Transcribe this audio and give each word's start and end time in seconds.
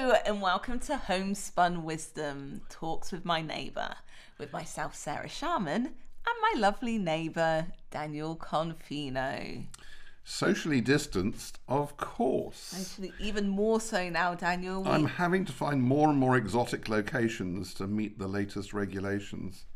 and 0.00 0.40
welcome 0.40 0.78
to 0.78 0.96
Homespun 0.96 1.84
Wisdom 1.84 2.62
Talks 2.70 3.12
with 3.12 3.26
my 3.26 3.42
neighbour, 3.42 3.94
with 4.38 4.50
myself, 4.50 4.94
Sarah 4.94 5.28
Sharman, 5.28 5.84
and 5.84 6.36
my 6.40 6.54
lovely 6.56 6.96
neighbour, 6.96 7.66
Daniel 7.90 8.34
Confino. 8.34 9.66
Socially 10.24 10.80
distanced, 10.80 11.58
of 11.68 11.98
course. 11.98 12.74
Actually, 12.80 13.12
even 13.20 13.50
more 13.50 13.78
so 13.78 14.08
now, 14.08 14.34
Daniel. 14.34 14.88
I'm 14.88 15.04
having 15.04 15.44
to 15.44 15.52
find 15.52 15.82
more 15.82 16.08
and 16.08 16.18
more 16.18 16.38
exotic 16.38 16.88
locations 16.88 17.74
to 17.74 17.86
meet 17.86 18.18
the 18.18 18.26
latest 18.26 18.72
regulations. 18.72 19.66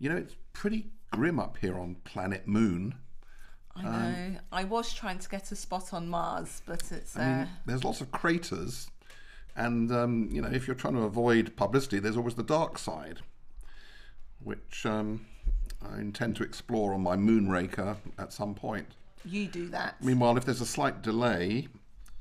You 0.00 0.08
know, 0.08 0.16
it's 0.16 0.34
pretty 0.52 0.90
grim 1.12 1.38
up 1.38 1.56
here 1.58 1.78
on 1.78 1.94
planet 2.02 2.48
Moon. 2.48 2.96
I 3.76 3.82
know. 3.82 4.36
I 4.50 4.64
was 4.64 4.92
trying 4.92 5.20
to 5.20 5.28
get 5.28 5.52
a 5.52 5.56
spot 5.56 5.94
on 5.94 6.08
Mars, 6.08 6.60
but 6.66 6.90
it's. 6.90 7.16
Uh, 7.16 7.20
I 7.20 7.36
mean, 7.38 7.48
there's 7.66 7.84
lots 7.84 8.00
of 8.00 8.10
craters, 8.10 8.88
and 9.60 9.92
um, 9.92 10.28
you 10.32 10.40
know, 10.40 10.48
if 10.48 10.66
you're 10.66 10.74
trying 10.74 10.94
to 10.94 11.02
avoid 11.02 11.54
publicity, 11.54 11.98
there's 11.98 12.16
always 12.16 12.34
the 12.34 12.42
dark 12.42 12.78
side, 12.78 13.20
which 14.42 14.86
um, 14.86 15.26
I 15.82 15.98
intend 15.98 16.36
to 16.36 16.42
explore 16.42 16.94
on 16.94 17.02
my 17.02 17.14
Moonraker 17.16 17.96
at 18.18 18.32
some 18.32 18.54
point. 18.54 18.86
you 19.24 19.46
do 19.46 19.68
that. 19.68 20.02
Meanwhile, 20.02 20.38
if 20.38 20.46
there's 20.46 20.62
a 20.62 20.66
slight 20.66 21.02
delay 21.02 21.68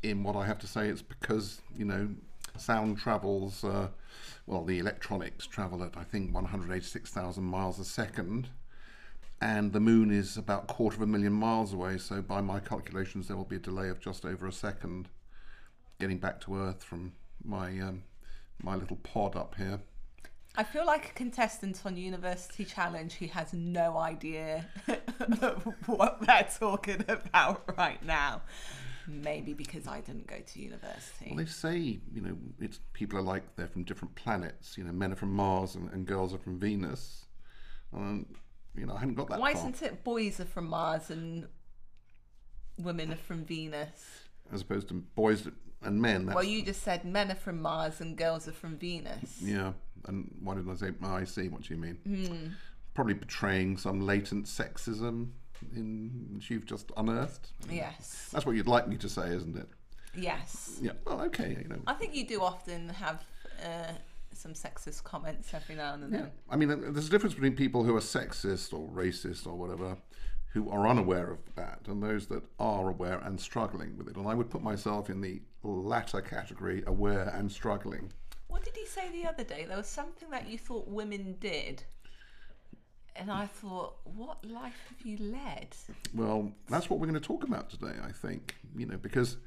in 0.04 0.22
what 0.24 0.36
I 0.36 0.46
have 0.46 0.60
to 0.60 0.68
say, 0.68 0.90
it's 0.90 1.02
because 1.02 1.62
you 1.78 1.86
know 1.86 2.10
sound 2.58 2.98
travels. 2.98 3.64
Uh, 3.64 3.88
well, 4.46 4.66
the 4.66 4.80
electronics 4.80 5.48
travel 5.48 5.84
at 5.84 5.96
I 5.96 6.04
think 6.04 6.34
186,000 6.34 7.44
miles 7.44 7.80
a 7.80 7.86
second, 7.86 8.50
and 9.40 9.72
the 9.72 9.80
moon 9.80 10.12
is 10.12 10.36
about 10.36 10.64
a 10.64 10.74
quarter 10.74 10.98
of 10.98 11.04
a 11.04 11.08
million 11.08 11.34
miles 11.34 11.74
away. 11.74 12.00
So, 12.00 12.22
by 12.22 12.42
my 12.42 12.60
calculations, 12.60 13.30
there 13.30 13.38
will 13.38 13.46
be 13.46 13.56
a 13.56 13.60
delay 13.60 13.88
of 13.88 14.02
just 14.02 14.26
over 14.26 14.46
a 14.46 14.52
second 14.52 15.08
getting 16.00 16.18
back 16.18 16.42
to 16.42 16.58
Earth 16.58 16.84
from 16.84 17.14
my 17.44 17.80
um, 17.80 18.04
my 18.62 18.76
little 18.76 18.98
pod 18.98 19.36
up 19.36 19.56
here. 19.56 19.80
I 20.56 20.64
feel 20.64 20.86
like 20.86 21.10
a 21.10 21.14
contestant 21.14 21.82
on 21.86 21.96
University 21.96 22.66
Challenge 22.66 23.14
who 23.14 23.28
has 23.28 23.54
no 23.54 23.98
idea 23.98 24.66
what 25.86 26.20
they're 26.26 26.50
talking 26.60 27.06
about 27.08 27.78
right 27.78 28.04
now. 28.04 28.42
Maybe 29.08 29.54
because 29.54 29.88
I 29.88 30.02
didn't 30.02 30.28
go 30.28 30.36
to 30.40 30.60
university. 30.60 31.28
Well, 31.30 31.38
they 31.38 31.46
say 31.46 31.78
you 31.78 32.22
know 32.22 32.38
it's 32.60 32.80
people 32.94 33.18
are 33.20 33.24
like 33.24 33.56
they're 33.56 33.68
from 33.68 33.84
different 33.84 34.16
planets. 34.16 34.78
You 34.78 34.84
know, 34.84 34.92
men 34.92 35.12
are 35.12 35.16
from 35.16 35.34
Mars 35.34 35.76
and, 35.76 35.90
and 35.92 36.06
girls 36.06 36.34
are 36.34 36.40
from 36.40 36.60
Venus. 36.60 37.26
Um, 37.94 38.26
you 38.76 38.86
know, 38.86 38.94
I 38.94 39.00
haven't 39.00 39.16
got 39.16 39.30
that 39.30 39.40
Why 39.40 39.54
far. 39.54 39.62
isn't 39.62 39.82
it 39.82 40.04
boys 40.04 40.40
are 40.40 40.46
from 40.46 40.68
Mars 40.68 41.10
and 41.10 41.48
women 42.78 43.12
are 43.12 43.18
from 43.18 43.46
Venus? 43.46 44.26
as 44.52 44.62
opposed 44.62 44.88
to 44.88 44.96
boys 44.96 45.48
and 45.82 46.02
men. 46.02 46.26
That's, 46.26 46.36
Well, 46.36 46.44
you 46.44 46.62
just 46.64 46.84
said 46.84 47.06
men 47.06 47.32
are 47.32 47.36
from 47.36 47.62
Mars 47.62 48.02
and 48.02 48.18
girls 48.18 48.48
are 48.48 48.54
from 48.54 48.78
Venus. 48.78 49.42
yeah, 49.42 49.74
and 50.08 50.34
why 50.42 50.56
didn't 50.56 50.72
I 50.72 50.76
say? 50.76 50.92
Oh, 51.04 51.08
I 51.16 51.24
see 51.24 51.48
what 51.50 51.70
you 51.70 51.78
mean. 51.78 51.98
Hmm. 52.06 52.48
Probably 52.94 53.14
betraying 53.14 53.78
some 53.78 54.02
latent 54.02 54.46
sexism 54.46 55.30
in 55.76 56.28
which 56.34 56.50
you've 56.50 56.66
just 56.66 56.92
unearthed. 56.98 57.52
Yes. 57.70 58.30
That's 58.32 58.46
what 58.46 58.56
you'd 58.56 58.68
like 58.68 58.88
me 58.88 58.98
to 58.98 59.10
say, 59.10 59.30
isn't 59.30 59.56
it? 59.58 59.68
Yes. 60.16 60.78
Yeah. 60.82 60.94
Well, 61.06 61.22
okay. 61.22 61.58
You 61.62 61.68
know. 61.70 61.80
I 61.88 61.94
think 61.94 62.16
you 62.16 62.26
do 62.26 62.42
often 62.42 62.90
have 62.90 63.24
uh, 63.64 63.94
some 64.34 64.54
sexist 64.54 65.04
comments 65.04 65.54
every 65.54 65.76
now 65.76 65.94
and 65.94 66.04
then. 66.04 66.14
Yeah. 66.14 66.26
I 66.50 66.56
mean, 66.56 66.70
there's 66.94 67.08
a 67.08 67.12
difference 67.12 67.36
between 67.36 67.56
people 67.56 67.84
who 67.84 67.96
are 67.96 68.02
sexist 68.02 68.74
or 68.74 68.90
racist 68.90 69.46
or 69.46 69.56
whatever, 69.56 69.98
who 70.54 70.70
are 70.70 70.88
unaware 70.88 71.30
of 71.32 71.40
that, 71.56 71.82
and 71.88 72.02
those 72.02 72.28
that 72.28 72.44
are 72.60 72.90
aware 72.90 73.20
and 73.20 73.40
struggling 73.40 73.98
with 73.98 74.08
it. 74.08 74.16
And 74.18 74.28
I 74.28 74.34
would 74.34 74.50
put 74.50 74.64
myself 74.64 75.10
in 75.10 75.22
the 75.22 75.42
latter 75.64 76.22
category, 76.22 76.84
aware 76.88 77.32
and 77.36 77.52
struggling. 77.52 78.12
What 78.48 78.64
did 78.64 78.76
he 78.76 78.86
say 78.86 79.10
the 79.12 79.28
other 79.28 79.44
day? 79.44 79.66
There 79.68 79.78
was 79.78 79.88
something 79.88 80.30
that 80.32 80.50
you 80.50 80.58
thought 80.58 80.88
women 80.88 81.36
did. 81.40 81.84
And 83.16 83.30
I 83.30 83.48
thought, 83.48 83.96
what 84.06 84.44
life 84.46 84.80
have 84.90 85.06
you 85.06 85.18
led? 85.18 85.76
Well, 86.16 86.52
that's 86.70 86.90
what 86.90 87.00
we're 87.00 87.08
going 87.08 87.20
to 87.20 87.28
talk 87.28 87.44
about 87.44 87.70
today, 87.70 87.94
I 88.04 88.12
think. 88.12 88.56
You 88.78 88.86
know, 88.86 88.98
because 88.98 89.38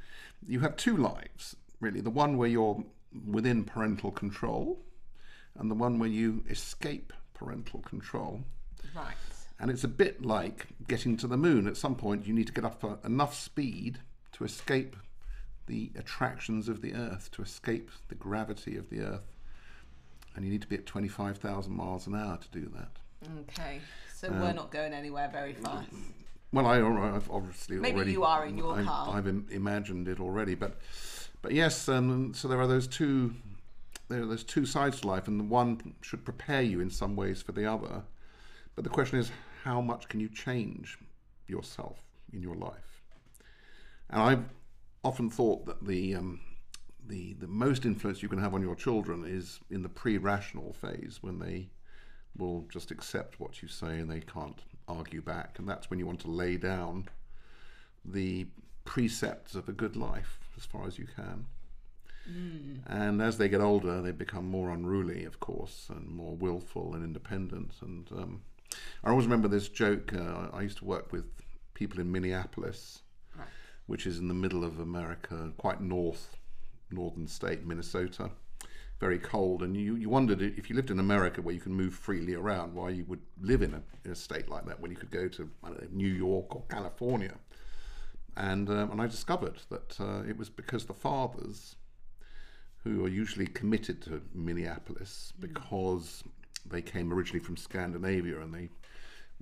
you 0.47 0.61
have 0.61 0.77
two 0.77 0.97
lives, 0.97 1.57
really. 1.81 2.01
The 2.01 2.11
one 2.11 2.37
where 2.37 2.49
you're 2.49 2.85
within 3.27 3.65
parental 3.65 4.11
control, 4.11 4.79
and 5.59 5.71
the 5.71 5.75
one 5.75 5.99
where 5.99 6.09
you 6.09 6.45
escape 6.51 7.13
parental 7.35 7.81
control. 7.81 8.43
Right. 8.95 9.15
And 9.59 9.71
it's 9.71 9.85
a 9.85 9.89
bit 9.89 10.25
like 10.25 10.67
getting 10.87 11.17
to 11.19 11.27
the 11.27 11.37
moon. 11.37 11.67
At 11.67 11.77
some 11.77 11.95
point, 11.95 12.27
you 12.27 12.35
need 12.35 12.49
to 12.49 12.53
get 12.53 12.65
up 12.65 12.85
at 12.85 13.05
enough 13.05 13.35
speed 13.35 14.01
to 14.33 14.45
escape 14.45 14.97
the 15.67 15.91
attractions 15.97 16.69
of 16.69 16.83
the 16.83 16.95
Earth, 16.95 17.31
to 17.33 17.43
escape 17.43 17.91
the 18.09 18.15
gravity 18.15 18.77
of 18.77 18.91
the 18.91 19.01
Earth. 19.01 19.37
And 20.35 20.45
you 20.45 20.51
need 20.51 20.63
to 20.63 20.69
be 20.69 20.77
at 20.77 20.87
25,000 20.87 21.73
miles 21.73 22.07
an 22.07 22.15
hour 22.15 22.39
to 22.39 22.49
do 22.49 22.71
that. 22.75 22.91
Okay. 23.41 23.81
So 24.15 24.31
we're 24.31 24.53
not 24.53 24.71
going 24.71 24.93
anywhere 24.93 25.29
very 25.33 25.53
fast. 25.53 25.89
Well, 26.53 26.67
I, 26.67 26.77
I've 26.77 27.31
obviously 27.31 27.77
Maybe 27.79 27.97
already. 27.97 28.13
you 28.13 28.25
are 28.25 28.47
in 28.47 28.59
your 28.59 28.79
I've, 28.79 28.87
car. 28.87 29.17
I've 29.17 29.27
im- 29.27 29.47
imagined 29.51 30.07
it 30.07 30.21
already, 30.21 30.55
but 30.55 30.79
but 31.41 31.53
yes. 31.53 31.89
Um, 31.89 32.35
so 32.35 32.47
there 32.47 32.61
are 32.61 32.67
those 32.67 32.87
two. 32.87 33.35
There 34.09 34.23
are 34.23 34.27
those 34.27 34.45
two 34.45 34.67
sides 34.67 35.01
to 35.01 35.07
life, 35.09 35.29
and 35.29 35.41
the 35.41 35.45
one 35.45 35.95
should 36.03 36.25
prepare 36.25 36.63
you 36.63 36.81
in 36.81 36.91
some 36.91 37.17
ways 37.17 37.41
for 37.41 37.53
the 37.53 37.65
other. 37.65 38.03
But 38.75 38.85
the 38.85 38.91
question 38.91 39.19
is, 39.19 39.33
how 39.65 39.81
much 39.81 40.09
can 40.09 40.21
you 40.21 40.29
change 40.29 40.99
yourself 41.47 41.99
in 42.33 42.43
your 42.43 42.55
life? 42.55 43.03
And 44.11 44.21
I've 44.21 44.45
often 45.05 45.31
thought 45.31 45.67
that 45.67 45.85
the 45.87 46.15
um, 46.15 46.41
the 47.09 47.35
the 47.35 47.47
most 47.47 47.85
influence 47.85 48.23
you 48.23 48.29
can 48.29 48.39
have 48.39 48.55
on 48.55 48.63
your 48.63 48.77
children 48.77 49.25
is 49.27 49.61
in 49.71 49.83
the 49.83 49.89
pre-rational 49.89 50.73
phase 50.73 51.19
when 51.21 51.39
they 51.39 51.69
will 52.37 52.65
just 52.73 52.91
accept 52.91 53.39
what 53.39 53.61
you 53.61 53.69
say 53.69 53.99
and 53.99 54.11
they 54.11 54.21
can't 54.21 54.61
argue 54.89 55.21
back. 55.21 55.59
And 55.59 55.69
that's 55.69 55.91
when 55.91 55.99
you 55.99 56.07
want 56.07 56.21
to 56.21 56.31
lay 56.31 56.57
down 56.57 57.09
the 58.05 58.47
precepts 58.85 59.55
of 59.55 59.69
a 59.69 59.73
good 59.73 59.97
life 59.97 60.41
as 60.57 60.65
far 60.65 60.87
as 60.87 60.99
you 60.99 61.07
can. 61.15 61.47
And 62.87 63.21
as 63.21 63.37
they 63.37 63.49
get 63.49 63.61
older, 63.61 64.01
they 64.01 64.13
become 64.13 64.47
more 64.47 64.71
unruly, 64.71 65.25
of 65.25 65.41
course, 65.41 65.89
and 65.91 66.09
more 66.09 66.35
willful 66.37 66.95
and 66.95 67.05
independent. 67.05 67.73
And 67.83 68.11
um, 68.13 68.43
I 69.03 69.11
always 69.11 69.27
remember 69.27 69.49
this 69.49 69.69
joke. 69.69 70.13
Uh, 70.15 70.49
I 70.53 70.63
used 70.63 70.79
to 70.79 70.85
work 70.85 71.13
with 71.13 71.25
people 71.75 72.01
in 72.01 72.13
Minneapolis. 72.13 73.03
Which 73.93 74.07
is 74.07 74.19
in 74.19 74.27
the 74.27 74.33
middle 74.33 74.65
of 74.65 74.81
America, 74.81 75.53
quite 75.59 75.83
north, 75.83 76.39
northern 76.91 77.27
state, 77.27 77.67
Minnesota. 77.67 78.31
Very 78.99 79.19
cold, 79.19 79.63
and 79.63 79.77
you, 79.77 79.97
you 79.97 80.09
wondered 80.09 80.41
if 80.41 80.71
you 80.71 80.77
lived 80.77 80.91
in 80.91 80.99
America 80.99 81.43
where 81.43 81.55
you 81.55 81.61
can 81.61 81.75
move 81.75 81.93
freely 81.93 82.33
around, 82.33 82.73
why 82.73 82.89
you 82.89 83.05
would 83.05 83.21
live 83.43 83.61
in 83.61 83.75
a, 83.75 83.83
in 84.07 84.13
a 84.13 84.15
state 84.15 84.49
like 84.49 84.65
that 84.65 84.81
when 84.81 84.91
you 84.91 84.97
could 84.97 85.11
go 85.11 85.29
to 85.29 85.51
I 85.63 85.69
don't 85.69 85.83
know, 85.83 85.89
New 85.93 86.09
York 86.09 86.57
or 86.57 86.63
California. 86.71 87.35
And 88.35 88.71
um, 88.71 88.93
and 88.93 89.03
I 89.03 89.09
discovered 89.09 89.61
that 89.69 90.01
uh, 90.01 90.23
it 90.27 90.39
was 90.39 90.49
because 90.49 90.87
the 90.87 90.95
fathers, 90.95 91.77
who 92.85 93.05
are 93.05 93.11
usually 93.11 93.47
committed 93.47 94.01
to 94.05 94.23
Minneapolis 94.33 95.35
because 95.39 96.25
they 96.65 96.81
came 96.81 97.13
originally 97.13 97.45
from 97.45 97.59
Scandinavia, 97.59 98.41
and 98.41 98.55
they 98.55 98.71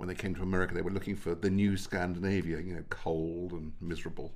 when 0.01 0.09
they 0.09 0.15
came 0.15 0.35
to 0.35 0.43
America 0.43 0.75
they 0.75 0.83
were 0.83 0.91
looking 0.91 1.17
for 1.17 1.35
the 1.35 1.51
new 1.51 1.77
Scandinavia, 1.77 2.59
you 2.61 2.75
know, 2.75 2.85
cold 2.91 3.53
and 3.53 3.73
miserable 3.81 4.33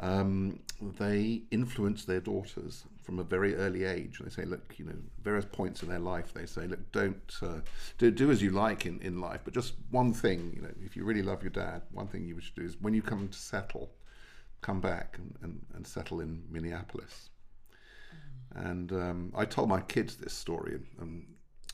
um, 0.00 0.60
they 0.80 1.42
influence 1.50 2.04
their 2.04 2.20
daughters 2.20 2.84
from 3.02 3.18
a 3.18 3.24
very 3.24 3.56
early 3.56 3.84
age. 3.84 4.20
They 4.22 4.30
say, 4.30 4.44
look, 4.44 4.74
you 4.78 4.84
know, 4.84 4.94
various 5.22 5.44
points 5.44 5.82
in 5.82 5.88
their 5.88 5.98
life, 5.98 6.32
they 6.32 6.46
say, 6.46 6.66
look, 6.66 6.92
don't 6.92 7.32
uh, 7.42 7.60
do 7.96 8.10
do 8.10 8.30
as 8.30 8.40
you 8.40 8.50
like 8.50 8.86
in, 8.86 9.00
in 9.02 9.20
life, 9.20 9.40
but 9.44 9.54
just 9.54 9.74
one 9.90 10.12
thing, 10.12 10.52
you 10.54 10.62
know, 10.62 10.70
if 10.84 10.96
you 10.96 11.04
really 11.04 11.22
love 11.22 11.42
your 11.42 11.50
dad, 11.50 11.82
one 11.90 12.06
thing 12.06 12.24
you 12.24 12.40
should 12.40 12.54
do 12.54 12.62
is 12.62 12.76
when 12.80 12.94
you 12.94 13.02
come 13.02 13.28
to 13.28 13.38
settle, 13.38 13.90
come 14.60 14.80
back 14.80 15.18
and, 15.18 15.34
and, 15.42 15.66
and 15.74 15.86
settle 15.86 16.20
in 16.20 16.44
Minneapolis. 16.50 17.30
And 18.54 18.92
um, 18.92 19.32
I 19.36 19.44
told 19.44 19.68
my 19.68 19.80
kids 19.80 20.16
this 20.16 20.32
story, 20.32 20.74
and, 20.74 20.86
and 21.00 21.26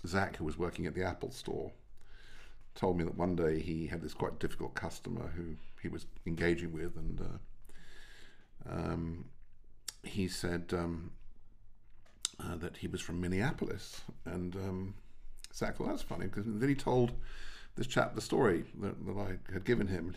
Zach, 0.06 0.36
who 0.36 0.44
was 0.44 0.58
working 0.58 0.86
at 0.86 0.94
the 0.94 1.04
Apple 1.04 1.30
store, 1.30 1.72
told 2.74 2.98
me 2.98 3.04
that 3.04 3.16
one 3.16 3.36
day 3.36 3.60
he 3.60 3.86
had 3.86 4.02
this 4.02 4.14
quite 4.14 4.38
difficult 4.38 4.74
customer 4.74 5.32
who 5.36 5.56
he 5.80 5.88
was 5.88 6.06
engaging 6.26 6.72
with, 6.72 6.96
and 6.96 7.20
uh, 7.20 8.72
um, 8.72 9.24
he 10.02 10.28
said 10.28 10.72
um, 10.72 11.12
uh, 12.40 12.56
that 12.56 12.76
he 12.78 12.88
was 12.88 13.00
from 13.00 13.20
Minneapolis, 13.20 14.00
and 14.24 14.56
um, 14.56 14.94
Zach 15.52 15.76
thought 15.76 15.88
that's 15.88 16.02
funny 16.02 16.26
because 16.26 16.44
then 16.46 16.68
he 16.68 16.74
told 16.74 17.12
this 17.76 17.86
chap 17.86 18.14
the 18.14 18.20
story 18.20 18.64
that, 18.80 19.06
that 19.06 19.16
I 19.16 19.52
had 19.52 19.64
given 19.64 19.86
him. 19.86 20.14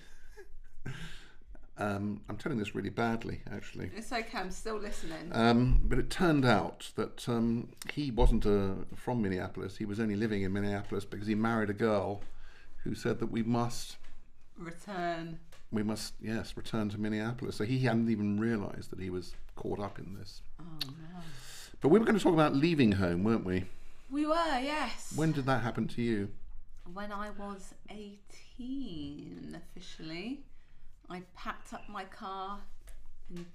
um, 1.78 2.22
I'm 2.30 2.38
telling 2.38 2.58
this 2.58 2.76
really 2.76 2.90
badly, 2.90 3.42
actually. 3.52 3.92
It's 3.96 4.12
okay, 4.12 4.38
I'm 4.38 4.52
still 4.52 4.78
listening. 4.78 5.30
Um, 5.32 5.82
but 5.84 6.00
it 6.00 6.10
turned 6.10 6.46
out 6.46 6.92
that 6.96 7.28
um, 7.30 7.70
he 7.94 8.12
wasn't 8.12 8.46
uh, 8.46 8.86
from 8.96 9.22
Minneapolis. 9.22 9.78
He 9.78 9.86
was 9.86 10.00
only 10.00 10.16
living 10.16 10.44
in 10.44 10.54
Minneapolis 10.54 11.06
because 11.06 11.28
he 11.28 11.36
married 11.36 11.70
a 11.70 11.74
girl 11.74 12.22
who 12.88 12.96
said 12.96 13.20
that 13.20 13.32
we 13.32 13.44
must 13.44 13.98
Return 14.58 15.40
we 15.72 15.84
must, 15.84 16.14
yes, 16.22 16.56
return 16.56 16.90
to 16.90 16.98
Minneapolis. 16.98 17.58
So 17.58 17.66
he 17.66 17.80
hadn't 17.80 18.10
even 18.10 18.40
realised 18.40 18.90
that 18.92 19.00
he 19.00 19.10
was 19.10 19.34
caught 19.56 19.80
up 19.80 20.00
in 20.00 20.16
this. 20.18 20.42
Oh 20.60 20.64
no. 20.86 21.20
But 21.82 21.90
we 21.90 22.00
were 22.00 22.06
going 22.06 22.18
to 22.18 22.24
talk 22.24 22.34
about 22.34 22.56
leaving 22.56 22.94
home, 22.94 23.24
weren't 23.24 23.46
we? 23.46 23.66
We 24.10 24.26
were, 24.26 24.60
yes. 24.60 25.14
When 25.16 25.34
did 25.34 25.46
that 25.48 25.62
happen 25.62 25.88
to 25.90 26.02
you? 26.02 26.30
When 26.94 27.12
I 27.12 27.32
was 27.32 27.74
18 27.90 29.62
officially, 29.62 30.40
I 31.10 31.22
packed 31.36 31.74
up 31.74 31.84
my 31.90 32.06
car 32.06 32.60
and 33.30 33.46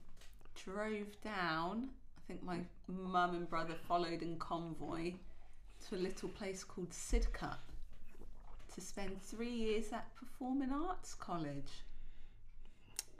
drove 0.62 1.18
down. 1.24 1.88
I 2.18 2.20
think 2.28 2.42
my 2.42 2.58
mum 2.86 3.34
and 3.34 3.48
brother 3.48 3.74
followed 3.88 4.20
in 4.20 4.36
convoy 4.36 5.14
to 5.88 5.94
a 5.94 5.96
little 5.96 6.28
place 6.28 6.62
called 6.62 6.90
Sidcup 6.90 7.71
to 8.74 8.80
spend 8.80 9.20
three 9.22 9.50
years 9.50 9.92
at 9.92 10.06
Performing 10.16 10.72
Arts 10.72 11.14
College. 11.14 11.70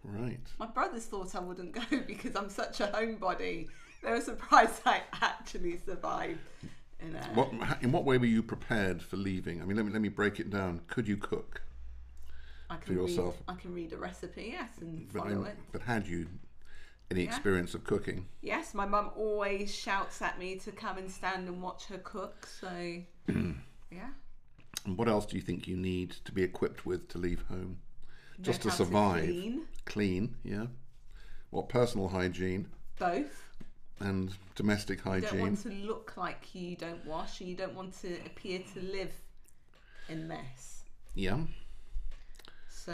Right. 0.04 0.40
My 0.58 0.66
brothers 0.66 1.04
thought 1.06 1.34
I 1.34 1.40
wouldn't 1.40 1.72
go 1.72 1.82
because 2.06 2.34
I'm 2.34 2.50
such 2.50 2.81
a 2.81 2.88
homebody. 2.88 3.69
They 4.02 4.10
were 4.10 4.20
surprised 4.20 4.81
I 4.87 5.02
actually 5.20 5.78
survived. 5.78 6.40
In 7.00 7.14
a, 7.16 7.22
What, 7.34 7.52
in 7.82 7.93
what 7.93 8.04
way 8.04 8.19
were 8.19 8.26
you 8.26 8.43
prepared 8.43 9.02
for 9.02 9.16
leaving? 9.16 9.60
I 9.62 9.64
mean, 9.64 9.76
let 9.76 9.87
me, 9.87 9.93
let 9.93 10.02
me 10.02 10.08
break 10.08 10.40
it 10.40 10.50
down. 10.50 10.81
Could 10.88 11.06
you 11.06 11.16
cook? 11.16 11.62
I 12.70 12.76
can 12.76 12.94
yourself? 12.94 13.37
Read, 13.49 13.56
I 13.56 13.60
can 13.60 13.75
read 13.75 13.93
a 13.93 13.96
recipe, 13.99 14.50
yes, 14.52 14.70
and 14.81 15.06
But, 15.12 15.22
follow 15.25 15.44
I- 15.44 15.49
it. 15.49 15.56
but 15.72 15.82
had 15.82 16.06
you 16.06 16.26
any 17.10 17.22
Yeah. 17.25 17.28
experience 17.28 17.75
of 17.75 17.84
cooking? 17.84 18.26
Yes, 18.40 18.72
my 18.72 18.87
mum 18.87 19.10
always 19.14 19.75
shouts 19.75 20.22
at 20.22 20.38
me 20.38 20.56
to 20.60 20.72
come 20.72 20.96
and 20.99 21.10
stand 21.10 21.46
and 21.49 21.60
watch 21.60 21.84
her 21.87 21.99
cook. 21.99 22.46
So, 22.46 23.02
yeah. 23.28 24.08
And 24.84 24.99
what 24.99 25.08
else 25.08 25.26
do 25.26 25.37
you 25.37 25.43
think 25.43 25.67
you 25.69 25.76
need 25.76 26.11
to 26.25 26.32
be 26.32 26.43
equipped 26.43 26.84
with 26.87 27.08
to 27.08 27.19
leave 27.19 27.43
home? 27.49 27.79
Know 28.38 28.44
Just 28.44 28.62
to 28.62 28.70
how 28.70 28.76
survive. 28.76 29.25
clean, 29.25 29.67
Clean, 29.84 30.37
yeah. 30.43 30.67
What 31.50 31.69
personal 31.69 32.08
hygiene 32.08 32.69
both. 32.99 33.44
and 34.00 34.34
domestic 34.55 34.99
You 35.05 35.05
don't 35.12 35.23
hygiene? 35.23 35.40
want 35.40 35.62
to 35.62 35.69
look 35.70 36.17
like 36.17 36.55
you 36.55 36.76
don't 36.76 37.05
wash, 37.06 37.40
and 37.40 37.49
you 37.49 37.56
don't 37.56 37.75
want 37.75 38.00
to 38.00 38.14
appear 38.26 38.61
to 38.75 38.81
live 38.81 39.12
in 40.08 40.26
mess. 40.26 40.85
Yeah. 41.14 41.40
So, 42.69 42.93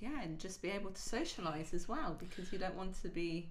yeah, 0.00 0.20
and 0.22 0.38
just 0.38 0.60
be 0.60 0.70
able 0.70 0.90
to 0.90 1.00
socialise 1.00 1.72
as 1.72 1.88
well 1.88 2.16
because 2.18 2.52
you 2.52 2.58
don't 2.58 2.74
want 2.76 3.00
to 3.02 3.08
be 3.08 3.48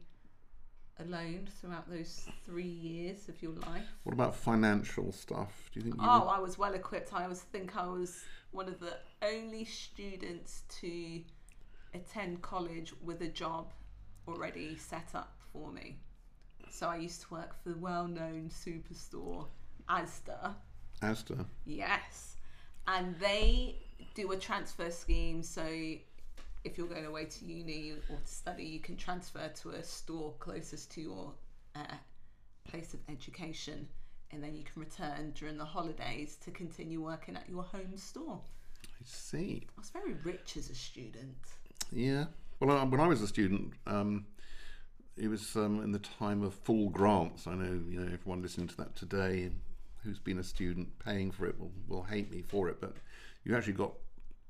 alone 0.99 1.49
throughout 1.59 1.89
those 1.89 2.27
three 2.45 2.63
years 2.63 3.27
of 3.29 3.41
your 3.41 3.53
life. 3.53 3.83
What 4.03 4.13
about 4.13 4.35
financial 4.35 5.11
stuff? 5.11 5.69
Do 5.73 5.79
you 5.79 5.83
think 5.83 5.95
you 5.95 6.01
Oh, 6.07 6.27
I 6.27 6.39
was 6.39 6.57
well 6.57 6.73
equipped. 6.73 7.13
I 7.13 7.27
was 7.27 7.41
think 7.41 7.75
I 7.75 7.87
was 7.87 8.23
one 8.51 8.67
of 8.67 8.79
the 8.79 8.97
only 9.21 9.65
students 9.65 10.63
to 10.81 11.21
attend 11.93 12.41
college 12.41 12.93
with 13.03 13.21
a 13.21 13.27
job 13.27 13.73
already 14.27 14.75
set 14.77 15.09
up 15.13 15.35
for 15.51 15.71
me. 15.71 15.97
So 16.69 16.87
I 16.87 16.97
used 16.97 17.21
to 17.23 17.33
work 17.33 17.55
for 17.61 17.69
the 17.69 17.77
well-known 17.77 18.49
superstore 18.49 19.45
Asda. 19.89 20.55
Asda? 21.01 21.45
Yes. 21.65 22.37
And 22.87 23.17
they 23.19 23.77
do 24.15 24.31
a 24.31 24.37
transfer 24.37 24.89
scheme. 24.91 25.43
So 25.43 25.63
if 26.63 26.77
you're 26.77 26.87
going 26.87 27.05
away 27.05 27.25
to 27.25 27.45
uni 27.45 27.93
or 28.09 28.17
to 28.17 28.31
study, 28.31 28.63
you 28.63 28.79
can 28.79 28.95
transfer 28.95 29.49
to 29.61 29.69
a 29.71 29.83
store 29.83 30.33
closest 30.39 30.91
to 30.93 31.01
your 31.01 31.31
uh, 31.75 31.95
place 32.69 32.93
of 32.93 32.99
education. 33.09 33.87
And 34.31 34.43
then 34.43 34.55
you 34.55 34.63
can 34.63 34.81
return 34.81 35.33
during 35.35 35.57
the 35.57 35.65
holidays 35.65 36.37
to 36.43 36.51
continue 36.51 37.01
working 37.01 37.35
at 37.35 37.47
your 37.47 37.63
home 37.63 37.95
store. 37.97 38.39
I 38.85 39.03
see. 39.03 39.67
I 39.77 39.79
was 39.79 39.89
very 39.89 40.13
rich 40.23 40.57
as 40.57 40.69
a 40.69 40.75
student. 40.75 41.37
Yeah. 41.91 42.25
Well, 42.59 42.85
when 42.87 42.99
I 42.99 43.07
was 43.07 43.21
a 43.21 43.27
student, 43.27 43.73
um, 43.85 44.25
it 45.17 45.27
was 45.27 45.55
um, 45.55 45.83
in 45.83 45.91
the 45.91 45.99
time 45.99 46.41
of 46.41 46.53
full 46.53 46.89
grants. 46.89 47.45
I 47.45 47.53
know, 47.53 47.79
you 47.87 47.99
know, 47.99 48.11
everyone 48.11 48.41
listening 48.41 48.67
to 48.69 48.77
that 48.77 48.95
today 48.95 49.51
who's 50.03 50.19
been 50.19 50.39
a 50.39 50.43
student 50.43 50.87
paying 50.99 51.31
for 51.31 51.45
it 51.45 51.59
will, 51.59 51.71
will 51.87 52.03
hate 52.03 52.31
me 52.31 52.41
for 52.41 52.69
it, 52.69 52.81
but 52.81 52.93
you 53.43 53.55
actually 53.55 53.73
got 53.73 53.93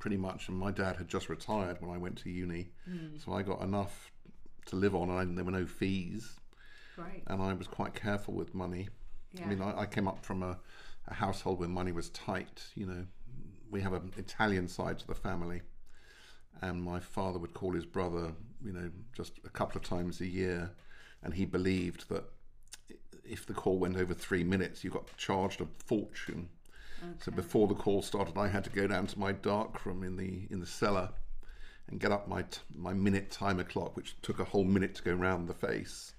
pretty 0.04 0.18
much, 0.18 0.50
and 0.50 0.58
my 0.58 0.70
dad 0.70 0.98
had 0.98 1.08
just 1.08 1.30
retired 1.30 1.78
when 1.80 1.90
I 1.90 1.98
went 1.98 2.18
to 2.18 2.30
uni, 2.30 2.68
mm. 2.90 3.24
so 3.24 3.32
I 3.32 3.42
got 3.42 3.62
enough 3.62 4.12
to 4.66 4.76
live 4.76 4.94
on, 4.94 5.10
and 5.10 5.38
there 5.38 5.46
were 5.46 5.52
no 5.52 5.66
fees, 5.66 6.36
Great. 6.98 7.24
and 7.28 7.42
I 7.42 7.54
was 7.54 7.68
quite 7.68 7.94
careful 7.94 8.34
with 8.34 8.54
money. 8.54 8.90
Yeah. 9.32 9.46
I 9.46 9.48
mean, 9.48 9.62
I, 9.62 9.84
I 9.84 9.86
came 9.86 10.06
up 10.10 10.26
from 10.26 10.44
a, 10.44 10.60
a 11.08 11.14
household 11.14 11.62
where 11.62 11.70
money 11.70 11.94
was 11.94 12.10
tight. 12.10 12.64
You 12.76 12.86
know, 12.86 13.06
we 13.72 13.80
have 13.80 13.94
an 13.94 14.12
Italian 14.18 14.68
side 14.68 15.00
to 15.00 15.08
the 15.08 15.16
family, 15.16 15.62
and 16.62 16.84
my 16.84 17.00
father 17.00 17.40
would 17.40 17.54
call 17.54 17.72
his 17.72 17.86
brother, 17.86 18.34
you 18.62 18.74
know, 18.74 18.92
just 19.16 19.40
a 19.46 19.50
couple 19.50 19.78
of 19.78 19.88
times 19.88 20.20
a 20.20 20.28
year, 20.28 20.70
and 21.24 21.34
he 21.34 21.46
believed 21.46 22.10
that 22.10 22.26
if 23.24 23.46
the 23.46 23.54
call 23.54 23.80
went 23.80 23.96
over 23.96 24.14
three 24.14 24.44
minutes, 24.44 24.84
you 24.84 24.90
got 24.90 25.16
charged 25.16 25.62
a 25.62 25.68
fortune. 25.86 26.50
So 27.20 27.32
before 27.32 27.68
the 27.68 27.76
call 27.76 28.02
started, 28.02 28.38
I 28.38 28.48
had 28.48 28.64
to 28.66 28.70
go 28.70 28.88
down 28.88 29.08
to 29.08 29.20
my 29.20 29.32
dark 29.32 29.86
room 29.86 30.04
in 30.04 30.18
the 30.18 30.48
in 30.50 30.60
the 30.60 30.66
cellar 30.66 31.10
and 31.90 32.00
get 32.00 32.12
up 32.12 32.28
my 32.28 32.44
t- 32.44 32.60
my 32.76 32.94
minute 32.94 33.32
timer 33.32 33.64
clock, 33.64 33.96
which 33.96 34.16
took 34.22 34.40
a 34.40 34.46
whole 34.46 34.64
minute 34.64 34.96
to 34.96 35.04
go 35.04 35.14
round 35.14 35.48
the 35.48 35.54
face 35.54 36.14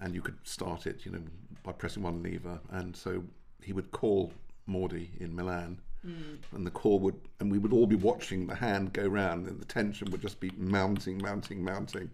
and 0.00 0.14
you 0.14 0.22
could 0.22 0.36
start 0.44 0.86
it, 0.86 1.04
you 1.04 1.12
know, 1.12 1.22
by 1.62 1.72
pressing 1.72 2.02
one 2.02 2.22
lever. 2.22 2.58
And 2.70 2.96
so 2.96 3.22
he 3.62 3.72
would 3.72 3.90
call 3.92 4.32
Mordy 4.68 5.08
in 5.20 5.34
Milan, 5.34 5.78
mm. 6.06 6.38
and 6.52 6.66
the 6.66 6.70
call 6.70 6.98
would, 7.00 7.20
and 7.38 7.50
we 7.50 7.58
would 7.58 7.72
all 7.72 7.86
be 7.86 7.96
watching 7.96 8.46
the 8.46 8.54
hand 8.54 8.92
go 8.92 9.06
round, 9.06 9.46
and 9.46 9.60
the 9.60 9.66
tension 9.66 10.10
would 10.10 10.22
just 10.22 10.40
be 10.40 10.50
mounting, 10.56 11.18
mounting, 11.18 11.62
mounting. 11.62 12.10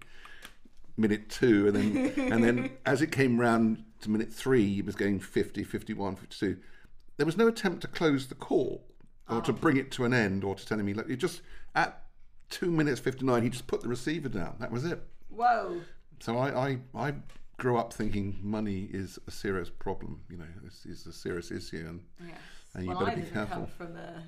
Minute 0.98 1.28
two, 1.28 1.69
and 1.69 1.76
then 1.76 2.32
and 2.32 2.43
then 2.43 2.70
as 2.87 3.02
it 3.02 3.12
came 3.12 3.38
round 3.38 3.84
to 4.00 4.10
minute 4.10 4.32
three, 4.32 4.78
it 4.78 4.87
was 4.87 4.94
going 4.94 5.20
50, 5.20 5.62
51, 5.62 6.16
52. 6.16 6.56
There 7.17 7.27
was 7.27 7.37
no 7.37 7.49
attempt 7.49 7.81
to 7.83 7.89
close 7.89 8.27
the 8.27 8.35
call 8.35 8.85
or 9.29 9.41
to 9.43 9.53
bring 9.53 9.77
it 9.77 9.91
to 9.93 10.05
an 10.05 10.15
end 10.15 10.45
or 10.45 10.55
to 10.55 10.67
tell 10.67 10.79
me 10.79 10.95
like 10.95 11.09
it 11.09 11.17
just 11.17 11.41
at 11.75 12.03
two 12.49 12.71
minutes 12.71 13.01
59 13.01 13.43
he 13.43 13.51
just 13.51 13.67
put 13.67 13.81
the 13.83 13.89
receiver 13.89 14.29
down 14.29 14.55
that 14.61 14.71
was 14.71 14.85
it 14.85 15.03
Whoa. 15.31 15.81
so 16.21 16.39
I, 16.39 16.69
I, 16.69 16.79
I 16.95 17.15
grew 17.59 17.77
up 17.77 17.93
thinking 17.93 18.39
money 18.43 18.89
is 18.93 19.19
a 19.27 19.31
serious 19.31 19.71
problem. 19.71 20.21
You 20.31 20.39
know, 20.39 20.45
it's, 20.65 20.85
it's 20.85 21.07
a 21.07 21.13
serious 21.13 21.51
issue, 21.51 21.85
and 21.89 22.01
Yes. 22.21 22.39
And 22.75 22.85
you 22.85 22.91
well, 22.91 23.01
better 23.01 23.13
I 23.13 23.15
be 23.15 23.31
careful. 23.31 23.56
come 23.56 23.67
from 23.67 23.96
a. 23.96 24.23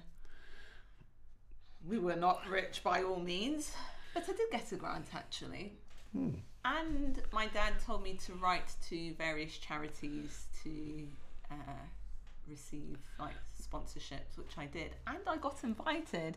We 1.87 1.99
were 1.99 2.17
not 2.17 2.47
rich 2.49 2.83
by 2.83 3.03
all 3.03 3.21
means, 3.21 3.73
but 4.15 4.25
I 4.25 4.33
did 4.33 4.51
get 4.51 4.73
a 4.73 4.77
grant 4.77 5.07
actually. 5.15 5.75
Hmm. 6.13 6.31
And 6.65 7.23
my 7.33 7.47
dad 7.47 7.75
told 7.85 8.03
me 8.03 8.15
to 8.27 8.33
write 8.35 8.75
to 8.89 9.15
various 9.15 9.57
charities 9.59 10.47
to 10.65 11.07
uh, 11.51 11.55
receive 12.49 12.99
like 13.19 13.35
sponsorships, 13.61 14.37
which 14.37 14.57
I 14.57 14.67
did, 14.67 14.91
and 15.07 15.19
I 15.27 15.37
got 15.37 15.63
invited. 15.65 16.37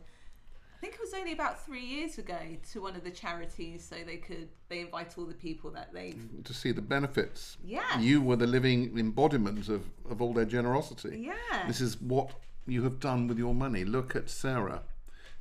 I 0.75 0.80
think 0.82 0.96
it 0.96 1.00
was 1.00 1.13
only 1.13 1.32
about 1.34 1.63
three 1.63 1.86
years 1.86 2.18
ago 2.18 2.39
to 2.72 2.82
one 2.82 2.96
of 2.96 3.03
the 3.03 3.12
charities, 3.12 3.86
so 3.88 3.98
they 4.06 4.18
could 4.18 4.50
they 4.68 4.80
invite 4.80 5.15
all 5.18 5.25
the 5.25 5.36
people 5.36 5.70
that 5.72 5.94
they've 5.94 6.15
mm, 6.15 6.44
to 6.44 6.53
see 6.53 6.72
the 6.72 6.82
benefits. 6.82 7.58
yeah 7.63 8.00
You 8.00 8.20
were 8.22 8.36
the 8.36 8.48
living 8.48 8.98
embodiment 8.98 9.70
of, 9.70 9.84
of 10.10 10.22
all 10.24 10.34
their 10.34 10.46
generosity. 10.46 11.20
yeah 11.30 11.68
This 11.68 11.82
is 11.82 12.01
what 12.01 12.32
you 12.65 12.84
have 12.84 13.00
done 13.00 13.27
with 13.27 13.38
your 13.38 13.53
money. 13.53 13.84
Look 13.86 14.15
at 14.15 14.27
Sarah, 14.30 14.82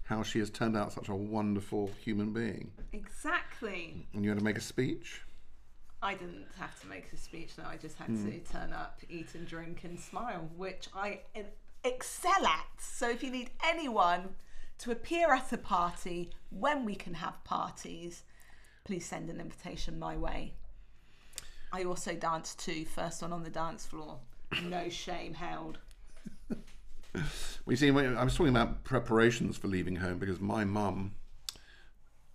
how 0.04 0.22
she 0.22 0.40
has 0.40 0.50
turned 0.50 0.76
out 0.76 0.92
such 0.92 1.08
a 1.08 1.14
wonderful 1.14 1.90
human 2.04 2.32
being. 2.34 2.72
exactly. 2.92 4.06
And 4.12 4.24
you 4.24 4.30
had 4.30 4.38
to 4.38 4.44
make 4.44 4.58
a 4.58 4.62
speech. 4.62 5.22
I 6.02 6.14
didn't 6.14 6.46
have 6.58 6.80
to 6.80 6.86
make 6.86 7.12
a 7.12 7.16
speech 7.16 7.56
though. 7.56 7.64
I 7.64 7.76
just 7.76 7.96
had 7.98 8.06
to 8.08 8.12
Hmm. 8.14 8.38
turn 8.50 8.72
up, 8.72 9.00
eat 9.08 9.34
and 9.34 9.46
drink 9.46 9.84
and 9.84 9.98
smile, 10.00 10.48
which 10.56 10.88
I 10.94 11.20
excel 11.84 12.46
at. 12.46 12.66
So 12.80 13.10
if 13.10 13.22
you 13.22 13.30
need 13.30 13.50
anyone 13.64 14.34
to 14.78 14.90
appear 14.92 15.32
at 15.34 15.52
a 15.52 15.58
party 15.58 16.30
when 16.50 16.84
we 16.86 16.94
can 16.94 17.14
have 17.14 17.42
parties, 17.44 18.22
please 18.84 19.04
send 19.04 19.28
an 19.28 19.40
invitation 19.40 19.98
my 19.98 20.16
way. 20.16 20.54
I 21.72 21.84
also 21.84 22.14
danced 22.14 22.58
too, 22.60 22.84
first 22.86 23.20
one 23.22 23.32
on 23.32 23.42
the 23.44 23.50
dance 23.50 23.84
floor. 23.86 24.18
No 24.64 24.88
shame 24.88 25.34
held. 25.34 25.78
Well, 27.12 27.72
you 27.72 27.76
see, 27.76 27.90
I 27.90 28.22
was 28.22 28.36
talking 28.36 28.50
about 28.54 28.84
preparations 28.84 29.56
for 29.56 29.66
leaving 29.66 29.96
home 29.96 30.18
because 30.18 30.38
my 30.40 30.64
mum, 30.64 31.16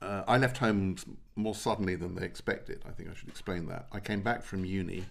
uh, 0.02 0.24
I 0.28 0.38
left 0.38 0.58
home 0.58 0.98
more 1.36 1.56
suddenly 1.56 1.96
than 1.96 2.16
they 2.16 2.26
expected. 2.26 2.84
I 2.88 2.92
think 2.92 3.10
I 3.10 3.14
should 3.14 3.30
explain 3.30 3.68
that. 3.68 3.88
I 3.92 4.00
came 4.00 4.22
back 4.22 4.44
from 4.44 4.64
uni. 4.66 5.06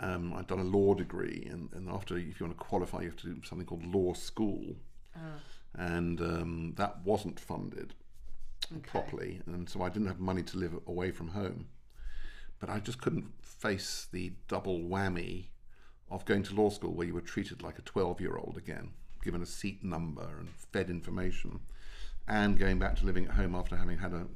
Um, 0.00 0.32
I'd 0.32 0.46
done 0.46 0.60
a 0.60 0.64
law 0.64 0.94
degree, 0.94 1.46
and, 1.50 1.68
and 1.72 1.88
after, 1.90 2.16
if 2.16 2.38
you 2.40 2.46
want 2.46 2.56
to 2.58 2.64
qualify, 2.64 3.00
you 3.02 3.08
have 3.08 3.16
to 3.18 3.34
do 3.34 3.42
something 3.44 3.66
called 3.66 3.84
law 3.84 4.14
school. 4.14 4.76
And 5.74 6.20
um, 6.20 6.74
that 6.76 7.02
wasn't 7.04 7.38
funded 7.40 7.94
properly, 8.86 9.40
and 9.46 9.68
so 9.68 9.82
I 9.82 9.88
didn't 9.88 10.08
have 10.08 10.20
money 10.20 10.42
to 10.44 10.56
live 10.58 10.78
away 10.86 11.10
from 11.10 11.28
home. 11.28 11.66
But 12.60 12.70
I 12.70 12.80
just 12.80 13.00
couldn't 13.00 13.32
face 13.42 14.06
the 14.12 14.32
double 14.48 14.78
whammy 14.80 15.46
of 16.10 16.24
going 16.24 16.42
to 16.44 16.54
law 16.54 16.70
school 16.70 16.94
where 16.94 17.06
you 17.06 17.14
were 17.14 17.20
treated 17.20 17.62
like 17.62 17.78
a 17.78 17.82
12 17.82 18.20
year 18.20 18.36
old 18.36 18.56
again, 18.56 18.90
given 19.22 19.42
a 19.42 19.46
seat 19.46 19.84
number 19.84 20.38
and 20.38 20.48
fed 20.72 20.90
information. 20.90 21.60
and 22.26 22.58
going 22.58 22.78
back 22.78 22.94
to 22.96 23.06
living 23.06 23.24
at 23.26 23.32
home 23.32 23.54
after 23.54 23.76
having 23.76 23.98
had 23.98 24.12
a, 24.12 24.26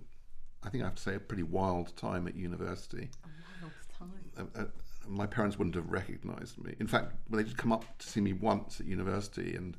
I 0.64 0.68
think 0.68 0.82
I 0.82 0.86
have 0.86 0.94
to 0.94 1.02
say, 1.02 1.14
a 1.14 1.20
pretty 1.20 1.42
wild 1.42 1.96
time 1.96 2.26
at 2.28 2.36
university. 2.36 3.10
A 3.24 3.28
wild 3.62 3.72
time. 3.98 4.48
Uh, 4.56 4.60
uh, 4.60 4.66
my 5.08 5.26
parents 5.26 5.58
wouldn't 5.58 5.74
have 5.74 5.90
recognised 5.90 6.62
me. 6.64 6.74
In 6.78 6.86
fact, 6.86 7.12
well, 7.28 7.38
they 7.42 7.48
did 7.48 7.56
come 7.56 7.72
up 7.72 7.84
to 7.98 8.08
see 8.08 8.20
me 8.20 8.32
once 8.32 8.80
at 8.80 8.86
university, 8.86 9.56
and 9.56 9.76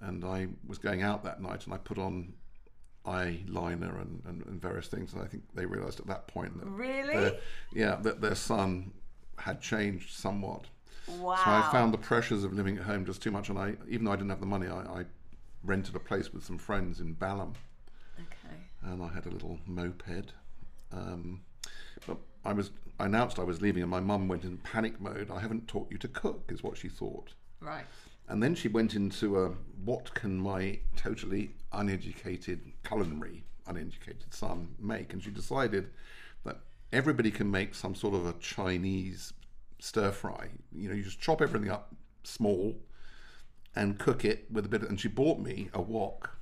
and 0.00 0.24
I 0.24 0.48
was 0.66 0.78
going 0.78 1.02
out 1.02 1.24
that 1.24 1.40
night, 1.40 1.64
and 1.64 1.72
I 1.72 1.78
put 1.78 1.98
on 1.98 2.34
eyeliner 3.06 4.00
and, 4.02 4.22
and, 4.26 4.44
and 4.46 4.60
various 4.60 4.88
things, 4.88 5.12
and 5.14 5.22
I 5.22 5.26
think 5.26 5.44
they 5.54 5.64
realised 5.64 6.00
at 6.00 6.06
that 6.08 6.26
point 6.26 6.58
that 6.58 6.66
Really? 6.66 7.14
their, 7.14 7.32
yeah, 7.72 7.96
that 8.02 8.20
their 8.20 8.34
son 8.34 8.92
had 9.38 9.60
changed 9.60 10.12
somewhat. 10.14 10.66
Wow. 11.20 11.36
So 11.36 11.42
I 11.50 11.68
found 11.72 11.94
the 11.94 11.98
pressures 11.98 12.42
of 12.44 12.52
living 12.52 12.78
at 12.78 12.84
home 12.84 13.06
just 13.06 13.22
too 13.22 13.30
much, 13.30 13.48
and 13.48 13.58
I, 13.58 13.74
even 13.88 14.04
though 14.04 14.12
I 14.12 14.16
didn't 14.16 14.30
have 14.30 14.40
the 14.40 14.46
money, 14.46 14.66
I, 14.66 14.80
I 14.80 15.04
rented 15.62 15.94
a 15.94 16.00
place 16.00 16.32
with 16.32 16.44
some 16.44 16.58
friends 16.58 17.00
in 17.00 17.12
Balham. 17.14 17.54
And 18.86 19.02
I 19.02 19.08
had 19.08 19.26
a 19.26 19.30
little 19.30 19.58
moped. 19.66 20.32
Um, 20.92 21.42
but 22.06 22.18
I 22.44 22.52
was, 22.52 22.70
I 22.98 23.06
announced 23.06 23.38
I 23.38 23.42
was 23.44 23.60
leaving, 23.60 23.82
and 23.82 23.90
my 23.90 24.00
mum 24.00 24.28
went 24.28 24.44
in 24.44 24.58
panic 24.58 25.00
mode. 25.00 25.30
I 25.30 25.40
haven't 25.40 25.68
taught 25.68 25.90
you 25.90 25.98
to 25.98 26.08
cook, 26.08 26.50
is 26.52 26.62
what 26.62 26.76
she 26.76 26.88
thought. 26.88 27.34
Right. 27.60 27.84
And 28.28 28.42
then 28.42 28.54
she 28.54 28.68
went 28.68 28.94
into 28.94 29.38
a 29.38 29.50
what 29.84 30.12
can 30.14 30.36
my 30.38 30.80
totally 30.96 31.50
uneducated, 31.72 32.60
culinary, 32.84 33.44
uneducated 33.66 34.32
son 34.32 34.74
make? 34.78 35.12
And 35.12 35.22
she 35.22 35.30
decided 35.30 35.90
that 36.44 36.58
everybody 36.92 37.30
can 37.30 37.50
make 37.50 37.74
some 37.74 37.94
sort 37.94 38.14
of 38.14 38.26
a 38.26 38.32
Chinese 38.34 39.32
stir 39.78 40.10
fry. 40.10 40.48
You 40.72 40.88
know, 40.88 40.94
you 40.94 41.02
just 41.02 41.20
chop 41.20 41.40
everything 41.40 41.70
up 41.70 41.94
small 42.24 42.74
and 43.76 43.98
cook 43.98 44.24
it 44.24 44.46
with 44.50 44.64
a 44.64 44.68
bit 44.68 44.82
of, 44.82 44.88
and 44.88 45.00
she 45.00 45.08
bought 45.08 45.38
me 45.38 45.68
a 45.72 45.80
wok. 45.80 46.36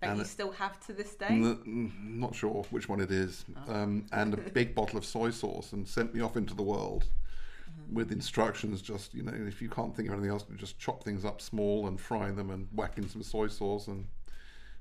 That 0.00 0.16
you 0.16 0.24
still 0.24 0.52
have 0.52 0.80
to 0.86 0.94
this 0.94 1.14
day? 1.14 1.26
N- 1.28 1.92
not 2.02 2.34
sure 2.34 2.64
which 2.70 2.88
one 2.88 3.00
it 3.00 3.10
is, 3.10 3.44
um, 3.68 4.06
and 4.12 4.34
a 4.34 4.36
big 4.54 4.74
bottle 4.74 4.96
of 4.96 5.04
soy 5.04 5.30
sauce, 5.30 5.72
and 5.72 5.86
sent 5.86 6.14
me 6.14 6.20
off 6.20 6.36
into 6.36 6.54
the 6.54 6.62
world 6.62 7.04
with 7.92 8.10
instructions. 8.10 8.80
Just 8.80 9.14
you 9.14 9.22
know, 9.22 9.34
if 9.34 9.60
you 9.60 9.68
can't 9.68 9.94
think 9.94 10.08
of 10.08 10.14
anything 10.14 10.30
else, 10.30 10.46
just 10.56 10.78
chop 10.78 11.04
things 11.04 11.24
up 11.24 11.42
small 11.42 11.86
and 11.86 12.00
fry 12.00 12.30
them, 12.30 12.50
and 12.50 12.68
whack 12.72 12.96
in 12.96 13.08
some 13.08 13.22
soy 13.22 13.48
sauce, 13.48 13.88
and 13.88 14.06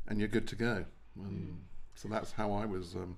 and 0.08 0.20
you're 0.20 0.30
good 0.30 0.48
to 0.48 0.56
go. 0.56 0.86
And 1.18 1.60
so 1.96 2.08
that's 2.08 2.32
how 2.32 2.54
I 2.54 2.66
was 2.66 2.96
um, 2.96 3.18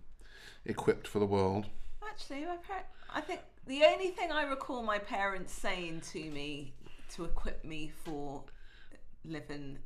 equipped 0.65 1.07
for 1.07 1.19
the 1.19 1.25
world. 1.25 1.67
Actually, 2.07 2.45
my 2.45 2.57
par- 2.67 2.85
I 3.13 3.21
think 3.21 3.41
the 3.67 3.83
only 3.83 4.07
thing 4.07 4.31
I 4.31 4.43
recall 4.43 4.81
my 4.81 4.97
parents 4.97 5.53
saying 5.53 6.01
to 6.11 6.19
me 6.19 6.73
to 7.09 7.25
equip 7.25 7.63
me 7.63 7.91
for 8.03 8.43
living 9.23 9.77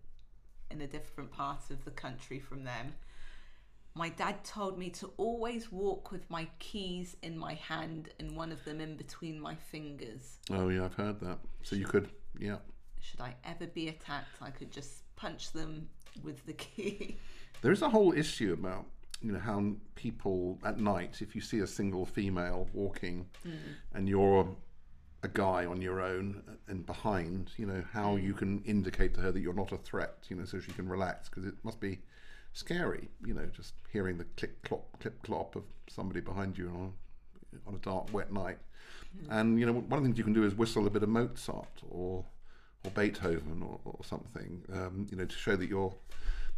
in 0.71 0.81
a 0.81 0.87
different 0.87 1.31
part 1.31 1.69
of 1.69 1.83
the 1.85 1.91
country 1.91 2.39
from 2.39 2.63
them, 2.63 2.93
my 3.93 4.09
dad 4.09 4.43
told 4.43 4.77
me 4.77 4.89
to 4.89 5.11
always 5.17 5.71
walk 5.71 6.11
with 6.11 6.29
my 6.29 6.47
keys 6.59 7.15
in 7.21 7.37
my 7.37 7.53
hand 7.53 8.09
and 8.19 8.35
one 8.35 8.51
of 8.51 8.63
them 8.65 8.81
in 8.81 8.97
between 8.97 9.39
my 9.39 9.55
fingers. 9.55 10.39
Oh 10.51 10.67
yeah, 10.67 10.85
I've 10.85 10.95
heard 10.95 11.19
that. 11.21 11.39
So 11.63 11.75
you 11.75 11.85
could, 11.85 12.09
yeah. 12.37 12.57
Should 12.99 13.21
I 13.21 13.35
ever 13.45 13.67
be 13.67 13.87
attacked, 13.87 14.41
I 14.41 14.49
could 14.49 14.71
just 14.71 15.03
punch 15.15 15.53
them 15.53 15.87
with 16.23 16.45
the 16.45 16.53
key. 16.53 17.17
There 17.61 17.71
is 17.71 17.81
a 17.81 17.89
whole 17.89 18.13
issue 18.13 18.53
about 18.53 18.85
you 19.21 19.31
know 19.31 19.39
how 19.39 19.73
people 19.95 20.59
at 20.63 20.77
night, 20.77 21.21
if 21.21 21.33
you 21.33 21.41
see 21.41 21.59
a 21.59 21.67
single 21.67 22.05
female 22.05 22.67
walking, 22.73 23.27
hmm. 23.43 23.53
and 23.93 24.07
you're 24.07 24.47
a 25.25 25.27
guy 25.27 25.65
on 25.65 25.81
your 25.81 26.01
own 26.01 26.41
and 26.67 26.85
behind, 26.85 27.51
you 27.57 27.65
know 27.65 27.83
how 27.91 28.15
you 28.15 28.33
can 28.33 28.61
indicate 28.63 29.13
to 29.15 29.21
her 29.21 29.31
that 29.31 29.39
you're 29.39 29.53
not 29.53 29.71
a 29.71 29.77
threat, 29.77 30.17
you 30.29 30.35
know, 30.35 30.45
so 30.45 30.59
she 30.59 30.71
can 30.71 30.87
relax 30.87 31.27
because 31.27 31.45
it 31.45 31.55
must 31.63 31.79
be 31.79 31.99
scary, 32.53 33.09
you 33.25 33.33
know, 33.33 33.47
just 33.47 33.73
hearing 33.91 34.17
the 34.17 34.25
click 34.37 34.61
clop 34.63 34.85
clip 34.99 35.21
clop 35.23 35.55
of 35.55 35.63
somebody 35.87 36.21
behind 36.21 36.57
you 36.57 36.69
on 36.69 36.93
a, 37.53 37.67
on 37.67 37.75
a 37.75 37.79
dark 37.79 38.13
wet 38.13 38.31
night. 38.31 38.59
And 39.29 39.59
you 39.59 39.65
know 39.65 39.73
one 39.73 39.97
of 39.97 40.03
the 40.03 40.07
things 40.07 40.17
you 40.17 40.23
can 40.23 40.33
do 40.33 40.45
is 40.45 40.53
whistle 40.55 40.85
a 40.85 40.89
bit 40.89 41.03
of 41.03 41.09
Mozart 41.09 41.81
or 41.89 42.23
or 42.85 42.91
Beethoven 42.91 43.63
or, 43.63 43.79
or 43.83 43.99
something, 44.03 44.61
um, 44.71 45.07
you 45.09 45.17
know, 45.17 45.25
to 45.25 45.35
show 45.35 45.55
that 45.55 45.67
you're 45.67 45.93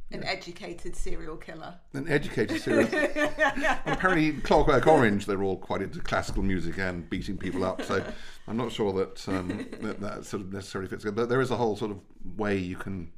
An 0.10 0.24
educated 0.24 0.96
serial 0.96 1.36
killer. 1.36 1.76
an 1.94 2.08
educated 2.08 2.62
serious. 2.62 2.90
Apparently, 3.86 4.34
Clockwork 4.34 4.88
Orange, 4.88 5.26
they're 5.26 5.44
all 5.44 5.58
quite 5.58 5.82
into 5.82 6.00
classical 6.00 6.44
music 6.44 6.78
and 6.78 7.10
beating 7.10 7.38
people 7.38 7.66
up. 7.66 7.82
So 7.82 8.02
I'm 8.48 8.56
not 8.56 8.72
sure 8.72 8.94
that 8.94 9.28
um, 9.28 9.68
that, 9.82 10.00
that 10.00 10.26
sort 10.26 10.44
of 10.44 10.54
necessarily 10.54 10.90
fits. 10.90 11.04
But 11.04 11.28
there 11.28 11.42
is 11.42 11.52
a 11.52 11.58
whole 11.58 11.76
sort 11.76 11.92
of 11.92 12.00
way 12.38 12.58
you 12.58 12.78
can, 12.78 13.12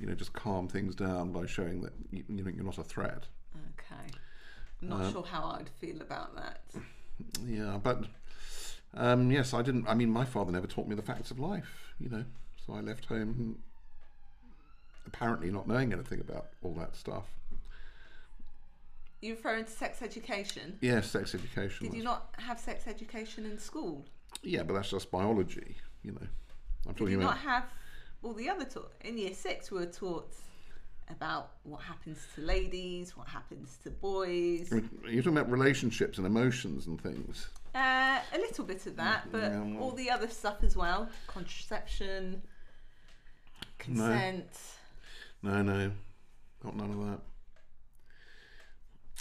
you 0.00 0.06
know, 0.06 0.14
just 0.14 0.32
calm 0.32 0.68
things 0.68 0.94
down 0.94 1.32
by 1.32 1.44
showing 1.44 1.82
that 1.82 1.92
you, 2.10 2.24
you 2.28 2.42
know 2.42 2.50
you're 2.50 2.64
not 2.64 2.78
a 2.78 2.84
threat. 2.84 3.26
Okay. 3.54 4.16
I'm 4.80 4.88
not 4.88 5.12
sure 5.12 5.24
how 5.24 5.56
I'd 5.58 5.68
feel 5.68 6.00
about 6.00 6.34
that. 6.36 6.60
Yeah, 7.46 7.78
but 7.82 8.06
um, 8.94 9.30
yes, 9.30 9.52
I 9.52 9.60
didn't. 9.60 9.86
I 9.86 9.92
mean, 9.92 10.10
my 10.10 10.24
father 10.24 10.50
never 10.50 10.66
taught 10.66 10.88
me 10.88 10.94
the 10.96 11.02
facts 11.02 11.30
of 11.30 11.38
life. 11.38 11.94
You 12.00 12.08
know, 12.08 12.24
so 12.66 12.72
I 12.72 12.80
left 12.80 13.04
home 13.04 13.58
apparently 15.12 15.50
not 15.50 15.68
knowing 15.68 15.92
anything 15.92 16.20
about 16.20 16.46
all 16.62 16.74
that 16.74 16.96
stuff. 16.96 17.24
You're 19.20 19.36
referring 19.36 19.64
to 19.66 19.70
sex 19.70 20.02
education? 20.02 20.78
Yes, 20.80 21.10
sex 21.10 21.34
education. 21.34 21.86
Did 21.88 21.96
you 21.96 22.02
not 22.02 22.34
have 22.38 22.58
sex 22.58 22.86
education 22.88 23.44
in 23.46 23.58
school? 23.58 24.04
Yeah, 24.42 24.62
but 24.64 24.74
that's 24.74 24.90
just 24.90 25.10
biology. 25.10 25.76
You 26.02 26.12
know, 26.12 26.26
I'm 26.88 26.94
talking 26.94 26.94
about 26.94 26.98
Did 27.04 27.10
you 27.10 27.16
about. 27.18 27.24
not 27.24 27.38
have 27.38 27.64
all 28.24 28.32
the 28.32 28.48
other 28.48 28.64
taught 28.64 28.92
in 29.02 29.16
year 29.18 29.34
six? 29.34 29.70
We 29.70 29.78
were 29.78 29.86
taught 29.86 30.32
about 31.08 31.50
what 31.62 31.82
happens 31.82 32.18
to 32.34 32.40
ladies, 32.40 33.16
what 33.16 33.28
happens 33.28 33.78
to 33.84 33.90
boys. 33.90 34.72
I 34.72 34.76
mean, 34.76 34.90
You're 35.04 35.22
talking 35.22 35.38
about 35.38 35.50
relationships 35.50 36.18
and 36.18 36.26
emotions 36.26 36.86
and 36.88 37.00
things. 37.00 37.48
Uh, 37.74 38.18
a 38.34 38.38
little 38.38 38.64
bit 38.64 38.86
of 38.86 38.96
that, 38.96 39.30
but 39.30 39.42
Yeah, 39.52 39.60
well- 39.60 39.82
all 39.84 39.90
the 39.92 40.10
other 40.10 40.28
stuff 40.28 40.64
as 40.64 40.74
well: 40.76 41.08
contraception, 41.28 42.42
consent. 43.78 44.46
No, 44.50 44.50
no, 45.42 45.62
no, 45.62 45.90
got 46.62 46.76
none 46.76 46.90
of 46.90 46.98
that. 47.06 47.20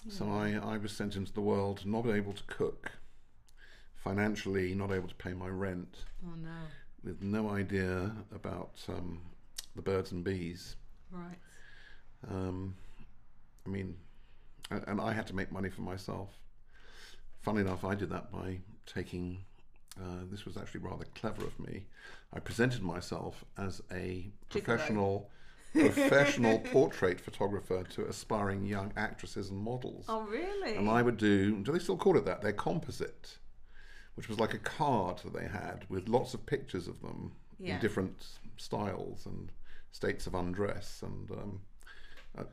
So 0.09 0.27
I, 0.29 0.53
I 0.53 0.77
was 0.77 0.91
sent 0.91 1.15
into 1.15 1.31
the 1.31 1.41
world 1.41 1.85
not 1.85 2.07
able 2.07 2.33
to 2.33 2.43
cook, 2.47 2.91
financially 3.95 4.73
not 4.73 4.91
able 4.91 5.07
to 5.07 5.15
pay 5.15 5.33
my 5.33 5.47
rent, 5.47 6.05
Oh 6.25 6.33
no! 6.35 6.49
with 7.03 7.21
no 7.21 7.49
idea 7.49 8.11
about 8.33 8.73
um, 8.89 9.21
the 9.75 9.81
birds 9.81 10.11
and 10.11 10.23
bees. 10.23 10.75
Right. 11.11 11.37
Um, 12.29 12.75
I 13.65 13.69
mean, 13.69 13.95
and 14.71 14.99
I 14.99 15.13
had 15.13 15.27
to 15.27 15.35
make 15.35 15.51
money 15.51 15.69
for 15.69 15.81
myself. 15.81 16.29
Funnily 17.41 17.63
enough, 17.63 17.83
I 17.83 17.95
did 17.95 18.09
that 18.09 18.31
by 18.31 18.59
taking. 18.85 19.43
Uh, 19.99 20.23
this 20.31 20.45
was 20.45 20.55
actually 20.57 20.79
rather 20.81 21.05
clever 21.15 21.43
of 21.43 21.59
me. 21.59 21.85
I 22.33 22.39
presented 22.39 22.81
myself 22.81 23.43
as 23.57 23.81
a 23.91 24.31
professional, 24.49 25.29
professional 25.73 26.59
portrait 26.59 27.19
photographer 27.19 27.83
to 27.83 28.05
aspiring 28.07 28.65
young 28.65 28.91
actresses 28.97 29.49
and 29.49 29.59
models. 29.59 30.05
Oh 30.07 30.21
really? 30.21 30.75
And 30.75 30.89
I 30.89 31.01
would 31.01 31.17
do, 31.17 31.57
do 31.63 31.71
they 31.71 31.79
still 31.79 31.97
call 31.97 32.17
it 32.17 32.25
that? 32.25 32.41
Their 32.41 32.53
composite, 32.53 33.37
which 34.15 34.27
was 34.29 34.39
like 34.39 34.53
a 34.53 34.59
card 34.59 35.19
that 35.19 35.33
they 35.33 35.47
had 35.47 35.85
with 35.89 36.09
lots 36.09 36.33
of 36.33 36.45
pictures 36.45 36.87
of 36.87 37.01
them 37.01 37.31
Yeah. 37.59 37.75
in 37.75 37.81
different 37.81 38.25
styles 38.57 39.25
and 39.25 39.51
states 39.91 40.27
of 40.27 40.35
undress. 40.35 41.01
And 41.03 41.31
um, 41.31 41.61
uh, 42.37 42.43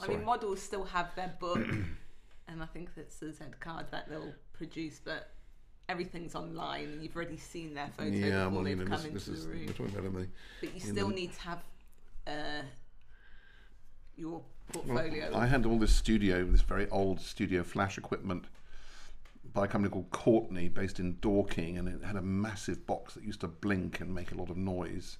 I 0.00 0.08
mean, 0.08 0.24
models 0.24 0.60
still 0.62 0.84
have 0.84 1.14
their 1.14 1.34
book, 1.40 1.58
and 2.48 2.62
I 2.62 2.66
think 2.66 2.94
that's 2.94 3.16
the 3.18 3.32
Z 3.32 3.44
card 3.60 3.86
that 3.90 4.08
they'll 4.08 4.32
produce, 4.52 5.00
but 5.04 5.30
everything's 5.88 6.34
online, 6.34 6.84
and 6.84 7.02
you've 7.02 7.14
already 7.14 7.36
seen 7.36 7.74
their 7.74 7.88
photo 7.96 8.08
yeah, 8.10 8.44
before 8.44 8.50
well, 8.50 8.64
they've 8.64 8.78
know, 8.78 8.84
come 8.84 9.02
this, 9.12 9.12
this 9.12 9.28
into 9.28 9.38
is 9.38 9.44
the 9.46 9.50
room. 9.52 9.66
we're 9.66 9.72
talking 9.72 9.94
about 9.94 10.04
in 10.06 10.14
the. 10.14 10.26
But 10.60 10.74
you 10.74 10.80
still 10.80 11.08
the- 11.08 11.14
need 11.14 11.32
to 11.34 11.40
have 11.40 11.62
uh, 12.26 12.62
your 14.16 14.42
well, 14.74 14.84
portfolio. 14.84 15.36
I 15.36 15.46
had 15.46 15.66
all 15.66 15.78
this 15.78 15.94
studio, 15.94 16.44
this 16.44 16.62
very 16.62 16.88
old 16.90 17.20
studio 17.20 17.62
flash 17.62 17.98
equipment 17.98 18.44
by 19.52 19.64
a 19.66 19.68
company 19.68 19.92
called 19.92 20.10
Courtenay, 20.10 20.68
based 20.68 20.98
in 20.98 21.18
Dorking, 21.20 21.76
and 21.76 21.88
it 21.88 22.02
had 22.04 22.16
a 22.16 22.22
massive 22.22 22.86
box 22.86 23.14
that 23.14 23.24
used 23.24 23.40
to 23.40 23.48
blink 23.48 24.00
and 24.00 24.14
make 24.14 24.32
a 24.32 24.34
lot 24.34 24.50
of 24.50 24.56
noise 24.56 25.18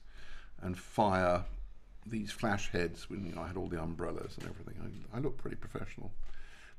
and 0.61 0.79
fire 0.79 1.45
these 2.07 2.31
flash 2.31 2.71
heads. 2.71 3.11
When 3.11 3.27
you 3.27 3.35
know, 3.35 3.43
I 3.43 3.49
had 3.49 3.57
all 3.57 3.69
the 3.69 3.83
umbrellas 3.83 4.37
and 4.39 4.49
everything. 4.49 5.05
I, 5.13 5.17
I 5.17 5.21
looked 5.21 5.39
pretty 5.39 5.57
professional. 5.57 6.13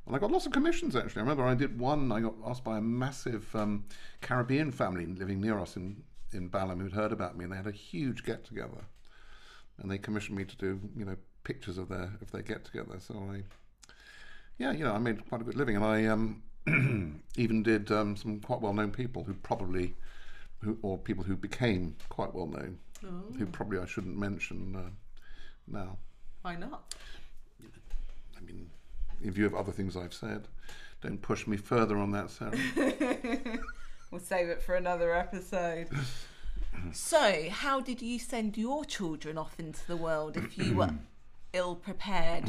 And 0.06 0.16
I 0.16 0.20
got 0.20 0.32
lots 0.32 0.46
of 0.46 0.52
commissions 0.52 0.96
actually. 0.96 1.22
I 1.22 1.24
remember 1.24 1.46
I 1.46 1.56
did 1.56 1.80
one. 1.80 2.12
I 2.12 2.20
got 2.20 2.34
asked 2.46 2.64
by 2.64 2.78
a 2.78 2.82
massive 2.82 3.56
um, 3.56 3.86
Caribbean 4.22 4.72
family 4.72 5.06
living 5.06 5.40
near 5.40 5.60
us 5.60 5.78
in 5.78 6.04
in 6.34 6.48
Balham 6.48 6.80
who'd 6.80 6.94
heard 6.94 7.12
about 7.12 7.38
me, 7.38 7.44
and 7.44 7.54
they 7.54 7.58
had 7.58 7.68
a 7.68 7.72
huge 7.72 8.24
get 8.24 8.44
together, 8.44 8.86
and 9.80 9.90
they 9.92 9.98
commissioned 9.98 10.38
me 10.38 10.46
to 10.46 10.56
do 10.58 10.80
you 10.96 11.06
know 11.06 11.16
pictures 11.44 11.78
of 11.78 11.90
their 11.90 12.12
of 12.22 12.32
their 12.32 12.42
get 12.42 12.64
together. 12.66 13.00
So 13.00 13.16
I, 13.32 13.44
yeah, 14.58 14.72
you 14.72 14.84
know, 14.84 14.94
I 14.94 14.98
made 15.00 15.28
quite 15.30 15.42
a 15.42 15.44
good 15.44 15.56
living, 15.56 15.76
and 15.76 15.86
I 15.86 16.06
um, 16.06 16.44
even 17.38 17.64
did 17.64 17.92
um, 17.92 18.16
some 18.16 18.40
quite 18.40 18.62
well 18.62 18.74
known 18.74 18.92
people 18.92 19.24
who 19.24 19.34
probably, 19.34 19.96
who 20.62 20.78
or 20.82 20.98
people 20.98 21.24
who 21.24 21.36
became 21.36 21.96
quite 22.10 22.34
well 22.34 22.48
known, 22.48 22.78
Oh, 23.06 23.36
who 23.38 23.46
probably 23.48 23.80
I 23.80 23.86
shouldn't 23.86 24.18
mention 24.18 24.76
uh, 24.76 24.90
now. 25.68 25.98
why 26.42 26.56
not? 26.56 26.94
I 28.38 28.42
mean, 28.42 28.70
in 29.22 29.32
view 29.32 29.46
of 29.46 29.56
other 29.56 29.72
things 29.72 29.98
I've 29.98 30.14
said, 30.14 30.48
don't 31.02 31.22
push 31.22 31.48
me 31.48 31.58
further 31.58 31.98
on 31.98 32.12
that, 32.12 32.30
Sarah. 32.30 32.58
We'll 34.12 34.22
save 34.22 34.48
it 34.50 34.62
for 34.62 34.76
another 34.76 35.12
episode. 35.16 35.88
so, 36.92 37.50
how 37.50 37.80
did 37.80 38.02
you 38.02 38.20
send 38.20 38.58
your 38.58 38.86
children 38.86 39.38
off 39.38 39.60
into 39.60 39.86
the 39.88 39.98
world 39.98 40.38
if 40.38 40.58
you 40.58 40.76
were 40.76 40.94
ill 41.54 41.76
prepared? 41.76 42.46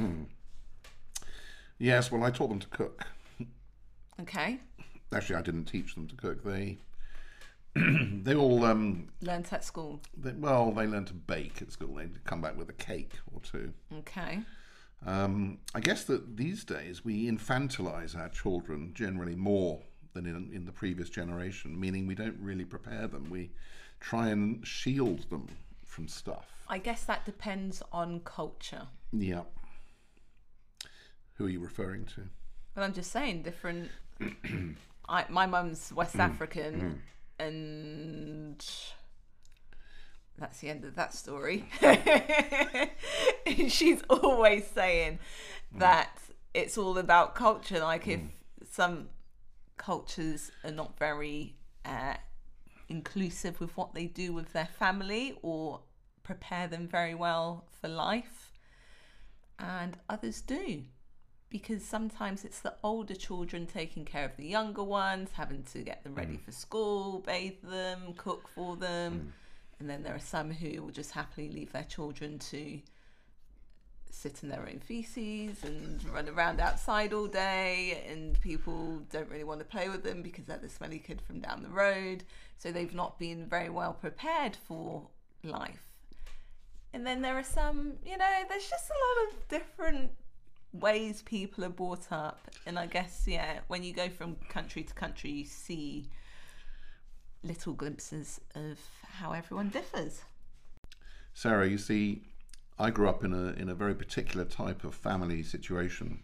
yes, 1.78 2.10
well, 2.10 2.24
I 2.24 2.30
taught 2.30 2.48
them 2.48 2.60
to 2.60 2.68
cook. 2.68 3.06
Okay. 4.20 4.60
Actually, 5.12 5.36
I 5.36 5.42
didn't 5.42 5.64
teach 5.64 5.94
them 5.94 6.06
to 6.08 6.14
cook. 6.14 6.44
They 6.44 6.78
they 7.76 8.34
all 8.34 8.64
um, 8.64 9.08
Learned 9.20 9.48
at 9.50 9.64
school. 9.64 10.00
they, 10.16 10.30
well, 10.32 10.70
they 10.70 10.86
learned 10.86 11.08
to 11.08 11.14
bake 11.14 11.60
at 11.60 11.72
school. 11.72 11.94
They'd 11.96 12.22
come 12.24 12.40
back 12.40 12.56
with 12.56 12.68
a 12.68 12.74
cake 12.74 13.14
or 13.32 13.40
two. 13.40 13.72
Okay. 13.98 14.40
Um, 15.04 15.58
I 15.74 15.80
guess 15.80 16.04
that 16.04 16.36
these 16.36 16.64
days 16.64 17.04
we 17.04 17.28
infantilize 17.30 18.16
our 18.16 18.28
children 18.28 18.92
generally 18.94 19.34
more 19.34 19.80
than 20.14 20.26
in, 20.26 20.50
in 20.52 20.64
the 20.64 20.72
previous 20.72 21.10
generation, 21.10 21.78
meaning 21.78 22.06
we 22.06 22.14
don't 22.14 22.38
really 22.40 22.64
prepare 22.64 23.06
them. 23.06 23.28
We 23.28 23.50
try 24.00 24.28
and 24.28 24.66
shield 24.66 25.28
them 25.30 25.48
from 25.84 26.08
stuff. 26.08 26.46
I 26.68 26.78
guess 26.78 27.04
that 27.04 27.24
depends 27.24 27.82
on 27.92 28.20
culture. 28.20 28.86
Yeah. 29.12 29.42
Who 31.34 31.46
are 31.46 31.50
you 31.50 31.60
referring 31.60 32.06
to? 32.06 32.22
Well, 32.74 32.84
I'm 32.84 32.94
just 32.94 33.10
saying, 33.10 33.42
different. 33.42 33.90
I, 35.08 35.26
my 35.28 35.46
mum's 35.46 35.92
West 35.92 36.12
mm-hmm. 36.12 36.20
African, 36.22 36.74
mm-hmm. 36.74 37.44
and 37.44 38.66
that's 40.38 40.60
the 40.60 40.70
end 40.70 40.84
of 40.84 40.94
that 40.94 41.14
story. 41.14 41.66
She's 43.68 44.02
always 44.08 44.66
saying 44.66 45.18
mm. 45.74 45.78
that 45.80 46.18
it's 46.54 46.78
all 46.78 46.98
about 46.98 47.34
culture. 47.34 47.80
Like 47.80 48.08
if 48.08 48.20
mm. 48.20 48.28
some 48.70 49.08
cultures 49.76 50.50
are 50.64 50.70
not 50.70 50.98
very 50.98 51.56
uh, 51.84 52.14
inclusive 52.88 53.60
with 53.60 53.76
what 53.76 53.94
they 53.94 54.06
do 54.06 54.32
with 54.32 54.52
their 54.52 54.68
family 54.78 55.38
or 55.42 55.80
prepare 56.22 56.66
them 56.66 56.88
very 56.88 57.14
well 57.14 57.64
for 57.80 57.88
life, 57.88 58.52
and 59.58 59.96
others 60.08 60.40
do 60.40 60.84
because 61.54 61.84
sometimes 61.84 62.44
it's 62.44 62.58
the 62.58 62.74
older 62.82 63.14
children 63.14 63.64
taking 63.64 64.04
care 64.04 64.24
of 64.24 64.36
the 64.36 64.44
younger 64.44 64.82
ones, 64.82 65.30
having 65.32 65.62
to 65.62 65.82
get 65.82 66.02
them 66.02 66.12
ready 66.12 66.36
for 66.36 66.50
school, 66.50 67.20
bathe 67.20 67.62
them, 67.62 68.12
cook 68.16 68.48
for 68.48 68.74
them. 68.74 69.32
And 69.78 69.88
then 69.88 70.02
there 70.02 70.16
are 70.16 70.18
some 70.18 70.50
who 70.50 70.82
will 70.82 70.90
just 70.90 71.12
happily 71.12 71.48
leave 71.48 71.70
their 71.70 71.84
children 71.84 72.40
to 72.40 72.80
sit 74.14 74.42
in 74.42 74.48
their 74.48 74.66
own 74.68 74.80
feces 74.80 75.62
and 75.64 76.02
run 76.10 76.28
around 76.28 76.60
outside 76.60 77.12
all 77.12 77.26
day. 77.26 78.04
And 78.08 78.40
people 78.40 79.02
don't 79.10 79.28
really 79.28 79.44
want 79.44 79.60
to 79.60 79.66
play 79.66 79.88
with 79.88 80.02
them 80.02 80.22
because 80.22 80.46
they're 80.46 80.58
the 80.58 80.68
smelly 80.68 80.98
kid 80.98 81.20
from 81.20 81.40
down 81.40 81.62
the 81.62 81.68
road. 81.68 82.24
So 82.58 82.72
they've 82.72 82.94
not 82.94 83.18
been 83.18 83.46
very 83.46 83.70
well 83.70 83.92
prepared 83.92 84.56
for 84.56 85.08
life. 85.42 85.82
And 86.92 87.06
then 87.06 87.22
there 87.22 87.36
are 87.36 87.44
some, 87.44 87.94
you 88.06 88.16
know, 88.16 88.42
there's 88.48 88.68
just 88.68 88.90
a 88.90 88.92
lot 88.92 89.28
of 89.32 89.48
different 89.48 90.10
ways 90.72 91.22
people 91.22 91.64
are 91.64 91.68
brought 91.68 92.10
up 92.10 92.50
and 92.66 92.80
i 92.80 92.84
guess 92.84 93.26
yeah 93.28 93.60
when 93.68 93.84
you 93.84 93.92
go 93.92 94.08
from 94.08 94.34
country 94.48 94.82
to 94.82 94.92
country 94.92 95.30
you 95.30 95.44
see 95.44 96.08
little 97.44 97.72
glimpses 97.72 98.40
of 98.56 98.76
how 99.04 99.30
everyone 99.30 99.68
differs 99.68 100.24
Sarah, 101.34 101.68
you 101.68 101.78
see, 101.78 102.22
I 102.78 102.90
grew 102.90 103.08
up 103.08 103.24
in 103.24 103.32
a 103.32 103.52
in 103.52 103.68
a 103.68 103.74
very 103.74 103.94
particular 103.94 104.44
type 104.44 104.82
of 104.84 104.94
family 104.94 105.44
situation. 105.44 106.20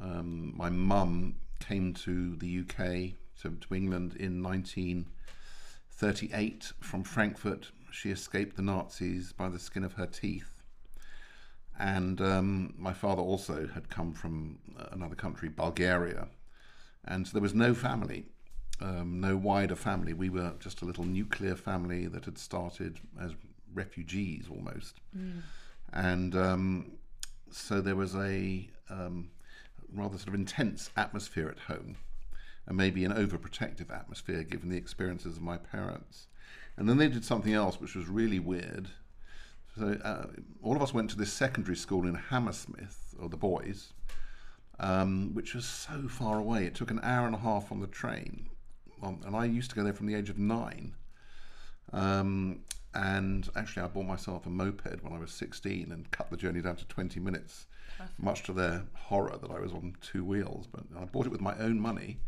Um, 0.00 0.54
my 0.56 0.70
mum 0.70 1.36
came 1.60 1.92
to 1.94 2.34
the 2.36 2.60
UK 2.60 3.12
to, 3.42 3.50
to 3.50 3.74
England 3.74 4.14
in 4.16 4.42
1938 4.42 6.72
from 6.80 7.04
Frankfurt. 7.04 7.70
She 7.90 8.10
escaped 8.10 8.56
the 8.56 8.62
Nazis 8.62 9.32
by 9.32 9.48
the 9.48 9.58
skin 9.58 9.84
of 9.84 9.94
her 9.94 10.06
teeth. 10.06 10.50
And 11.78 12.20
um, 12.20 12.74
my 12.78 12.92
father 12.92 13.22
also 13.22 13.68
had 13.72 13.88
come 13.90 14.12
from 14.12 14.58
another 14.92 15.14
country, 15.14 15.48
Bulgaria. 15.48 16.28
And 17.04 17.26
so 17.26 17.32
there 17.32 17.42
was 17.42 17.54
no 17.54 17.74
family, 17.74 18.26
um, 18.80 19.20
no 19.20 19.36
wider 19.36 19.76
family. 19.76 20.14
We 20.14 20.30
were 20.30 20.54
just 20.58 20.82
a 20.82 20.86
little 20.86 21.04
nuclear 21.04 21.54
family 21.54 22.06
that 22.06 22.24
had 22.24 22.38
started 22.38 22.98
as 23.20 23.34
refugees 23.74 24.46
almost. 24.50 25.00
And 25.92 26.34
um, 26.36 26.92
so 27.50 27.80
there 27.80 27.96
was 27.96 28.14
a 28.14 28.68
um, 28.90 29.30
rather 29.92 30.16
sort 30.18 30.28
of 30.28 30.34
intense 30.34 30.90
atmosphere 30.96 31.48
at 31.48 31.74
home, 31.74 31.96
and 32.66 32.76
maybe 32.76 33.04
an 33.04 33.12
overprotective 33.12 33.94
atmosphere 33.94 34.42
given 34.42 34.68
the 34.68 34.76
experiences 34.76 35.36
of 35.36 35.42
my 35.42 35.56
parents. 35.56 36.26
And 36.76 36.88
then 36.88 36.98
they 36.98 37.08
did 37.08 37.24
something 37.24 37.54
else 37.54 37.80
which 37.80 37.94
was 37.94 38.06
really 38.08 38.38
weird. 38.38 38.88
So 39.78 39.98
uh, 40.04 40.26
all 40.62 40.76
of 40.76 40.82
us 40.82 40.94
went 40.94 41.10
to 41.10 41.16
this 41.16 41.32
secondary 41.32 41.76
school 41.76 42.06
in 42.06 42.14
Hammersmith, 42.14 43.14
or 43.20 43.28
the 43.28 43.36
boys, 43.36 43.92
um, 44.78 45.34
which 45.34 45.54
was 45.54 45.66
so 45.66 46.08
far 46.08 46.38
away. 46.38 46.64
It 46.64 46.74
took 46.74 46.90
an 46.90 47.00
hour 47.02 47.26
and 47.26 47.34
a 47.34 47.38
half 47.38 47.70
on 47.70 47.80
the 47.80 47.86
train, 47.86 48.48
um, 49.02 49.20
and 49.26 49.36
I 49.36 49.44
used 49.44 49.70
to 49.70 49.76
go 49.76 49.84
there 49.84 49.92
from 49.92 50.06
the 50.06 50.14
age 50.14 50.30
of 50.30 50.38
nine. 50.38 50.94
Um, 51.92 52.60
and 52.96 53.46
actually, 53.54 53.82
I 53.82 53.88
bought 53.88 54.06
myself 54.06 54.46
a 54.46 54.48
moped 54.48 55.02
when 55.02 55.12
I 55.12 55.18
was 55.18 55.30
16 55.30 55.92
and 55.92 56.10
cut 56.12 56.30
the 56.30 56.36
journey 56.36 56.62
down 56.62 56.76
to 56.76 56.86
20 56.86 57.20
minutes, 57.20 57.66
much 58.18 58.42
to 58.44 58.54
their 58.54 58.84
horror 58.94 59.36
that 59.36 59.50
I 59.50 59.60
was 59.60 59.72
on 59.72 59.94
two 60.00 60.24
wheels. 60.24 60.66
But 60.66 60.84
I 60.98 61.04
bought 61.04 61.26
it 61.26 61.32
with 61.32 61.42
my 61.42 61.54
own 61.58 61.78
money 61.78 62.20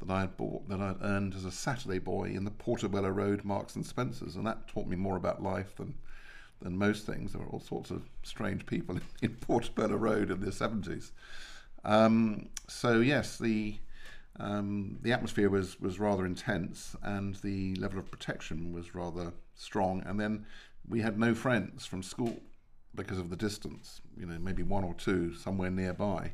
that 0.00 0.10
I 0.10 0.20
had 0.20 0.36
bought 0.38 0.68
that 0.70 0.80
I 0.80 0.88
had 0.88 1.02
earned 1.02 1.34
as 1.34 1.44
a 1.44 1.50
Saturday 1.50 1.98
boy 1.98 2.30
in 2.30 2.44
the 2.44 2.50
Portobello 2.50 3.10
Road 3.10 3.44
Marks 3.44 3.76
and 3.76 3.84
Spencers, 3.84 4.36
and 4.36 4.46
that 4.46 4.66
taught 4.68 4.86
me 4.86 4.96
more 4.96 5.16
about 5.16 5.42
life 5.42 5.76
than 5.76 5.94
than 6.62 6.78
most 6.78 7.04
things. 7.04 7.32
There 7.32 7.42
were 7.42 7.48
all 7.48 7.60
sorts 7.60 7.90
of 7.90 8.08
strange 8.22 8.64
people 8.64 8.98
in 9.20 9.34
Portobello 9.34 9.96
Road 9.96 10.30
in 10.30 10.40
the 10.40 10.46
70s. 10.46 11.10
Um, 11.84 12.48
so 12.68 13.00
yes, 13.00 13.36
the 13.36 13.76
um, 14.40 14.98
the 15.02 15.12
atmosphere 15.12 15.50
was 15.50 15.78
was 15.78 16.00
rather 16.00 16.24
intense, 16.24 16.96
and 17.02 17.34
the 17.36 17.74
level 17.74 17.98
of 17.98 18.10
protection 18.10 18.72
was 18.72 18.94
rather 18.94 19.34
strong. 19.56 20.02
And 20.06 20.20
then 20.20 20.46
we 20.88 21.00
had 21.00 21.18
no 21.18 21.34
friends 21.34 21.86
from 21.86 22.02
school 22.02 22.40
because 22.94 23.18
of 23.18 23.30
the 23.30 23.36
distance. 23.36 24.00
You 24.16 24.26
know, 24.26 24.38
maybe 24.38 24.62
one 24.62 24.84
or 24.84 24.94
two 24.94 25.34
somewhere 25.34 25.70
nearby, 25.70 26.32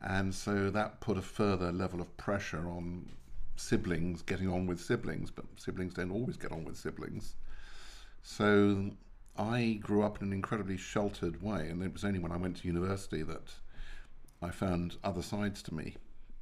and 0.00 0.34
so 0.34 0.70
that 0.70 1.00
put 1.00 1.16
a 1.16 1.22
further 1.22 1.72
level 1.72 2.00
of 2.00 2.16
pressure 2.16 2.68
on 2.68 3.08
siblings 3.56 4.22
getting 4.22 4.48
on 4.48 4.66
with 4.66 4.80
siblings. 4.80 5.30
But 5.30 5.44
siblings 5.56 5.94
don't 5.94 6.10
always 6.10 6.36
get 6.36 6.52
on 6.52 6.64
with 6.64 6.76
siblings. 6.76 7.36
So 8.22 8.90
I 9.36 9.78
grew 9.80 10.02
up 10.02 10.20
in 10.20 10.28
an 10.28 10.32
incredibly 10.32 10.76
sheltered 10.76 11.42
way, 11.42 11.68
and 11.68 11.82
it 11.82 11.92
was 11.92 12.04
only 12.04 12.18
when 12.18 12.32
I 12.32 12.36
went 12.36 12.58
to 12.58 12.68
university 12.68 13.22
that 13.22 13.54
I 14.40 14.50
found 14.50 14.96
other 15.04 15.22
sides 15.22 15.62
to 15.64 15.74
me 15.74 15.96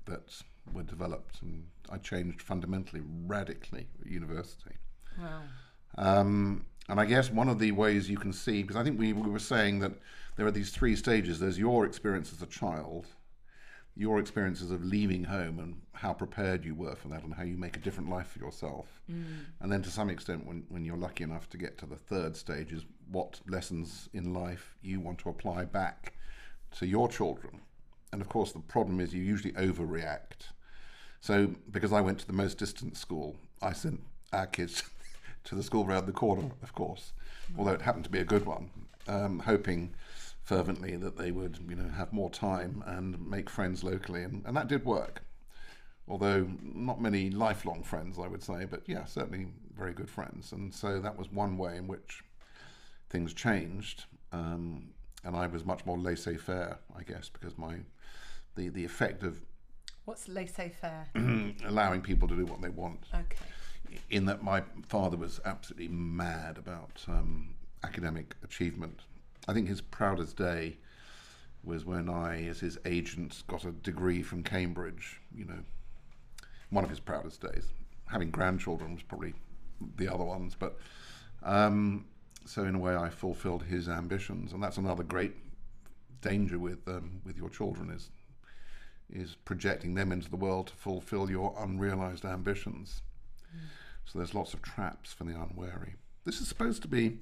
that 0.07 0.42
were 0.72 0.83
developed, 0.83 1.42
and 1.42 1.66
I 1.90 1.98
changed 1.98 2.42
fundamentally, 2.42 3.03
radically 3.26 3.87
at 4.00 4.11
university. 4.11 4.74
wow 5.18 5.42
Um, 5.98 6.64
and 6.88 6.98
I 6.98 7.05
guess 7.05 7.31
one 7.31 7.48
of 7.48 7.59
the 7.59 7.72
ways 7.72 8.11
you 8.11 8.16
can 8.16 8.33
see, 8.33 8.62
because 8.62 8.76
I 8.76 8.83
think 8.83 8.98
we, 8.98 9.12
we 9.12 9.31
were 9.31 9.38
saying 9.38 9.79
that 9.81 9.92
there 10.37 10.46
are 10.46 10.50
these 10.50 10.70
three 10.70 10.96
stages 10.96 11.38
there's 11.38 11.59
your 11.59 11.85
experience 11.87 12.33
as 12.33 12.42
a 12.42 12.46
child, 12.46 13.07
your 13.96 14.18
experiences 14.18 14.70
of 14.70 14.85
leaving 14.85 15.24
home 15.24 15.59
and 15.59 15.81
how 15.92 16.12
prepared 16.12 16.64
you 16.64 16.74
were 16.74 16.96
for 16.96 17.09
that, 17.09 17.22
and 17.22 17.35
how 17.35 17.42
you 17.42 17.57
make 17.57 17.76
a 17.76 17.81
different 17.81 18.09
life 18.09 18.29
for 18.29 18.38
yourself. 18.38 18.87
And 19.61 19.70
then 19.70 19.83
to 19.83 19.90
some 19.90 20.11
extent, 20.11 20.46
when, 20.46 20.64
when 20.68 20.85
you're 20.85 20.96
lucky 20.96 21.24
enough 21.24 21.48
to 21.50 21.59
get 21.59 21.76
to 21.79 21.87
the 21.87 21.96
third 21.96 22.35
stage, 22.37 22.72
is 22.72 22.85
what 23.11 23.40
lessons 23.46 24.09
in 24.12 24.33
life 24.33 24.76
you 24.83 25.00
want 25.00 25.18
to 25.18 25.29
apply 25.29 25.64
back 25.66 26.14
to 26.79 26.87
your 26.87 27.09
children. 27.09 27.61
And 28.12 28.20
of 28.22 28.29
course, 28.29 28.53
the 28.53 28.61
problem 28.61 29.00
is 29.00 29.12
you 29.12 29.22
usually 29.22 29.53
overreact. 29.55 30.48
So, 31.20 31.55
because 31.70 31.92
I 31.92 32.00
went 32.00 32.18
to 32.20 32.26
the 32.26 32.33
most 32.33 32.59
distant 32.59 32.96
school, 32.96 33.37
I 33.61 33.72
sent 33.72 34.00
our 34.33 34.46
kids 34.46 34.83
to 35.44 35.55
the 35.55 35.62
school 35.62 35.85
round 35.85 36.07
the 36.07 36.12
corner, 36.12 36.50
of 36.62 36.74
course, 36.74 37.12
although 37.57 37.72
it 37.72 37.83
happened 37.83 38.05
to 38.05 38.11
be 38.11 38.20
a 38.20 38.24
good 38.24 38.46
one, 38.46 38.70
um, 39.09 39.40
hoping 39.40 39.94
fervently 40.42 40.96
that 40.96 41.16
they 41.16 41.31
would, 41.31 41.59
you 41.68 41.76
know, 41.76 41.88
have 41.90 42.12
more 42.12 42.31
time 42.31 42.83
and 42.87 43.26
make 43.29 43.48
friends 43.48 43.83
locally, 43.85 44.22
and, 44.22 44.42
and 44.46 44.57
that 44.57 44.68
did 44.68 44.85
work. 44.85 45.22
Although 46.09 46.50
not 46.61 47.00
many 47.00 47.31
lifelong 47.31 47.83
friends, 47.85 48.18
I 48.18 48.26
would 48.26 48.42
say, 48.42 48.64
but 48.64 48.83
yeah, 48.87 49.05
certainly 49.05 49.46
very 49.76 49.92
good 49.92 50.11
friends. 50.11 50.53
And 50.53 50.74
so 50.74 51.00
that 51.00 51.16
was 51.16 51.31
one 51.31 51.57
way 51.57 51.76
in 51.76 51.87
which 51.87 52.24
things 53.11 53.33
changed, 53.33 54.05
um, 54.33 54.88
and 55.24 55.37
I 55.37 55.46
was 55.46 55.64
much 55.64 55.87
more 55.87 55.98
laissez-faire, 55.98 56.79
I 56.98 57.03
guess, 57.03 57.29
because 57.29 57.57
my 57.57 57.76
the 58.57 58.68
the 58.68 58.85
effect 58.85 59.22
of 59.22 59.40
what's 60.05 60.29
laissez-faire 60.29 61.07
allowing 61.66 62.00
people 62.00 62.26
to 62.26 62.37
do 62.37 62.44
what 62.44 62.61
they 62.61 62.68
want 62.68 63.05
okay 63.14 63.46
in 64.11 64.26
that 64.26 64.42
my 64.42 64.62
father 64.87 65.16
was 65.16 65.40
absolutely 65.44 65.88
mad 65.88 66.59
about 66.59 67.05
um, 67.09 67.55
academic 67.85 68.35
achievement. 68.42 69.00
I 69.48 69.53
think 69.53 69.68
his 69.68 69.81
proudest 69.81 70.37
day 70.37 70.76
was 71.62 71.85
when 71.85 72.09
I, 72.09 72.46
as 72.46 72.61
his 72.61 72.79
agent, 72.85 73.42
got 73.46 73.64
a 73.64 73.72
degree 73.72 74.22
from 74.22 74.42
Cambridge. 74.42 75.20
You 75.35 75.44
know, 75.46 75.59
one 76.70 76.85
of 76.85 76.90
his 76.90 77.00
proudest 77.00 77.40
days. 77.40 77.66
Having 78.07 78.31
grandchildren 78.31 78.94
was 78.94 79.03
probably 79.03 79.35
the 79.96 80.12
other 80.12 80.24
ones, 80.24 80.57
but 80.59 80.79
um, 81.42 82.05
so 82.44 82.64
in 82.64 82.74
a 82.74 82.79
way, 82.79 82.96
I 82.96 83.09
fulfilled 83.09 83.62
his 83.62 83.88
ambitions, 83.88 84.53
and 84.53 84.62
that's 84.62 84.76
another 84.79 85.05
great 85.05 85.35
danger 86.20 86.59
with 86.59 86.87
um, 86.88 87.20
with 87.24 87.37
your 87.37 87.48
children 87.48 87.90
is 87.90 88.11
is 89.12 89.37
projecting 89.44 89.94
them 89.94 90.12
into 90.12 90.31
the 90.31 90.37
world 90.37 90.68
to 90.68 90.74
fulfill 90.74 91.31
your 91.31 91.55
unrealized 91.59 92.24
ambitions. 92.24 93.03
So 94.04 94.18
there's 94.18 94.34
lots 94.34 94.54
of 94.54 94.62
traps 94.62 95.12
for 95.12 95.24
the 95.24 95.32
unwary. 95.32 95.94
This 96.24 96.40
is 96.40 96.48
supposed 96.48 96.82
to 96.82 96.88
be 96.88 97.18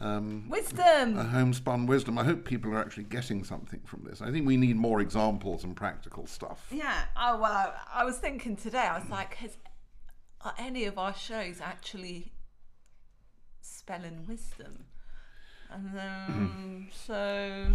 um, 0.00 0.46
Wisdom. 0.48 1.16
a 1.18 1.24
homespun 1.24 1.86
wisdom. 1.86 2.18
I 2.18 2.24
hope 2.24 2.44
people 2.44 2.72
are 2.72 2.80
actually 2.80 3.04
getting 3.04 3.44
something 3.44 3.80
from 3.86 4.04
this. 4.04 4.20
I 4.20 4.30
think 4.30 4.46
we 4.46 4.56
need 4.56 4.76
more 4.76 5.00
examples 5.00 5.64
and 5.64 5.74
practical 5.76 6.26
stuff. 6.26 6.66
Yeah. 6.70 7.04
Oh 7.16 7.38
well, 7.40 7.74
I 7.92 8.04
was 8.04 8.18
thinking 8.18 8.56
today. 8.56 8.78
I 8.78 8.98
was 8.98 9.08
like, 9.08 9.34
has 9.36 9.56
are 10.44 10.54
any 10.58 10.84
of 10.86 10.98
our 10.98 11.14
shows 11.14 11.60
actually 11.60 12.32
spelling 13.60 14.26
wisdom? 14.28 14.86
And 15.70 15.98
um, 15.98 16.88
so 16.92 17.68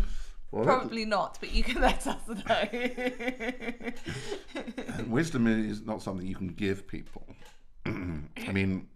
Well, 0.51 0.63
probably 0.65 1.05
not. 1.05 1.37
But 1.39 1.53
you 1.53 1.63
can 1.63 1.81
let 1.81 2.05
us 2.05 2.19
know. 2.27 2.67
wisdom 5.07 5.47
is 5.47 5.81
not 5.85 6.01
something 6.01 6.27
you 6.27 6.35
can 6.35 6.49
give 6.49 6.87
people. 6.87 7.25
I 8.47 8.51
mean, 8.51 8.87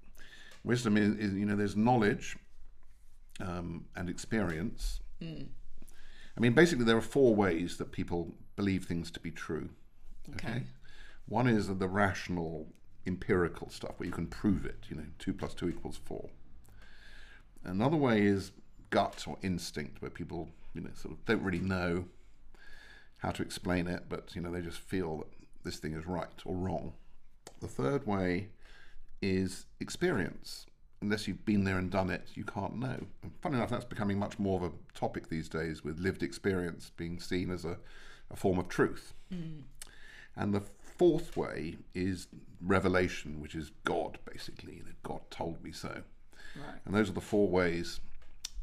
wisdom 0.63 0.97
is, 0.97 1.15
is 1.17 1.33
you 1.33 1.45
know, 1.45 1.55
there's 1.55 1.75
knowledge 1.75 2.37
um, 3.39 3.85
and 3.95 4.09
experience. 4.09 4.99
I 6.37 6.39
mean, 6.39 6.53
basically, 6.53 6.85
there 6.85 6.97
are 6.97 7.01
four 7.01 7.35
ways 7.35 7.77
that 7.77 7.91
people 7.91 8.35
believe 8.55 8.85
things 8.85 9.11
to 9.11 9.19
be 9.19 9.31
true. 9.31 9.69
Okay. 10.33 10.63
One 11.27 11.47
is 11.47 11.67
the 11.67 11.87
rational, 11.87 12.67
empirical 13.05 13.69
stuff 13.69 13.93
where 13.97 14.07
you 14.07 14.13
can 14.13 14.27
prove 14.27 14.65
it. 14.65 14.85
You 14.89 14.97
know, 14.97 15.05
two 15.19 15.33
plus 15.33 15.53
two 15.53 15.69
equals 15.69 15.99
four. 16.03 16.29
Another 17.63 17.97
way 17.97 18.21
is 18.23 18.51
gut 18.89 19.25
or 19.27 19.37
instinct, 19.41 20.01
where 20.01 20.11
people, 20.11 20.49
you 20.73 20.81
know, 20.81 20.89
sort 20.95 21.13
of 21.13 21.25
don't 21.25 21.43
really 21.43 21.59
know 21.59 22.05
how 23.17 23.31
to 23.31 23.43
explain 23.43 23.87
it, 23.87 24.05
but 24.09 24.35
you 24.35 24.41
know, 24.41 24.51
they 24.51 24.61
just 24.61 24.79
feel 24.79 25.17
that 25.19 25.27
this 25.63 25.77
thing 25.77 25.93
is 25.93 26.07
right 26.07 26.27
or 26.43 26.55
wrong. 26.55 26.93
The 27.59 27.67
third 27.67 28.07
way 28.07 28.49
is 29.21 29.65
experience. 29.79 30.65
Unless 31.01 31.27
you've 31.27 31.45
been 31.45 31.63
there 31.63 31.77
and 31.77 31.89
done 31.89 32.09
it, 32.11 32.27
you 32.35 32.43
can't 32.43 32.77
know. 32.77 33.07
And 33.23 33.31
funny 33.41 33.55
enough, 33.55 33.71
that's 33.71 33.85
becoming 33.85 34.19
much 34.19 34.37
more 34.37 34.63
of 34.63 34.71
a 34.71 34.75
topic 34.93 35.29
these 35.29 35.49
days, 35.49 35.83
with 35.83 35.99
lived 35.99 36.21
experience 36.21 36.91
being 36.95 37.19
seen 37.19 37.49
as 37.49 37.65
a, 37.65 37.77
a 38.29 38.35
form 38.35 38.59
of 38.59 38.69
truth. 38.69 39.13
Mm. 39.33 39.63
And 40.35 40.53
the 40.53 40.61
fourth 40.97 41.35
way 41.35 41.77
is 41.95 42.27
revelation, 42.61 43.41
which 43.41 43.55
is 43.55 43.71
God, 43.83 44.19
basically. 44.31 44.83
Know, 44.85 44.91
God 45.01 45.21
told 45.31 45.63
me 45.63 45.71
so. 45.71 46.03
Right. 46.55 46.79
And 46.85 46.93
those 46.93 47.09
are 47.09 47.13
the 47.13 47.21
four 47.21 47.47
ways 47.49 47.99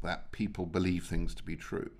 that 0.01 0.31
people 0.31 0.65
believe 0.65 1.05
things 1.05 1.35
to 1.35 1.43
be 1.43 1.57
true. 1.57 1.91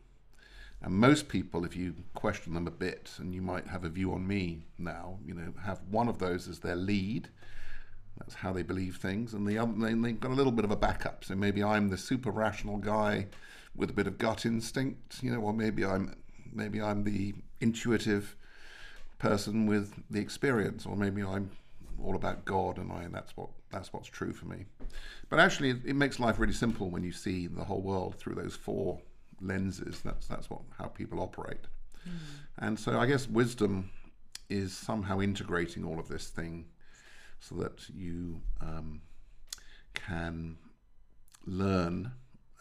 And 0.82 0.94
most 0.94 1.28
people, 1.28 1.66
if 1.66 1.76
you 1.76 1.96
question 2.14 2.54
them 2.54 2.68
a 2.68 2.72
bit, 2.72 3.12
and 3.18 3.34
you 3.36 3.42
might 3.42 3.68
have 3.68 3.84
a 3.84 3.90
view 3.90 4.14
on 4.14 4.26
me 4.26 4.68
now, 4.78 5.20
you 5.26 5.34
know, 5.34 5.54
have 5.66 5.82
one 5.90 6.08
of 6.08 6.20
those 6.20 6.48
as 6.48 6.60
their 6.60 6.78
lead. 6.78 7.28
That's 8.20 8.36
how 8.36 8.52
they 8.54 8.64
believe 8.64 8.98
things, 8.98 9.34
and 9.34 9.48
the 9.48 9.58
other, 9.58 9.74
they- 9.74 9.94
they've 9.94 10.20
got 10.20 10.32
a 10.32 10.34
little 10.34 10.52
bit 10.52 10.66
of 10.66 10.72
a 10.72 10.76
backup. 10.76 11.24
So 11.24 11.36
maybe 11.36 11.64
I'm 11.64 11.90
the 11.90 11.98
super 11.98 12.32
rational 12.32 12.78
guy 12.78 13.28
with 13.76 13.90
a 13.90 13.94
bit 13.94 14.08
of 14.08 14.18
gut 14.18 14.46
instinct, 14.46 15.24
you 15.24 15.32
know, 15.32 15.40
or 15.40 15.54
maybe 15.54 15.86
I'm 15.86 16.16
maybe 16.52 16.82
I'm 16.82 17.04
the 17.04 17.36
intuitive 17.62 18.36
person 19.20 19.68
with 19.68 19.94
the 20.10 20.20
experience, 20.20 20.86
or 20.86 20.96
maybe 20.96 21.24
I'm 21.24 21.52
all 22.04 22.16
about 22.16 22.46
God, 22.46 22.78
and 22.78 22.92
I 22.92 23.04
and 23.04 23.14
that's 23.14 23.36
what 23.38 23.50
that's 23.72 23.94
what's 23.94 24.08
true 24.08 24.34
for 24.34 24.46
me. 24.46 24.66
But 25.30 25.40
actually, 25.40 25.70
it, 25.72 25.86
it 25.86 25.96
makes 25.96 26.20
life 26.20 26.40
really 26.40 26.54
simple 26.54 26.90
when 26.90 27.04
you 27.04 27.12
see 27.12 27.48
the 27.48 27.64
whole 27.64 27.82
world 27.82 28.16
through 28.16 28.36
those 28.36 28.56
four 28.56 29.00
lenses. 29.42 30.02
That's 30.02 30.28
that's 30.28 30.50
what 30.50 30.62
how 30.78 30.86
people 30.88 31.20
operate. 31.20 31.66
Hmm. 32.04 32.10
And 32.58 32.80
so 32.80 33.00
I 33.00 33.06
guess 33.06 33.28
wisdom 33.28 33.92
is 34.50 34.76
somehow 34.76 35.22
integrating 35.22 35.86
all 35.86 36.00
of 36.00 36.08
this 36.08 36.28
thing 36.28 36.66
so 37.40 37.56
that 37.56 37.90
you 37.90 38.42
um, 38.62 39.02
can 39.94 40.58
learn. 41.46 42.12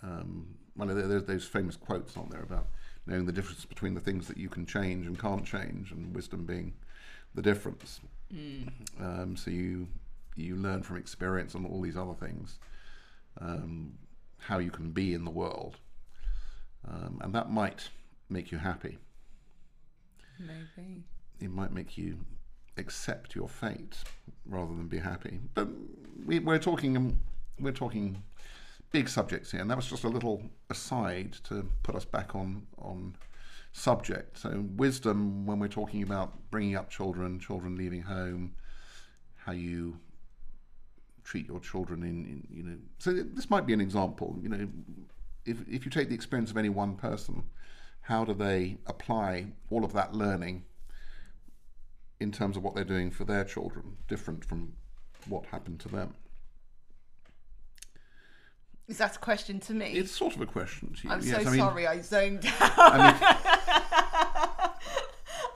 Um, 0.03 0.55
well, 0.77 0.89
there, 0.89 1.09
there's 1.09 1.25
those 1.25 1.45
famous 1.45 1.77
quotes 1.77 2.17
on 2.17 2.29
there 2.31 2.43
about 2.43 2.69
knowing 3.07 3.27
the 3.27 3.33
difference 3.33 3.65
between 3.65 3.95
the 3.95 4.01
things 4.01 4.29
that 4.29 4.37
you 4.37 4.49
can 4.49 4.67
change 4.67 5.07
and 5.07 5.19
can't 5.19 5.45
change, 5.45 5.91
and 5.91 6.15
wisdom 6.15 6.45
being 6.45 6.75
the 7.35 7.43
difference. 7.43 8.01
Um, 9.01 9.37
so 9.37 9.51
you 9.51 9.89
you 10.37 10.57
learn 10.57 10.83
from 10.83 10.97
experience 10.99 11.55
and 11.55 11.67
all 11.67 11.81
these 11.81 11.97
other 11.97 12.15
things 12.15 12.59
um, 13.41 13.95
how 14.39 14.59
you 14.59 14.71
can 14.71 14.91
be 14.93 15.15
in 15.15 15.25
the 15.25 15.31
world, 15.31 15.79
um, 16.87 17.19
and 17.23 17.35
that 17.35 17.51
might 17.51 17.89
make 18.29 18.53
you 18.53 18.59
happy. 18.59 18.99
Maybe. 20.39 21.03
It 21.41 21.51
might 21.51 21.73
make 21.73 21.99
you 21.99 22.19
accept 22.79 23.35
your 23.35 23.49
fate 23.49 23.97
rather 24.47 24.75
than 24.75 24.87
be 24.87 24.99
happy. 24.99 25.41
But 25.55 25.69
we, 26.25 26.39
we're 26.39 26.59
talking 26.59 26.97
um, 26.97 27.21
we're 27.61 27.73
talking 27.73 28.23
big 28.93 29.09
subjects 29.09 29.51
here, 29.51 29.61
and 29.61 29.71
that 29.71 29.77
was 29.77 29.89
just 29.89 30.05
a 30.05 30.09
little 30.09 30.43
aside 30.71 31.35
to 31.45 31.69
put 31.83 31.95
us 31.95 32.05
back 32.05 32.35
on 32.35 32.67
on 32.79 33.17
subject. 33.73 34.39
So 34.39 34.65
wisdom 34.77 35.47
when 35.47 35.59
we're 35.59 35.69
talking 35.69 36.03
about 36.03 36.33
bringing 36.51 36.77
up 36.77 36.91
children, 36.91 37.39
children 37.39 37.77
leaving 37.77 38.03
home, 38.03 38.55
how 39.37 39.53
you 39.53 39.99
treat 41.25 41.47
your 41.47 41.61
children 41.61 42.03
in, 42.03 42.25
in 42.25 42.47
you 42.51 42.63
know. 42.63 42.77
So 42.99 43.13
this 43.13 43.51
might 43.51 43.67
be 43.67 43.73
an 43.73 43.81
example. 43.81 44.37
You 44.41 44.49
know, 44.49 44.69
if 45.45 45.59
if 45.69 45.85
you 45.85 45.91
take 45.91 46.09
the 46.09 46.15
experience 46.15 46.51
of 46.51 46.57
any 46.57 46.71
one 46.71 46.97
person, 46.97 47.43
how 48.01 48.25
do 48.25 48.35
they 48.35 48.79
apply 48.87 49.47
all 49.71 49.85
of 49.85 49.93
that 49.93 50.15
learning 50.15 50.65
in 52.21 52.33
terms 52.33 52.57
of 52.57 52.63
what 52.63 52.75
they're 52.75 52.85
doing 52.85 53.11
for 53.11 53.25
their 53.25 53.45
children, 53.45 53.97
different 54.09 54.45
from 54.45 54.73
what 55.29 55.47
happened 55.47 55.81
to 55.81 55.89
them? 55.89 56.15
Is 58.87 58.99
that 58.99 59.17
a 59.17 59.19
question 59.19 59.61
to 59.61 59.75
me? 59.75 59.93
It's 59.93 60.11
sort 60.11 60.35
of 60.35 60.41
a 60.41 60.47
question 60.47 60.95
to 60.95 61.09
you. 61.09 61.13
I'm 61.13 61.21
yes, 61.21 61.31
so 61.31 61.37
I 61.37 61.51
mean, 61.51 61.61
sorry 61.61 61.87
I 61.87 62.01
zoned 62.01 62.47
out. 62.61 62.73
I 62.79 63.37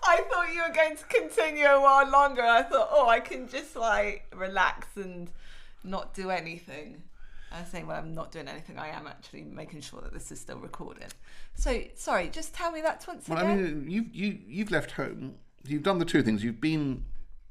I 0.05 0.17
thought 0.31 0.53
you 0.55 0.63
were 0.63 0.75
going 0.75 0.97
to 0.97 1.05
continue 1.05 1.65
a 1.65 1.81
while 1.81 2.11
longer. 2.11 2.43
I 2.43 2.63
thought, 2.63 2.89
oh, 2.91 3.09
I 3.09 3.21
can 3.21 3.49
just 3.49 3.75
like 3.77 4.27
relax 4.37 4.89
and 4.97 5.31
not 5.83 6.13
do 6.13 6.31
anything. 6.31 7.03
I 7.51 7.61
was 7.61 7.69
saying, 7.69 7.87
well, 7.87 7.99
I'm 7.99 8.15
not 8.15 8.33
doing 8.33 8.49
anything. 8.49 8.79
I 8.79 8.89
am 8.89 9.07
actually 9.07 9.43
making 9.43 9.83
sure 9.83 10.01
that 10.01 10.13
this 10.13 10.33
is 10.33 10.41
still 10.41 10.59
recording. 10.59 11.09
So, 11.55 11.83
sorry, 11.95 12.29
just 12.29 12.55
tell 12.55 12.73
me 12.73 12.81
that 12.83 13.05
once 13.07 13.29
Well, 13.29 13.39
again. 13.39 13.51
I 13.51 13.57
mean, 13.57 13.91
you've 13.91 14.15
you, 14.15 14.39
you've 14.47 14.71
left 14.71 14.93
home. 14.93 15.35
You've 15.67 15.83
done 15.83 15.99
the 15.99 16.05
two 16.05 16.23
things. 16.23 16.43
You've 16.43 16.61
been 16.61 17.05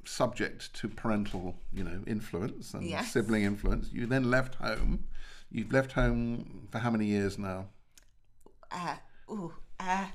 subject 0.05 0.73
to 0.75 0.87
parental, 0.89 1.55
you 1.71 1.83
know, 1.83 2.03
influence 2.07 2.73
and 2.73 2.83
Yes. 2.83 3.11
sibling 3.11 3.43
influence. 3.43 3.89
You 3.91 4.05
then 4.07 4.29
left 4.29 4.55
home. 4.55 5.05
You've 5.51 5.71
left 5.71 5.93
home 5.93 6.67
for 6.71 6.79
how 6.79 6.91
many 6.91 7.05
years 7.05 7.37
now? 7.37 7.67
uh, 8.73 8.95
ooh, 9.29 9.53
uh, 9.81 10.07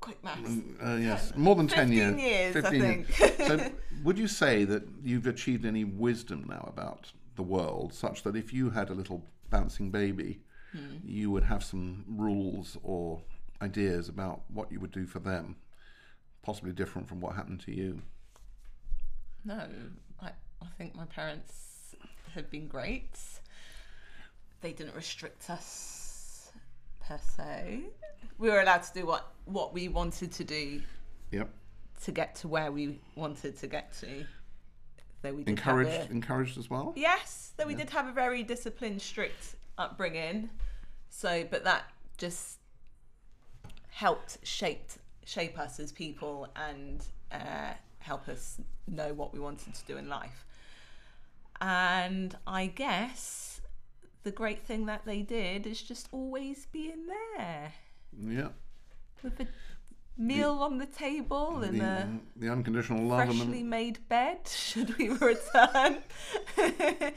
quick 0.00 0.22
maths. 0.24 0.50
Uh, 0.82 0.96
yes, 1.00 1.32
more 1.36 1.54
than 1.54 1.68
ten 1.68 1.88
15 1.88 2.18
years. 2.18 2.54
years, 2.54 2.64
I 2.64 2.70
years. 2.72 3.06
think. 3.06 3.36
so, 3.46 3.70
would 4.04 4.18
you 4.18 4.26
say 4.28 4.64
that 4.64 4.82
you've 5.04 5.26
achieved 5.28 5.64
any 5.64 5.84
wisdom 5.84 6.44
now 6.48 6.64
about 6.68 7.12
the 7.36 7.42
world, 7.44 7.94
such 7.94 8.24
that 8.24 8.34
if 8.34 8.52
you 8.52 8.70
had 8.70 8.90
a 8.90 8.94
little 8.94 9.24
bouncing 9.50 9.90
baby, 9.90 10.40
Hmm. 10.72 10.96
you 11.04 11.30
would 11.30 11.44
have 11.44 11.62
some 11.62 12.04
rules 12.08 12.76
or 12.82 13.22
ideas 13.62 14.08
about 14.08 14.42
what 14.50 14.72
you 14.72 14.80
would 14.80 14.90
do 14.90 15.06
for 15.06 15.20
them, 15.20 15.54
possibly 16.46 16.70
different 16.72 17.08
from 17.08 17.20
what 17.20 17.34
happened 17.34 17.58
to 17.60 17.72
you? 17.72 18.00
No, 19.44 19.66
I, 20.20 20.28
I 20.62 20.66
think 20.78 20.94
my 20.94 21.04
parents 21.06 21.96
have 22.36 22.48
been 22.50 22.68
great. 22.68 23.18
They 24.60 24.72
didn't 24.72 24.94
restrict 24.94 25.50
us 25.50 26.52
per 27.04 27.18
se. 27.36 27.80
We 28.38 28.48
were 28.48 28.60
allowed 28.60 28.84
to 28.84 28.92
do 28.94 29.04
what, 29.06 29.32
what 29.46 29.74
we 29.74 29.88
wanted 29.88 30.30
to 30.32 30.44
do 30.44 30.82
Yep. 31.32 31.50
to 32.04 32.12
get 32.12 32.36
to 32.36 32.48
where 32.48 32.70
we 32.70 33.00
wanted 33.16 33.58
to 33.58 33.66
get 33.66 33.92
to. 34.00 34.24
Though 35.22 35.32
we 35.32 35.42
did 35.42 35.48
Encouraged, 35.48 36.08
a, 36.08 36.12
encouraged 36.12 36.58
as 36.58 36.70
well. 36.70 36.92
yes, 36.96 37.54
though 37.56 37.66
we 37.66 37.74
did 37.74 37.90
have 37.90 38.06
a 38.06 38.12
very 38.12 38.44
disciplined, 38.44 39.02
strict 39.02 39.56
upbringing. 39.78 40.48
So, 41.10 41.44
but 41.50 41.64
that 41.64 41.84
just 42.18 42.58
helped 43.88 44.38
shaped 44.44 44.98
shape 45.26 45.58
us 45.58 45.78
as 45.78 45.92
people 45.92 46.48
and 46.56 47.04
uh, 47.32 47.72
help 47.98 48.28
us 48.28 48.58
know 48.86 49.12
what 49.12 49.34
we 49.34 49.40
wanted 49.40 49.74
to 49.74 49.84
do 49.84 49.98
in 49.98 50.08
life. 50.08 50.46
And 51.60 52.36
I 52.46 52.66
guess 52.66 53.60
the 54.22 54.30
great 54.30 54.62
thing 54.62 54.86
that 54.86 55.04
they 55.04 55.22
did 55.22 55.66
is 55.66 55.82
just 55.82 56.08
always 56.12 56.66
being 56.72 57.06
there. 57.36 57.72
Yeah. 58.18 58.48
with 59.22 59.40
a 59.40 59.48
meal 60.16 60.52
on 60.60 60.78
the 60.78 60.86
table 60.86 61.58
and 61.62 61.80
The, 61.80 61.84
a 61.84 62.20
the 62.36 62.48
unconditional 62.48 63.04
love 63.04 63.28
and 63.28 63.36
freshly 63.36 63.58
the, 63.58 63.64
made 63.64 64.08
bed, 64.08 64.38
should 64.48 64.96
we 64.96 65.08
return, 65.08 65.98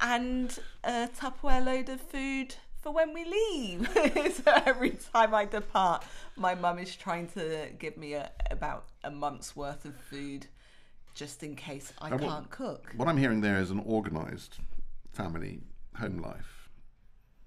and 0.00 0.58
a 0.84 1.08
Tupperware 1.08 1.64
load 1.64 1.88
of 1.88 2.00
food 2.00 2.54
for 2.88 2.94
when 2.94 3.12
we 3.12 3.24
leave. 3.24 3.88
so 4.34 4.52
every 4.66 4.96
time 5.12 5.34
I 5.34 5.44
depart, 5.44 6.04
my 6.36 6.54
mum 6.54 6.78
is 6.78 6.94
trying 6.96 7.28
to 7.28 7.68
give 7.78 7.96
me 7.96 8.14
a, 8.14 8.30
about 8.50 8.86
a 9.04 9.10
month's 9.10 9.54
worth 9.54 9.84
of 9.84 9.94
food 10.10 10.46
just 11.14 11.42
in 11.42 11.54
case 11.56 11.92
I 12.00 12.10
what- 12.10 12.20
can't 12.20 12.50
cook. 12.50 12.92
what 12.96 13.08
I'm 13.08 13.16
hearing 13.16 13.40
there 13.40 13.60
is 13.60 13.70
an 13.70 13.80
organised 13.80 14.58
family 15.12 15.60
home 15.96 16.18
life. 16.18 16.68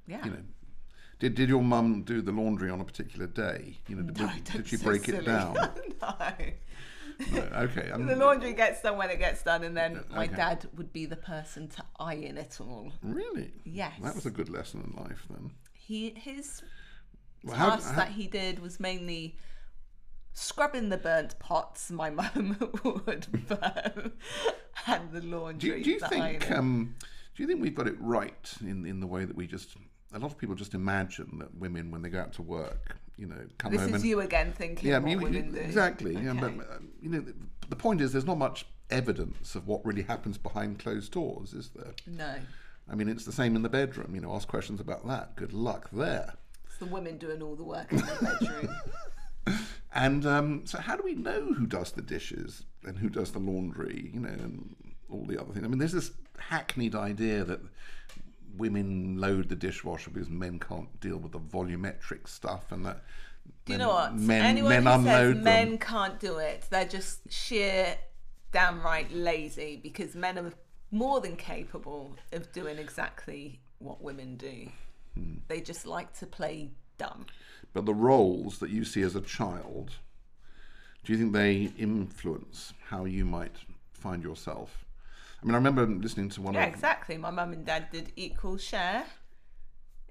Yeah. 0.07 0.23
You 0.25 0.31
know, 0.31 0.43
did 1.19 1.35
did 1.35 1.49
your 1.49 1.61
mum 1.63 2.03
do 2.03 2.21
the 2.21 2.31
laundry 2.31 2.69
on 2.69 2.81
a 2.81 2.83
particular 2.85 3.27
day? 3.27 3.77
You 3.87 3.95
know, 3.95 4.01
did, 4.03 4.17
No, 4.17 4.29
did 4.43 4.67
she 4.67 4.75
so 4.77 4.83
break 4.83 5.07
it 5.07 5.25
down? 5.25 5.53
no. 5.55 6.15
Okay, 7.33 7.91
um, 7.91 8.05
The 8.07 8.15
laundry 8.15 8.53
gets 8.53 8.81
done 8.81 8.97
when 8.97 9.09
it 9.09 9.19
gets 9.19 9.43
done, 9.43 9.63
and 9.63 9.75
then 9.75 10.03
my 10.09 10.25
Okay. 10.25 10.35
dad 10.35 10.67
would 10.75 10.91
be 10.93 11.05
the 11.05 11.15
person 11.15 11.67
to 11.69 11.83
iron 11.99 12.37
it 12.37 12.57
all. 12.59 12.91
really. 13.03 13.51
Yes. 13.63 13.93
That 14.01 14.15
was 14.15 14.25
a 14.25 14.31
good 14.31 14.49
lesson 14.49 14.81
in 14.81 15.03
life 15.03 15.25
then. 15.29 15.51
He 15.73 16.11
his 16.11 16.61
Well, 17.43 17.55
task 17.55 17.89
how- 17.89 17.95
that 17.97 18.09
he 18.09 18.27
did 18.27 18.59
was 18.59 18.79
mainly 18.79 19.37
scrubbing 20.33 20.89
the 20.89 20.97
burnt 20.97 21.37
pots 21.39 21.91
my 21.91 22.09
mum 22.19 22.55
would 22.83 23.27
burn 23.47 24.11
and 24.87 25.11
the 25.11 25.21
Do 25.21 25.27
laundry. 25.27 25.77
you, 25.79 25.83
do 25.83 25.89
you 25.91 25.99
think 25.99 26.49
um, 26.51 26.95
do 27.35 27.43
you 27.43 27.47
think 27.47 27.61
we've 27.61 27.75
got 27.75 27.87
it 27.87 27.95
right 27.99 28.53
in, 28.61 28.85
in 28.85 29.01
the 29.01 29.07
way 29.07 29.25
that 29.25 29.35
we 29.35 29.45
just 29.45 29.75
a 30.13 30.19
lot 30.19 30.31
of 30.31 30.37
people 30.37 30.55
just 30.55 30.73
imagine 30.73 31.37
that 31.39 31.53
women 31.55 31.91
when 31.91 32.01
they 32.01 32.09
go 32.09 32.19
out 32.21 32.31
to 32.33 32.41
work, 32.41 32.95
you 33.21 33.27
know, 33.27 33.37
come 33.59 33.71
this 33.71 33.81
home 33.81 33.89
is 33.93 34.01
and 34.01 34.09
you 34.09 34.19
again 34.19 34.51
thinking 34.51 34.89
yeah, 34.89 34.97
what 34.97 35.31
you- 35.31 35.55
exactly. 35.55 36.15
Yeah, 36.15 36.33
but 36.33 36.51
uh, 36.51 36.79
you 37.01 37.09
know, 37.09 37.21
the, 37.21 37.35
the 37.69 37.75
point 37.75 38.01
is, 38.01 38.11
there's 38.11 38.25
not 38.25 38.39
much 38.39 38.65
evidence 38.89 39.53
of 39.53 39.67
what 39.67 39.85
really 39.85 40.01
happens 40.01 40.39
behind 40.39 40.79
closed 40.79 41.11
doors, 41.11 41.53
is 41.53 41.69
there? 41.69 41.93
No, 42.07 42.35
I 42.89 42.95
mean, 42.95 43.07
it's 43.07 43.23
the 43.23 43.31
same 43.31 43.55
in 43.55 43.61
the 43.61 43.69
bedroom. 43.69 44.15
You 44.15 44.21
know, 44.21 44.33
ask 44.33 44.47
questions 44.47 44.81
about 44.81 45.07
that. 45.07 45.35
Good 45.35 45.53
luck 45.53 45.89
there. 45.93 46.33
it's 46.65 46.77
the 46.77 46.87
women 46.87 47.19
doing 47.19 47.43
all 47.43 47.55
the 47.55 47.63
work 47.63 47.91
in 47.91 47.99
the 47.99 48.37
bedroom. 48.39 48.75
And 49.93 50.25
um, 50.25 50.65
so, 50.65 50.79
how 50.79 50.95
do 50.95 51.03
we 51.03 51.15
know 51.15 51.53
who 51.53 51.65
does 51.65 51.91
the 51.91 52.01
dishes 52.01 52.63
and 52.85 52.97
who 52.97 53.09
does 53.09 53.31
the 53.33 53.39
laundry? 53.39 54.09
You 54.13 54.21
know, 54.21 54.29
and 54.29 54.75
all 55.09 55.25
the 55.25 55.37
other 55.37 55.51
things. 55.51 55.65
I 55.65 55.67
mean, 55.67 55.79
there's 55.79 55.91
this 55.91 56.11
hackneyed 56.37 56.95
idea 56.95 57.43
that 57.43 57.59
women 58.57 59.19
load 59.19 59.49
the 59.49 59.55
dishwasher 59.55 60.09
because 60.11 60.29
men 60.29 60.59
can't 60.59 60.99
deal 60.99 61.17
with 61.17 61.31
the 61.31 61.39
volumetric 61.39 62.27
stuff, 62.27 62.71
and 62.71 62.85
that 62.85 63.03
Do 63.65 63.73
you 63.73 63.79
know 63.79 63.89
what? 63.89 64.15
Men, 64.15 64.41
Anyone 64.43 64.69
men 64.69 64.83
who 64.83 64.89
unload 64.89 65.35
says 65.35 65.43
men 65.43 65.69
them. 65.71 65.77
can't 65.77 66.19
do 66.19 66.37
it, 66.37 66.65
they're 66.69 66.85
just 66.85 67.31
sheer, 67.31 67.97
downright 68.51 69.11
lazy 69.13 69.79
because 69.81 70.15
men 70.15 70.37
are 70.37 70.51
more 70.91 71.21
than 71.21 71.35
capable 71.35 72.15
of 72.33 72.51
doing 72.51 72.77
exactly 72.77 73.61
what 73.79 74.01
women 74.01 74.35
do. 74.35 74.67
Hmm. 75.15 75.35
They 75.47 75.61
just 75.61 75.85
like 75.87 76.17
to 76.19 76.27
play 76.27 76.71
dumb. 76.97 77.25
But 77.73 77.85
the 77.85 77.93
roles 77.93 78.59
that 78.59 78.69
you 78.69 78.83
see 78.83 79.01
as 79.01 79.15
a 79.15 79.21
child, 79.21 79.91
do 81.03 81.13
you 81.13 81.17
think 81.19 81.33
they 81.33 81.71
influence 81.77 82.73
how 82.89 83.05
you 83.05 83.23
might 83.25 83.55
find 83.93 84.21
yourself? 84.21 84.85
I 85.41 85.45
mean, 85.45 85.55
I 85.55 85.57
remember 85.57 85.87
listening 85.87 86.29
to 86.29 86.41
one 86.41 86.53
Yeah, 86.53 86.65
of 86.65 86.73
exactly. 86.73 87.17
My 87.17 87.31
mum 87.31 87.53
and 87.53 87.65
dad 87.65 87.87
did 87.91 88.11
equal 88.15 88.57
share. 88.57 89.05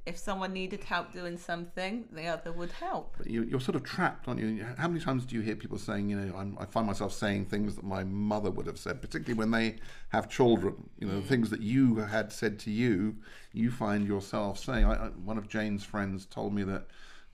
If 0.06 0.16
someone 0.16 0.54
needed 0.54 0.82
help 0.82 1.12
doing 1.12 1.36
something, 1.36 2.06
the 2.10 2.26
other 2.26 2.52
would 2.52 2.72
help. 2.72 3.16
you, 3.26 3.44
you're 3.44 3.60
sort 3.60 3.76
of 3.76 3.84
trapped, 3.84 4.26
aren't 4.26 4.40
you? 4.40 4.64
How 4.78 4.88
many 4.88 4.98
times 4.98 5.26
do 5.26 5.36
you 5.36 5.42
hear 5.42 5.54
people 5.54 5.78
saying, 5.78 6.08
you 6.08 6.16
know, 6.16 6.34
I'm, 6.34 6.56
I 6.58 6.64
find 6.64 6.86
myself 6.86 7.12
saying 7.12 7.44
things 7.44 7.76
that 7.76 7.84
my 7.84 8.02
mother 8.02 8.50
would 8.50 8.66
have 8.66 8.78
said, 8.78 9.02
particularly 9.02 9.38
when 9.38 9.50
they 9.50 9.76
have 10.08 10.28
children? 10.28 10.88
You 10.98 11.06
know, 11.06 11.20
things 11.20 11.50
that 11.50 11.60
you 11.60 11.96
had 11.96 12.32
said 12.32 12.58
to 12.60 12.70
you, 12.70 13.16
you 13.52 13.70
find 13.70 14.08
yourself 14.08 14.58
saying. 14.58 14.86
I, 14.86 14.94
I, 14.94 15.08
one 15.10 15.36
of 15.36 15.48
Jane's 15.48 15.84
friends 15.84 16.24
told 16.26 16.54
me 16.54 16.64
that 16.64 16.86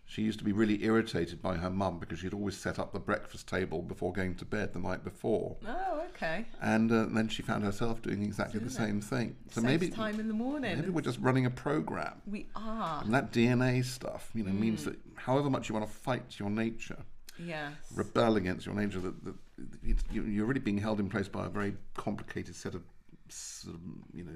she 0.09 0.23
used 0.23 0.39
to 0.39 0.45
be 0.45 0.53
really 0.53 0.85
irritated 0.85 1.43
by 1.43 1.57
her 1.57 1.69
mum 1.69 1.99
because 1.99 2.21
she'd 2.21 2.33
always 2.33 2.57
set 2.57 2.79
up 2.79 2.93
the 2.93 2.99
breakfast 3.01 3.49
table 3.49 3.83
before 3.83 4.13
going 4.13 4.37
to 4.37 4.45
bed 4.45 4.73
the 4.73 4.79
night 4.79 5.03
before. 5.03 5.57
Oh, 5.67 6.03
okay. 6.15 6.47
And 6.63 6.91
uh, 6.93 7.07
then 7.11 7.27
she 7.29 7.43
found 7.43 7.65
herself 7.65 8.03
doing 8.03 8.23
exactly 8.23 8.61
the 8.61 8.71
same 8.71 9.01
thing. 9.01 9.35
So 9.51 9.61
Saves 9.61 9.65
maybe 9.67 9.89
time 9.89 10.21
in 10.21 10.29
the 10.29 10.35
morning. 10.35 10.77
maybe 10.79 10.91
we're 10.91 11.01
just 11.01 11.19
running 11.19 11.45
a 11.47 11.51
program. 11.51 12.23
we 12.27 12.47
are. 12.55 13.03
And 13.03 13.13
that 13.13 13.33
DNA 13.33 13.85
stuff, 13.85 14.31
you 14.33 14.45
know, 14.45 14.53
means 14.53 14.85
that 14.85 14.97
however 15.17 15.51
much 15.51 15.69
you 15.69 15.75
want 15.75 15.87
to 15.87 15.93
fight 15.93 16.39
your 16.39 16.51
nature, 16.51 16.99
Yes. 17.39 17.73
rebel 17.95 18.37
against 18.37 18.65
your 18.65 18.75
nature, 18.77 19.01
that, 19.01 19.25
that 19.25 19.35
you're 20.13 20.47
really 20.47 20.61
being 20.61 20.79
held 20.79 21.01
in 21.01 21.09
place 21.09 21.27
by 21.29 21.47
a 21.47 21.49
very 21.51 21.75
complicated 21.95 22.55
set 22.55 22.75
of, 22.77 22.83
sort 23.29 23.75
of 23.75 23.81
you 24.15 24.23
know, 24.23 24.33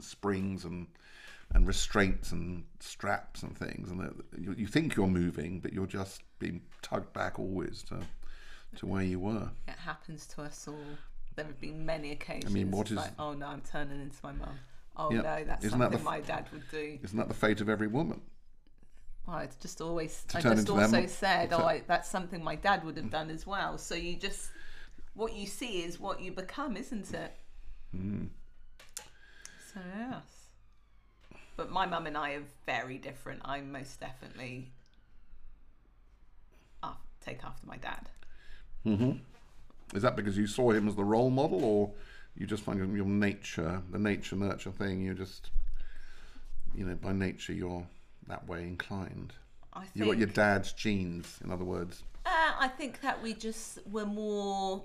springs 0.00 0.64
and 0.64 0.86
and 1.54 1.66
restraints 1.66 2.32
and 2.32 2.64
straps 2.80 3.42
and 3.42 3.56
things, 3.56 3.90
and 3.90 4.00
that 4.00 4.12
you, 4.38 4.54
you 4.56 4.66
think 4.66 4.96
you're 4.96 5.06
moving, 5.06 5.60
but 5.60 5.72
you're 5.72 5.86
just 5.86 6.22
being 6.38 6.62
tugged 6.82 7.12
back 7.12 7.38
always 7.38 7.82
to 7.84 7.98
to 8.76 8.86
where 8.86 9.02
you 9.02 9.20
were. 9.20 9.50
It 9.68 9.74
happens 9.74 10.26
to 10.28 10.42
us 10.42 10.66
all. 10.66 10.76
There 11.36 11.44
have 11.44 11.60
been 11.60 11.84
many 11.84 12.12
occasions. 12.12 12.46
I 12.50 12.54
mean, 12.54 12.70
what 12.70 12.90
is? 12.90 12.96
like, 12.96 13.12
oh 13.18 13.32
no, 13.34 13.46
I'm 13.46 13.62
turning 13.62 14.00
into 14.00 14.16
my 14.22 14.32
mum. 14.32 14.58
Oh 14.96 15.10
Yeah. 15.10 15.22
no, 15.22 15.44
that's 15.44 15.64
Isn't 15.64 15.78
that 15.78 15.84
something 15.92 15.98
the 15.98 16.04
my 16.04 16.20
dad 16.20 16.46
would 16.52 16.68
do. 16.70 16.98
Isn't 17.02 17.18
that 17.18 17.28
the 17.28 17.34
fate 17.34 17.60
of 17.60 17.68
every 17.68 17.86
woman? 17.86 18.20
Well, 19.26 19.38
it's 19.38 19.56
just 19.56 19.80
always. 19.80 20.24
To 20.28 20.38
I 20.38 20.40
turn 20.40 20.52
just 20.56 20.68
into 20.68 20.80
them? 20.80 20.94
also 20.94 21.06
said, 21.06 21.52
oh, 21.52 21.64
I, 21.64 21.82
that's 21.86 22.08
something 22.08 22.42
my 22.42 22.56
dad 22.56 22.84
would 22.84 22.96
have 22.96 23.10
done 23.10 23.30
as 23.30 23.46
well. 23.46 23.78
So 23.78 23.94
you 23.94 24.16
just, 24.16 24.50
what 25.14 25.32
you 25.34 25.46
see 25.46 25.82
is 25.84 26.00
what 26.00 26.20
you 26.20 26.32
become, 26.32 26.76
isn't 26.76 27.12
it? 27.14 27.32
Hmm. 27.94 28.24
So 29.72 29.80
yes. 29.96 30.22
But 31.56 31.70
my 31.70 31.86
mum 31.86 32.06
and 32.06 32.16
I 32.16 32.32
are 32.32 32.44
very 32.66 32.98
different. 32.98 33.40
I'm 33.44 33.72
most 33.72 34.00
definitely. 34.00 34.72
Take 37.24 37.44
after 37.44 37.64
my 37.68 37.76
dad. 37.76 38.08
Is 39.94 40.02
that 40.02 40.16
because 40.16 40.36
you 40.36 40.48
saw 40.48 40.72
him 40.72 40.88
as 40.88 40.96
the 40.96 41.04
role 41.04 41.30
model, 41.30 41.64
or 41.64 41.92
you 42.36 42.48
just 42.48 42.64
find 42.64 42.80
your 42.80 43.06
nature, 43.06 43.80
the 43.92 43.98
nature 44.00 44.34
nurture 44.34 44.72
thing, 44.72 45.02
you 45.02 45.14
just, 45.14 45.50
you 46.74 46.84
know, 46.84 46.96
by 46.96 47.12
nature 47.12 47.52
you're 47.52 47.86
that 48.26 48.48
way 48.48 48.64
inclined? 48.64 49.34
I 49.72 49.84
think. 49.84 49.90
You 49.94 50.06
got 50.06 50.18
your 50.18 50.26
dad's 50.26 50.72
genes, 50.72 51.38
in 51.44 51.52
other 51.52 51.64
words. 51.64 52.02
Uh, 52.26 52.54
I 52.58 52.66
think 52.66 53.02
that 53.02 53.22
we 53.22 53.34
just 53.34 53.78
were 53.86 54.04
more. 54.04 54.82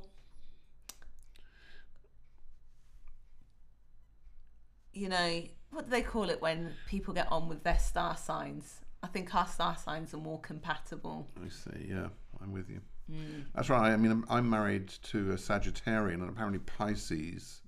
You 4.94 5.10
know, 5.10 5.42
what 5.72 5.86
do 5.86 5.92
they 5.92 6.02
call 6.02 6.30
it 6.30 6.42
when 6.42 6.74
people 6.88 7.14
get 7.14 7.32
on 7.32 7.48
with 7.48 7.64
their 7.64 7.80
star 7.80 8.18
signs? 8.18 8.82
I 9.04 9.08
think 9.08 9.34
our 9.36 9.48
star 9.48 9.78
signs 9.78 10.14
are 10.14 10.18
more 10.18 10.40
compatible. 10.40 11.28
I 11.44 11.50
see. 11.50 11.88
Yeah, 11.90 12.08
I'm 12.42 12.52
with 12.52 12.70
you. 12.70 12.82
Hmm. 13.10 13.42
That's 13.56 13.70
right. 13.70 13.92
I 13.92 13.98
mean, 13.98 14.12
I'm, 14.12 14.26
I'm 14.30 14.50
married 14.50 14.90
to 15.04 15.32
a 15.32 15.36
Sagittarian, 15.36 16.16
and 16.16 16.30
apparently 16.30 16.60
Pisces 16.60 17.62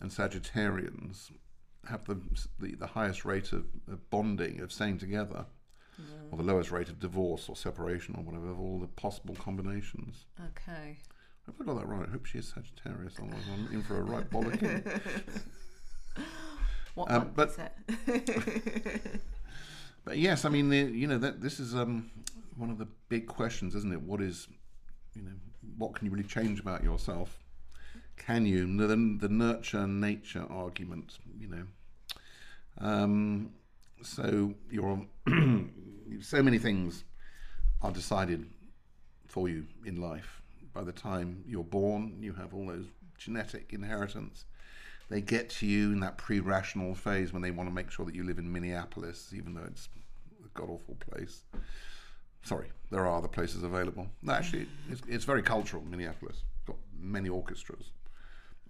and 0.00 0.10
Sagittarians 0.10 1.30
have 1.88 2.04
the 2.04 2.20
the, 2.58 2.74
the 2.74 2.86
highest 2.86 3.24
rate 3.24 3.52
of, 3.52 3.66
of 3.90 4.10
bonding, 4.10 4.60
of 4.60 4.72
staying 4.72 4.98
together, 4.98 5.46
or 6.30 6.38
the 6.38 6.44
lowest 6.44 6.70
rate 6.70 6.88
of 6.88 6.98
divorce 6.98 7.48
or 7.48 7.56
separation 7.56 8.14
or 8.16 8.24
whatever, 8.24 8.50
of 8.50 8.60
all 8.60 8.78
the 8.78 8.88
possible 8.88 9.34
combinations. 9.36 10.26
Okay. 10.40 10.98
I 10.98 11.50
hope 11.50 11.56
I 11.60 11.64
got 11.64 11.78
that 11.78 11.86
right. 11.86 12.08
I 12.08 12.10
hope 12.10 12.26
she 12.26 12.38
is 12.38 12.48
Sagittarius, 12.48 13.16
I'm 13.18 13.68
in 13.72 13.82
for 13.82 13.98
a 13.98 14.02
right 14.02 14.28
bollocking. 14.28 15.00
What 16.94 17.10
Um, 17.10 17.18
month 17.18 17.34
but- 17.36 17.48
is 17.50 17.58
it? 18.06 19.20
But 20.04 20.18
yes, 20.18 20.44
I 20.44 20.50
mean, 20.50 20.68
the, 20.68 20.76
you 20.76 21.06
know, 21.06 21.16
that 21.16 21.40
this 21.40 21.58
is 21.58 21.74
um, 21.74 22.10
one 22.58 22.68
of 22.68 22.76
the 22.76 22.86
big 23.08 23.26
questions, 23.26 23.74
isn't 23.74 23.90
it? 23.90 24.02
What 24.02 24.20
is, 24.20 24.48
you 25.14 25.22
know, 25.22 25.30
what 25.78 25.94
can 25.94 26.04
you 26.04 26.10
really 26.12 26.28
change 26.28 26.60
about 26.60 26.84
yourself? 26.84 27.38
Can 28.18 28.44
you 28.44 28.66
the 28.76 28.86
the 29.18 29.28
nurture 29.30 29.86
nature 29.86 30.44
argument? 30.50 31.18
You 31.38 31.48
know, 31.48 31.66
um, 32.82 33.50
so 34.02 34.52
you're 34.70 35.00
so 36.20 36.42
many 36.42 36.58
things 36.58 37.04
are 37.80 37.90
decided 37.90 38.46
for 39.26 39.48
you 39.48 39.64
in 39.86 40.02
life. 40.02 40.42
By 40.74 40.84
the 40.84 40.92
time 40.92 41.42
you're 41.46 41.64
born, 41.64 42.18
you 42.20 42.34
have 42.34 42.52
all 42.52 42.66
those 42.66 42.88
genetic 43.16 43.72
inheritance. 43.72 44.44
They 45.10 45.20
get 45.20 45.50
to 45.50 45.66
you 45.66 45.92
in 45.92 46.00
that 46.00 46.16
pre-rational 46.18 46.94
phase 46.94 47.32
when 47.32 47.42
they 47.42 47.50
want 47.50 47.68
to 47.68 47.74
make 47.74 47.90
sure 47.90 48.06
that 48.06 48.14
you 48.14 48.24
live 48.24 48.38
in 48.38 48.50
Minneapolis, 48.50 49.32
even 49.34 49.54
though 49.54 49.64
it's 49.66 49.88
a 50.44 50.48
god 50.58 50.70
awful 50.70 50.96
place. 51.10 51.42
Sorry, 52.42 52.68
there 52.90 53.06
are 53.06 53.16
other 53.18 53.28
places 53.28 53.62
available. 53.62 54.06
No, 54.22 54.32
actually, 54.32 54.66
it's, 54.90 55.02
it's 55.08 55.24
very 55.24 55.42
cultural. 55.42 55.82
Minneapolis 55.84 56.42
got 56.66 56.76
many 56.98 57.28
orchestras 57.28 57.90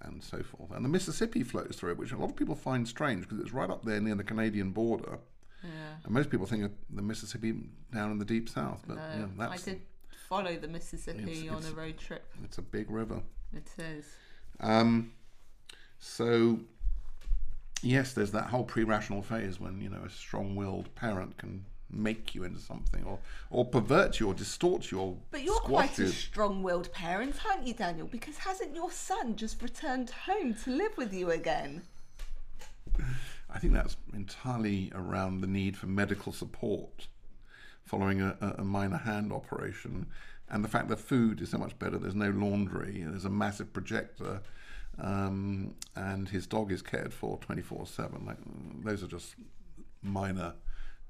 and 0.02 0.22
so 0.22 0.42
forth, 0.42 0.70
and 0.72 0.84
the 0.84 0.88
Mississippi 0.88 1.42
flows 1.42 1.76
through 1.78 1.92
it, 1.92 1.98
which 1.98 2.12
a 2.12 2.16
lot 2.16 2.30
of 2.30 2.36
people 2.36 2.54
find 2.54 2.86
strange 2.86 3.22
because 3.28 3.40
it's 3.40 3.52
right 3.52 3.70
up 3.70 3.84
there 3.84 4.00
near 4.00 4.14
the 4.14 4.24
Canadian 4.24 4.70
border. 4.70 5.18
Yeah. 5.62 5.70
And 6.04 6.12
most 6.12 6.28
people 6.28 6.44
think 6.46 6.64
of 6.64 6.72
the 6.90 7.00
Mississippi 7.00 7.54
down 7.92 8.10
in 8.10 8.18
the 8.18 8.24
deep 8.24 8.48
south, 8.50 8.82
but 8.86 8.96
No, 8.96 9.02
yeah, 9.16 9.44
I 9.46 9.48
that's 9.48 9.62
did 9.64 9.80
follow 10.28 10.56
the 10.56 10.68
Mississippi 10.68 11.22
It's- 11.22 11.48
on 11.50 11.58
it's- 11.58 11.70
a 11.70 11.74
road 11.74 11.96
trip. 11.96 12.26
it's 12.44 12.58
a 12.58 12.62
big 12.62 12.90
river. 12.90 13.22
It 13.54 13.66
is. 13.78 14.04
Um, 14.60 15.12
so 15.98 16.60
yes, 17.82 18.12
there's 18.12 18.32
that 18.32 18.46
whole 18.46 18.64
pre-rational 18.64 19.22
phase 19.22 19.60
when 19.60 19.80
you 19.80 19.88
know 19.88 20.02
a 20.04 20.10
strong-willed 20.10 20.94
parent 20.94 21.36
can 21.38 21.64
make 21.90 22.34
you 22.34 22.42
into 22.44 22.58
something, 22.60 23.04
or 23.04 23.18
or 23.50 23.64
pervert 23.64 24.18
you, 24.18 24.26
or 24.28 24.34
distort 24.34 24.90
you, 24.90 24.98
or 24.98 25.16
But 25.30 25.42
you're 25.44 25.60
quite 25.60 25.98
you. 25.98 26.06
a 26.06 26.08
strong-willed 26.08 26.92
parent, 26.92 27.36
aren't 27.48 27.66
you, 27.66 27.74
Daniel? 27.74 28.06
Because 28.06 28.38
hasn't 28.38 28.74
your 28.74 28.90
son 28.90 29.36
just 29.36 29.62
returned 29.62 30.10
home 30.10 30.54
to 30.64 30.70
live 30.70 30.96
with 30.96 31.12
you 31.12 31.30
again? 31.30 31.82
I 33.50 33.58
think 33.58 33.72
that's 33.72 33.96
entirely 34.12 34.90
around 34.94 35.40
the 35.40 35.46
need 35.46 35.76
for 35.76 35.86
medical 35.86 36.32
support 36.32 37.06
following 37.84 38.20
a, 38.20 38.36
a- 38.40 38.62
a 38.62 38.64
minor 38.64 38.96
hand 38.96 39.32
operation, 39.32 40.06
and 40.48 40.64
the 40.64 40.68
fact 40.68 40.88
that 40.88 40.98
food 40.98 41.40
is 41.40 41.50
so 41.50 41.58
much 41.58 41.78
better. 41.78 41.98
There's 41.98 42.14
no 42.14 42.30
laundry. 42.30 43.04
There's 43.06 43.24
a 43.26 43.30
massive 43.30 43.72
projector, 43.72 44.40
um, 44.98 45.74
and 45.96 46.28
his 46.28 46.46
dog 46.46 46.70
is 46.72 46.82
cared 46.82 47.12
for 47.12 47.38
24/7. 47.38 48.26
Like 48.26 48.36
those 48.84 49.02
are 49.02 49.06
just 49.08 49.34
minor, 50.02 50.54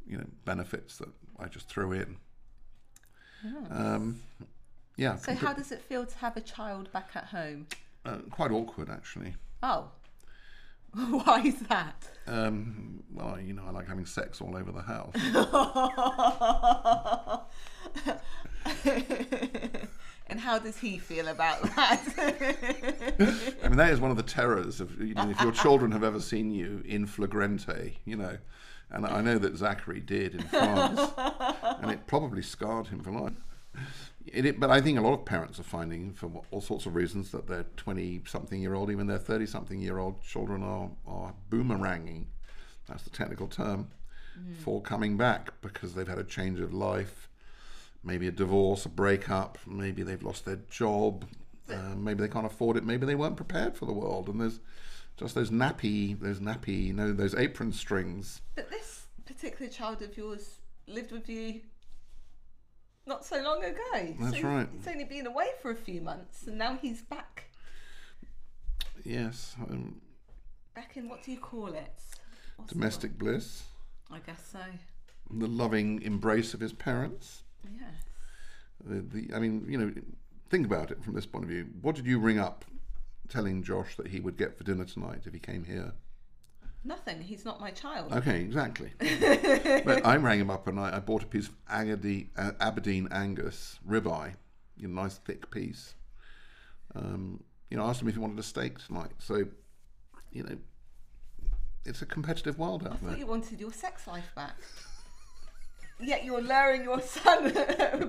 you 0.07 0.19
know, 0.19 0.27
benefits 0.45 0.99
that 0.99 1.09
I 1.39 1.47
just 1.49 1.69
threw 1.69 1.93
in. 1.93 2.17
Um, 3.71 4.21
yeah, 4.97 5.17
So 5.17 5.35
how 5.35 5.53
does 5.53 5.71
it 5.71 5.83
feel 5.83 6.07
to 6.07 6.19
have 6.19 6.37
a 6.37 6.41
child 6.41 6.91
back 6.93 7.11
at 7.15 7.25
home? 7.27 7.67
uh, 8.07 8.19
quite 8.31 8.51
awkward 8.51 8.89
actually. 8.89 9.35
Oh, 9.63 9.89
why 10.95 11.41
is 11.45 11.59
that? 11.69 12.09
Um, 12.27 13.03
well, 13.13 13.39
you 13.41 13.53
know, 13.53 13.65
I 13.67 13.71
like 13.71 13.89
having 13.89 14.07
sex 14.07 14.41
all 14.41 14.57
over 14.57 14.71
the 14.73 14.83
house. 14.83 15.15
and 20.35 20.41
how 20.41 20.59
does 20.59 20.81
he 20.81 20.99
feel 20.99 21.29
about 21.29 21.63
that? 21.77 22.03
I 23.63 23.69
mean, 23.69 23.77
that 23.77 23.93
is 23.93 24.01
one 24.01 24.11
of 24.11 24.17
the 24.17 24.25
terrors 24.25 24.81
of 24.81 25.01
you 25.01 25.15
know, 25.15 25.31
if 25.31 25.41
your 25.41 25.53
children 25.53 25.93
have 25.93 26.03
ever 26.03 26.19
seen 26.19 26.51
you 26.51 26.83
in 26.85 27.07
flagrante, 27.07 27.99
you 28.05 28.17
know, 28.17 28.37
and 28.91 29.07
I 29.07 29.21
know 29.21 29.39
that 29.39 29.57
Zachary 29.57 30.01
did 30.01 30.35
in 30.35 30.43
France, 30.43 31.13
and 31.81 31.89
it 31.89 32.09
probably 32.09 32.43
scarred 32.43 32.89
him 32.89 32.99
for 32.99 33.13
life. 33.13 33.45
It, 34.27 34.45
it- 34.45 34.59
but 34.59 34.71
I 34.71 34.81
think 34.81 34.99
a 34.99 35.03
lot 35.03 35.13
of 35.13 35.25
parents 35.25 35.61
are 35.61 35.65
finding, 35.65 36.13
for 36.15 36.43
all 36.51 36.61
sorts 36.61 36.85
of 36.85 36.97
reasons, 36.97 37.31
that 37.31 37.47
their 37.47 37.67
twenty-something-year-old, 37.77 38.91
even 38.91 39.07
their 39.07 39.19
thirty-something-year-old 39.19 40.21
children 40.25 40.65
are 40.65 40.91
are 41.07 41.33
boomeranging. 41.49 42.25
That's 42.89 43.05
the 43.05 43.11
technical 43.11 43.47
term 43.47 43.87
mm. 44.37 44.57
for 44.57 44.83
coming 44.83 45.17
back 45.17 45.53
because 45.63 45.95
they've 45.95 46.09
had 46.09 46.19
a 46.19 46.25
change 46.25 46.59
of 46.59 46.75
life, 46.75 47.29
maybe 48.05 48.29
a 48.29 48.31
divorce, 48.33 48.85
a 48.85 48.89
breakup, 48.89 49.59
maybe 49.67 50.03
they've 50.03 50.23
lost 50.23 50.45
their 50.45 50.61
job, 50.71 51.25
uh, 51.71 51.95
maybe 51.97 52.21
they 52.21 52.29
can't 52.29 52.47
afford 52.47 52.77
it, 52.77 52.85
maybe 52.85 53.07
they 53.07 53.15
weren't 53.15 53.37
prepared 53.37 53.77
for 53.77 53.87
the 53.87 53.93
world, 53.93 54.29
and 54.29 54.41
there's 54.41 54.61
just 55.17 55.35
those 55.35 55.51
nappy, 55.51 56.19
those 56.21 56.41
nappy, 56.41 56.87
you 56.87 56.93
know, 56.93 57.13
those 57.13 57.35
apron 57.35 57.73
strings. 57.73 58.41
but 58.55 58.69
this 58.71 59.07
particular 59.25 59.71
child 59.71 60.03
of 60.03 60.17
yours 60.17 60.57
lived 60.87 61.13
with 61.13 61.29
you 61.29 61.61
not 63.07 63.25
so 63.25 63.43
long 63.43 63.65
ago. 63.65 64.15
That's 64.21 64.39
So 64.41 64.43
right. 64.49 64.69
He's 64.77 64.89
only 64.89 65.05
been 65.05 65.27
away 65.27 65.49
for 65.63 65.71
a 65.71 65.77
few 65.77 66.01
months, 66.01 66.47
and 66.47 66.59
now 66.59 66.77
he's 66.81 67.03
back. 67.03 67.51
Yes, 69.05 69.55
um, 69.71 70.01
Back 70.75 70.97
in 70.97 71.09
what 71.09 71.23
do 71.23 71.31
you 71.31 71.39
call 71.39 71.69
it? 71.69 71.93
What's 72.57 72.73
domestic 72.73 73.17
bliss. 73.19 73.65
I 74.11 74.19
guess 74.19 74.45
so. 74.53 74.59
the 75.31 75.47
loving 75.47 76.03
embrace 76.03 76.53
of 76.55 76.61
his 76.61 76.73
parents. 76.73 77.44
Yes. 77.73 77.95
The, 78.85 79.01
the, 79.01 79.35
I 79.35 79.39
mean, 79.39 79.65
you 79.69 79.79
know, 79.79 79.93
think 80.51 80.67
about 80.67 80.91
it 80.91 81.03
from 81.03 81.15
this 81.15 81.27
point 81.27 81.45
of 81.45 81.51
view. 81.51 81.67
What 81.81 81.95
did 81.95 82.07
you 82.07 82.19
ring 82.19 82.39
up, 82.39 82.65
telling 83.29 83.63
Josh 83.63 83.97
that 83.97 84.09
he 84.09 84.21
would 84.21 84.37
get 84.37 84.57
for 84.57 84.65
dinner 84.65 84.85
tonight 84.85 85.23
if 85.25 85.33
he 85.33 85.39
came 85.39 85.65
here? 85.65 85.93
Nothing. 86.85 87.23
He's 87.23 87.45
not 87.47 87.61
my 87.61 87.71
child. 87.71 88.13
Okay, 88.13 88.41
exactly. 88.43 88.93
but 89.85 90.05
I 90.05 90.17
rang 90.17 90.39
him 90.39 90.51
up 90.51 90.67
and 90.67 90.79
I, 90.79 90.97
I 90.97 90.99
bought 91.01 91.23
a 91.23 91.27
piece 91.27 91.49
of 91.49 91.55
Agadi, 91.67 92.29
uh, 92.37 92.53
Aberdeen 92.61 93.09
Angus 93.11 93.79
ribeye, 93.89 94.35
you 94.77 94.89
know, 94.89 95.03
nice 95.03 95.17
thick 95.17 95.51
piece. 95.51 95.95
Um, 96.95 97.43
you 97.71 97.79
know, 97.79 97.85
I 97.85 97.89
asked 97.89 98.03
him 98.03 98.09
if 98.09 98.15
he 98.15 98.21
wanted 98.21 98.39
a 98.39 98.43
steak 98.43 98.79
tonight. 98.85 99.13
So, 99.19 99.45
you 100.31 100.43
know, 100.43 100.57
it's 101.87 102.03
a 102.03 102.07
competitive 102.07 102.59
world 102.59 102.83
I 102.83 102.91
out 102.91 102.99
thought 103.01 103.11
there. 103.11 103.19
you 103.19 103.27
wanted 103.27 103.61
your 103.61 103.73
sex 103.73 104.07
life 104.07 104.31
back. 104.37 104.57
Yet 106.01 106.25
you're 106.25 106.41
luring 106.43 106.83
your 106.85 107.01
son 107.17 107.53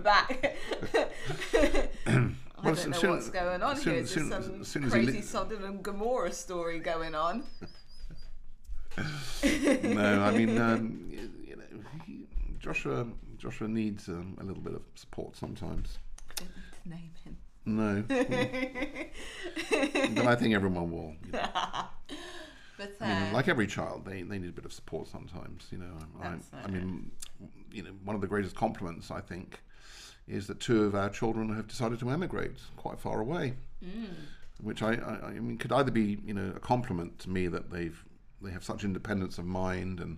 back. 0.04 0.56
I 0.94 2.64
Well, 2.64 2.74
don't 2.76 2.88
know 2.90 2.98
soon- 2.98 3.10
what's 3.12 3.30
going 3.30 3.62
on 3.62 3.76
soon- 3.78 3.94
here. 3.94 4.02
as 4.04 4.14
There's 4.14 4.28
soon- 4.30 4.44
some 4.44 4.64
soon 4.64 4.90
crazy 4.90 5.12
li- 5.14 5.22
Sodom 5.22 5.64
and 5.66 5.84
Gomorrah 5.84 6.32
story 6.32 6.80
going 6.80 7.14
on. 7.14 7.44
no, 9.44 10.22
I 10.24 10.32
mean, 10.32 10.58
um, 10.60 11.06
you, 11.12 11.56
know, 11.58 11.64
he, 12.06 12.26
Joshua 12.60 13.06
Joshua 13.38 13.68
needs 13.68 14.08
um, 14.08 14.38
a 14.40 14.44
little 14.44 14.62
bit 14.64 14.74
of 14.74 14.82
support 14.96 15.36
sometimes. 15.36 15.98
Name 16.86 17.12
him. 17.24 17.38
No, 17.68 18.04
but 20.16 20.28
I 20.28 20.36
think 20.36 20.54
everyone 20.56 20.92
will. 20.92 21.14
You 21.26 21.32
know. 21.34 21.86
But 22.78 22.96
I 23.02 23.08
mean, 23.08 23.30
uh, 23.30 23.34
like 23.34 23.48
every 23.48 23.68
child, 23.68 24.06
they, 24.06 24.22
they 24.22 24.38
need 24.38 24.50
a 24.50 24.54
bit 24.54 24.66
of 24.66 24.74
support 24.74 25.08
sometimes. 25.08 25.68
You 25.72 25.80
know, 25.80 25.94
I, 26.22 26.36
I 26.64 26.68
mean, 26.68 27.12
you 27.72 27.84
know, 27.84 27.92
one 28.04 28.16
of 28.16 28.22
the 28.22 28.28
greatest 28.28 28.56
compliments 28.56 29.12
I 29.12 29.22
think 29.22 29.60
is 30.28 30.48
that 30.48 30.60
two 30.60 30.84
of 30.84 30.96
our 30.96 31.10
children 31.10 31.56
have 31.56 31.68
decided 31.68 32.00
to 32.00 32.10
emigrate 32.10 32.58
quite 32.76 33.00
far 33.00 33.22
away, 33.22 33.54
mm, 33.84 34.08
which 34.62 34.82
I, 34.82 34.94
I, 34.96 35.28
I 35.28 35.32
mean 35.34 35.58
could 35.58 35.72
either 35.72 35.92
be 35.92 36.18
you 36.26 36.34
know 36.34 36.52
a 36.56 36.60
compliment 36.60 37.20
to 37.20 37.30
me 37.30 37.48
that 37.48 37.70
they've 37.72 38.04
they 38.42 38.52
have 38.52 38.64
such 38.64 38.84
independence 38.84 39.38
of 39.38 39.46
mind 39.46 40.00
and 40.00 40.18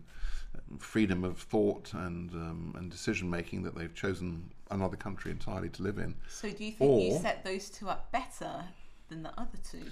freedom 0.80 1.24
of 1.24 1.38
thought 1.38 1.93
and 1.93 2.32
um, 2.34 2.74
and 2.78 2.89
decision 2.89 3.30
making 3.30 3.63
that 3.63 3.76
they've 3.76 3.93
chosen 3.93 4.50
another 4.72 4.98
country 4.98 5.32
entirely 5.32 5.70
to 5.70 5.84
live 5.84 5.98
in. 5.98 6.15
so 6.28 6.50
do 6.50 6.65
you 6.65 6.72
think 6.72 7.04
you 7.04 7.20
set 7.20 7.43
those 7.43 7.70
two 7.70 7.88
up 7.88 8.12
better 8.12 8.63
than 9.10 9.24
the 9.24 9.32
other 9.39 9.58
two? 9.70 9.84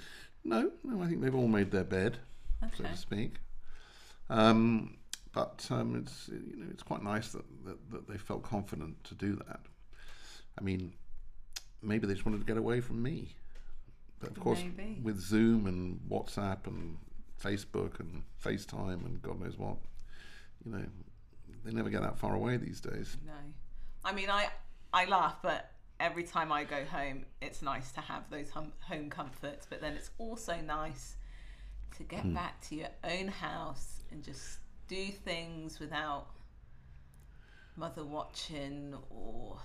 No, 0.43 0.71
no, 0.83 1.01
I 1.01 1.07
think 1.07 1.21
they've 1.21 1.35
all 1.35 1.47
made 1.47 1.71
their 1.71 1.83
bed. 1.83 2.17
So 2.75 2.83
to 2.83 2.97
speak. 2.97 3.35
Um, 4.29 4.97
but 5.33 5.67
um, 5.69 5.95
it's 5.95 6.29
you 6.29 6.55
know 6.57 6.67
it's 6.71 6.83
quite 6.83 7.03
nice 7.03 7.31
that, 7.33 7.43
that, 7.65 7.91
that 7.91 8.07
they 8.07 8.17
felt 8.17 8.43
confident 8.43 9.03
to 9.05 9.15
do 9.15 9.35
that. 9.47 9.59
I 10.57 10.63
mean, 10.63 10.93
maybe 11.81 12.07
they 12.07 12.13
just 12.13 12.25
wanted 12.25 12.39
to 12.39 12.45
get 12.45 12.57
away 12.57 12.81
from 12.81 13.03
me. 13.03 13.35
But 14.19 14.29
of 14.29 14.39
course, 14.39 14.63
Maybe. 14.77 14.99
with 15.03 15.19
Zoom 15.19 15.67
and 15.67 15.99
WhatsApp 16.09 16.67
and 16.67 16.97
Facebook 17.43 17.99
and 17.99 18.23
FaceTime 18.43 19.05
and 19.05 19.21
God 19.21 19.41
knows 19.41 19.57
what, 19.57 19.75
you 20.65 20.71
know, 20.71 20.85
they 21.63 21.71
never 21.71 21.89
get 21.89 22.01
that 22.01 22.17
far 22.17 22.33
away 22.33 22.57
these 22.57 22.79
days. 22.79 23.17
No. 23.25 23.33
I 24.03 24.13
mean, 24.13 24.29
I 24.29 24.47
I 24.93 25.05
laugh, 25.05 25.41
but 25.41 25.71
every 25.99 26.23
time 26.23 26.51
I 26.51 26.63
go 26.63 26.85
home, 26.85 27.25
it's 27.41 27.61
nice 27.61 27.91
to 27.93 28.01
have 28.01 28.29
those 28.29 28.49
hum- 28.51 28.73
home 28.81 29.09
comforts. 29.09 29.67
But 29.69 29.81
then 29.81 29.93
it's 29.93 30.11
also 30.17 30.55
nice 30.61 31.17
to 31.97 32.03
get 32.03 32.21
Hmm. 32.21 32.33
back 32.33 32.61
to 32.69 32.75
your 32.75 32.89
own 33.03 33.27
house 33.27 34.03
and 34.11 34.23
just 34.23 34.59
do 34.87 35.07
things 35.07 35.79
without 35.79 36.27
mother 37.75 38.03
watching 38.05 38.95
or 39.09 39.59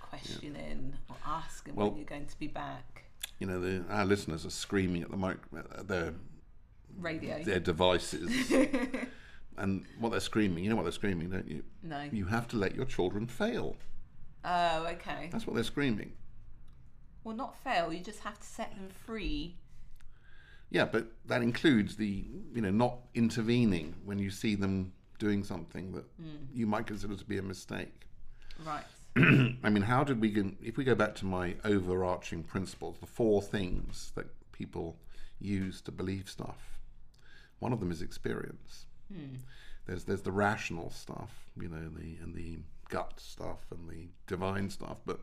questioning 0.00 0.96
or 1.08 1.16
asking 1.24 1.74
Well- 1.74 1.88
when 1.88 1.96
you're 1.98 2.06
going 2.06 2.26
to 2.26 2.38
be 2.38 2.46
back. 2.46 3.04
You 3.38 3.46
know, 3.46 3.60
the, 3.60 3.84
our 3.88 4.04
listeners 4.04 4.44
are 4.46 4.50
screaming 4.50 5.02
at 5.02 5.10
the 5.10 5.16
mic, 5.16 5.38
at 5.54 5.86
their 5.88 6.14
Radio. 6.98 7.42
their 7.44 7.60
devices, 7.60 8.50
and 9.56 9.84
what 9.98 10.10
they're 10.10 10.20
screaming. 10.20 10.64
You 10.64 10.70
know 10.70 10.76
what 10.76 10.82
they're 10.84 10.92
screaming, 10.92 11.30
don't 11.30 11.46
you? 11.48 11.62
No. 11.82 12.02
You 12.10 12.26
have 12.26 12.48
to 12.48 12.56
let 12.56 12.74
your 12.74 12.84
children 12.84 13.26
fail. 13.26 13.76
Oh, 14.44 14.86
okay. 14.86 15.28
That's 15.30 15.46
what 15.46 15.54
they're 15.54 15.64
screaming. 15.64 16.12
Well, 17.22 17.36
not 17.36 17.56
fail. 17.62 17.92
You 17.92 18.00
just 18.02 18.20
have 18.20 18.38
to 18.40 18.46
set 18.46 18.74
them 18.74 18.88
free. 18.88 19.56
Yeah, 20.70 20.84
but 20.84 21.06
that 21.26 21.42
includes 21.42 21.96
the 21.96 22.24
you 22.54 22.60
know 22.60 22.70
not 22.70 22.98
intervening 23.14 23.94
when 24.04 24.18
you 24.18 24.30
see 24.30 24.54
them 24.54 24.92
doing 25.18 25.42
something 25.42 25.92
that 25.92 26.04
mm. 26.20 26.46
you 26.52 26.66
might 26.66 26.86
consider 26.86 27.16
to 27.16 27.24
be 27.24 27.38
a 27.38 27.42
mistake. 27.42 28.06
Right. 28.64 28.84
I 29.16 29.70
mean, 29.70 29.82
how 29.82 30.04
did 30.04 30.20
we 30.20 30.30
get, 30.30 30.46
if 30.62 30.76
we 30.76 30.84
go 30.84 30.94
back 30.94 31.16
to 31.16 31.26
my 31.26 31.56
overarching 31.64 32.44
principles, 32.44 32.98
the 33.00 33.06
four 33.06 33.42
things 33.42 34.12
that 34.14 34.26
people 34.52 34.96
use 35.40 35.80
to 35.82 35.92
believe 35.92 36.28
stuff. 36.28 36.78
One 37.60 37.72
of 37.72 37.80
them 37.80 37.90
is 37.90 38.02
experience. 38.02 38.86
Hmm. 39.12 39.36
There's 39.86 40.04
there's 40.04 40.22
the 40.22 40.32
rational 40.32 40.90
stuff, 40.90 41.30
you 41.58 41.68
know, 41.68 41.88
the 41.88 42.16
and 42.22 42.34
the 42.34 42.58
gut 42.90 43.14
stuff 43.16 43.60
and 43.70 43.88
the 43.88 44.08
divine 44.26 44.68
stuff, 44.70 44.98
but 45.06 45.20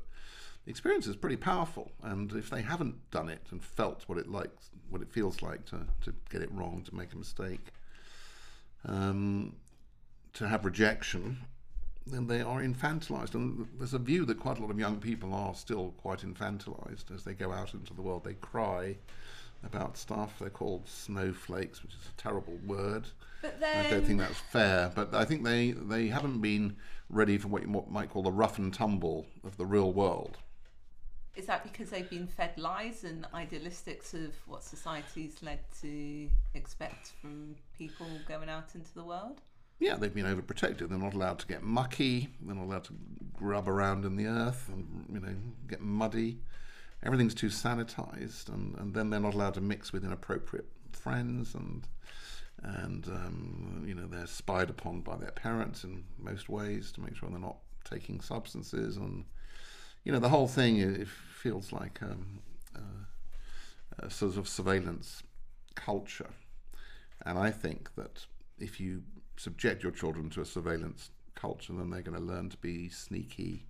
experience 0.68 1.08
is 1.08 1.16
pretty 1.16 1.38
powerful. 1.38 1.92
And 2.04 2.32
if 2.34 2.50
they 2.50 2.62
haven't 2.62 3.10
done 3.12 3.30
it 3.30 3.42
and 3.52 3.64
felt 3.64 4.04
what 4.08 4.18
it 4.18 4.30
likes, 4.30 4.70
what 4.90 5.02
it 5.02 5.12
feels 5.12 5.42
like 5.42 5.66
to, 5.66 5.82
to 6.04 6.14
get 6.30 6.42
it 6.42 6.52
wrong, 6.52 6.84
to 6.86 6.96
make 6.96 7.14
a 7.14 7.18
mistake, 7.18 7.68
um, 8.86 9.56
to 10.34 10.48
have 10.48 10.66
rejection, 10.66 11.38
then 12.08 12.28
they 12.28 12.42
are 12.42 12.62
infantilized. 12.62 13.34
And 13.36 13.68
there's 13.78 13.94
a 13.94 14.00
view 14.00 14.26
that 14.26 14.40
quite 14.40 14.60
a 14.60 14.62
lot 14.62 14.72
of 14.72 14.80
young 14.80 14.98
people 14.98 15.34
are 15.34 15.56
still 15.56 15.94
quite 15.98 16.20
infantilized 16.20 17.14
as 17.14 17.24
they 17.24 17.34
go 17.34 17.52
out 17.52 17.74
into 17.74 17.94
the 17.94 18.02
world. 18.02 18.24
They 18.24 18.36
cry 18.36 18.98
about 19.64 19.98
stuff. 19.98 20.38
They're 20.40 20.50
called 20.50 20.88
snowflakes, 20.88 21.82
which 21.82 21.94
is 21.94 22.10
a 22.10 22.22
terrible 22.22 22.60
word. 22.66 23.08
But 23.42 23.62
I 23.64 23.90
don't 23.90 24.06
think 24.06 24.20
that's 24.20 24.40
fair, 24.40 24.92
but 24.96 25.14
I 25.14 25.26
think 25.26 25.44
they, 25.44 25.72
they 25.72 26.08
haven't 26.08 26.40
been 26.40 26.78
ready 27.10 27.38
for 27.38 27.48
what 27.48 27.62
you 27.62 27.86
might 27.90 28.10
call 28.10 28.24
the 28.24 28.32
rough 28.32 28.58
and 28.58 28.74
tumble 28.74 29.28
of 29.44 29.58
the 29.58 29.66
real 29.66 29.94
world. 29.94 30.38
Is 31.36 31.46
that 31.48 31.64
because 31.64 31.90
they've 31.90 32.10
been 32.10 32.28
fed 32.28 32.58
lies 32.58 33.04
and 33.04 33.26
idealistics 33.34 34.14
of 34.14 34.34
what 34.48 34.64
society's 34.64 35.38
led 35.42 35.60
to 35.82 36.30
expect 36.54 37.12
from 37.22 37.56
people 37.78 38.08
going 38.28 38.50
out 38.50 38.76
into 38.76 38.94
the 38.94 39.04
world? 39.04 39.42
Yeah, 39.80 39.96
they've 39.96 40.14
been 40.14 40.26
overprotected. 40.26 40.90
They're 40.90 40.98
not 40.98 41.14
allowed 41.14 41.40
to 41.40 41.48
get 41.48 41.62
mucky. 41.62 42.30
They're 42.42 42.56
not 42.56 42.66
allowed 42.66 42.86
to 42.86 42.94
grub 43.34 43.68
around 43.68 44.06
in 44.06 44.16
the 44.16 44.28
earth 44.28 44.70
and 44.72 45.06
you 45.12 45.20
know 45.20 45.36
get 45.68 45.82
muddy. 45.82 46.40
Everything's 47.04 47.36
too 47.36 47.48
sanitized, 47.48 48.48
and, 48.50 48.76
and 48.78 48.94
then 48.94 49.10
they're 49.10 49.20
not 49.20 49.34
allowed 49.34 49.54
to 49.56 49.62
mix 49.62 49.92
with 49.92 50.06
inappropriate 50.06 50.68
friends, 50.94 51.54
and 51.54 51.88
and 52.64 53.08
um, 53.08 53.84
you 53.86 53.94
know 53.94 54.08
they're 54.08 54.28
spied 54.28 54.70
upon 54.70 55.02
by 55.02 55.18
their 55.18 55.32
parents 55.32 55.84
in 55.84 56.06
most 56.18 56.48
ways 56.48 56.92
to 56.94 57.02
make 57.02 57.16
sure 57.16 57.30
they're 57.30 57.38
not 57.38 57.58
taking 57.84 58.22
substances, 58.22 58.96
and 58.96 59.26
you 60.06 60.12
know 60.14 60.20
the 60.20 60.30
whole 60.30 60.48
thing 60.48 60.78
it 60.78 61.08
feels 61.08 61.72
like 61.74 62.00
um, 62.02 62.40
uh, 62.76 62.80
a 64.00 64.10
sort 64.10 64.38
of 64.38 64.48
surveillance 64.48 65.24
culture, 65.76 66.30
and 67.26 67.38
I 67.38 67.52
think 67.52 67.94
that 67.96 68.26
if 68.58 68.80
you 68.80 69.04
subject 69.38 69.84
your 69.84 69.92
children 69.92 70.30
to 70.32 70.42
a 70.42 70.46
surveillance 70.46 71.10
culture, 71.36 71.74
then 71.74 71.90
they're 71.90 72.02
going 72.02 72.18
to 72.18 72.24
learn 72.24 72.50
to 72.50 72.58
be 72.58 72.88
sneaky 72.90 73.66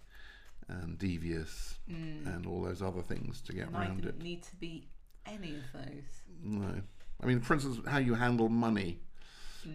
and 0.67 0.97
devious 0.97 1.79
and 1.87 2.45
all 2.45 2.61
those 2.61 2.81
other 2.81 3.01
things 3.01 3.41
to 3.41 3.53
get 3.53 3.67
And 3.67 3.77
I 3.77 3.85
around 3.85 4.01
didn't 4.03 4.21
it. 4.21 4.23
need 4.23 4.43
to 4.43 4.55
be 4.55 4.87
any 5.25 5.55
of 5.55 5.63
those. 5.73 6.03
No. 6.43 6.81
I 7.21 7.25
mean, 7.25 7.39
for 7.39 7.53
instance, 7.55 7.79
how 7.87 7.97
you 7.99 8.13
handle 8.15 8.49
money 8.49 8.99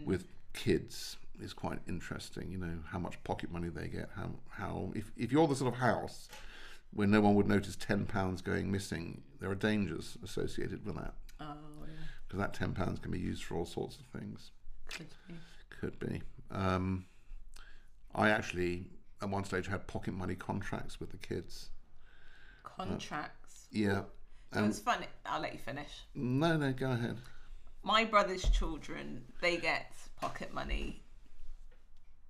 with 0.04 0.26
kids 0.52 1.16
is 1.42 1.52
quite 1.52 1.78
interesting. 1.88 2.50
You 2.52 2.58
know, 2.58 2.78
how 2.86 2.98
much 2.98 3.22
pocket 3.24 3.50
money 3.50 3.68
they 3.68 3.88
get, 3.88 4.10
how, 4.14 4.30
how 4.50 4.92
if, 4.94 5.10
if 5.16 5.32
you're 5.32 5.46
the 5.48 5.56
sort 5.56 5.72
of 5.74 5.80
house 5.80 6.28
where 6.92 7.06
no 7.06 7.20
one 7.20 7.34
would 7.34 7.46
notice 7.48 7.76
£10 7.76 8.42
going 8.44 8.70
missing, 8.70 9.22
there 9.40 9.50
are 9.50 9.54
dangers 9.54 10.16
associated 10.24 10.84
with 10.84 10.96
that 10.96 11.14
Oh, 11.40 11.54
yeah. 11.86 11.92
because 12.26 12.40
that 12.40 12.54
£10 12.54 13.00
can 13.02 13.10
be 13.12 13.18
used 13.18 13.44
for 13.44 13.56
all 13.56 13.64
sorts 13.64 13.96
of 13.98 14.06
things. 14.20 14.50
Could 14.88 15.06
be. 15.28 15.34
Could 15.80 15.98
be. 15.98 16.22
Um, 16.50 17.06
I 18.14 18.30
actually, 18.30 18.86
at 19.22 19.30
one 19.30 19.44
stage, 19.44 19.66
had 19.68 19.86
pocket 19.86 20.14
money 20.14 20.34
contracts 20.34 20.98
with 21.00 21.10
the 21.10 21.16
kids. 21.16 21.70
Contracts. 22.64 23.68
Yeah. 23.70 24.00
it 24.00 24.04
And 24.58 24.66
was 24.66 24.80
funny. 24.80 25.06
I'll 25.24 25.40
let 25.40 25.52
you 25.52 25.58
finish. 25.60 25.90
no, 26.14 26.56
no, 26.56 26.72
go 26.72 26.90
ahead. 26.90 27.18
My 27.82 28.04
brother's 28.04 28.42
children, 28.50 29.22
they 29.40 29.56
get 29.56 29.92
pocket 30.20 30.52
money 30.52 31.02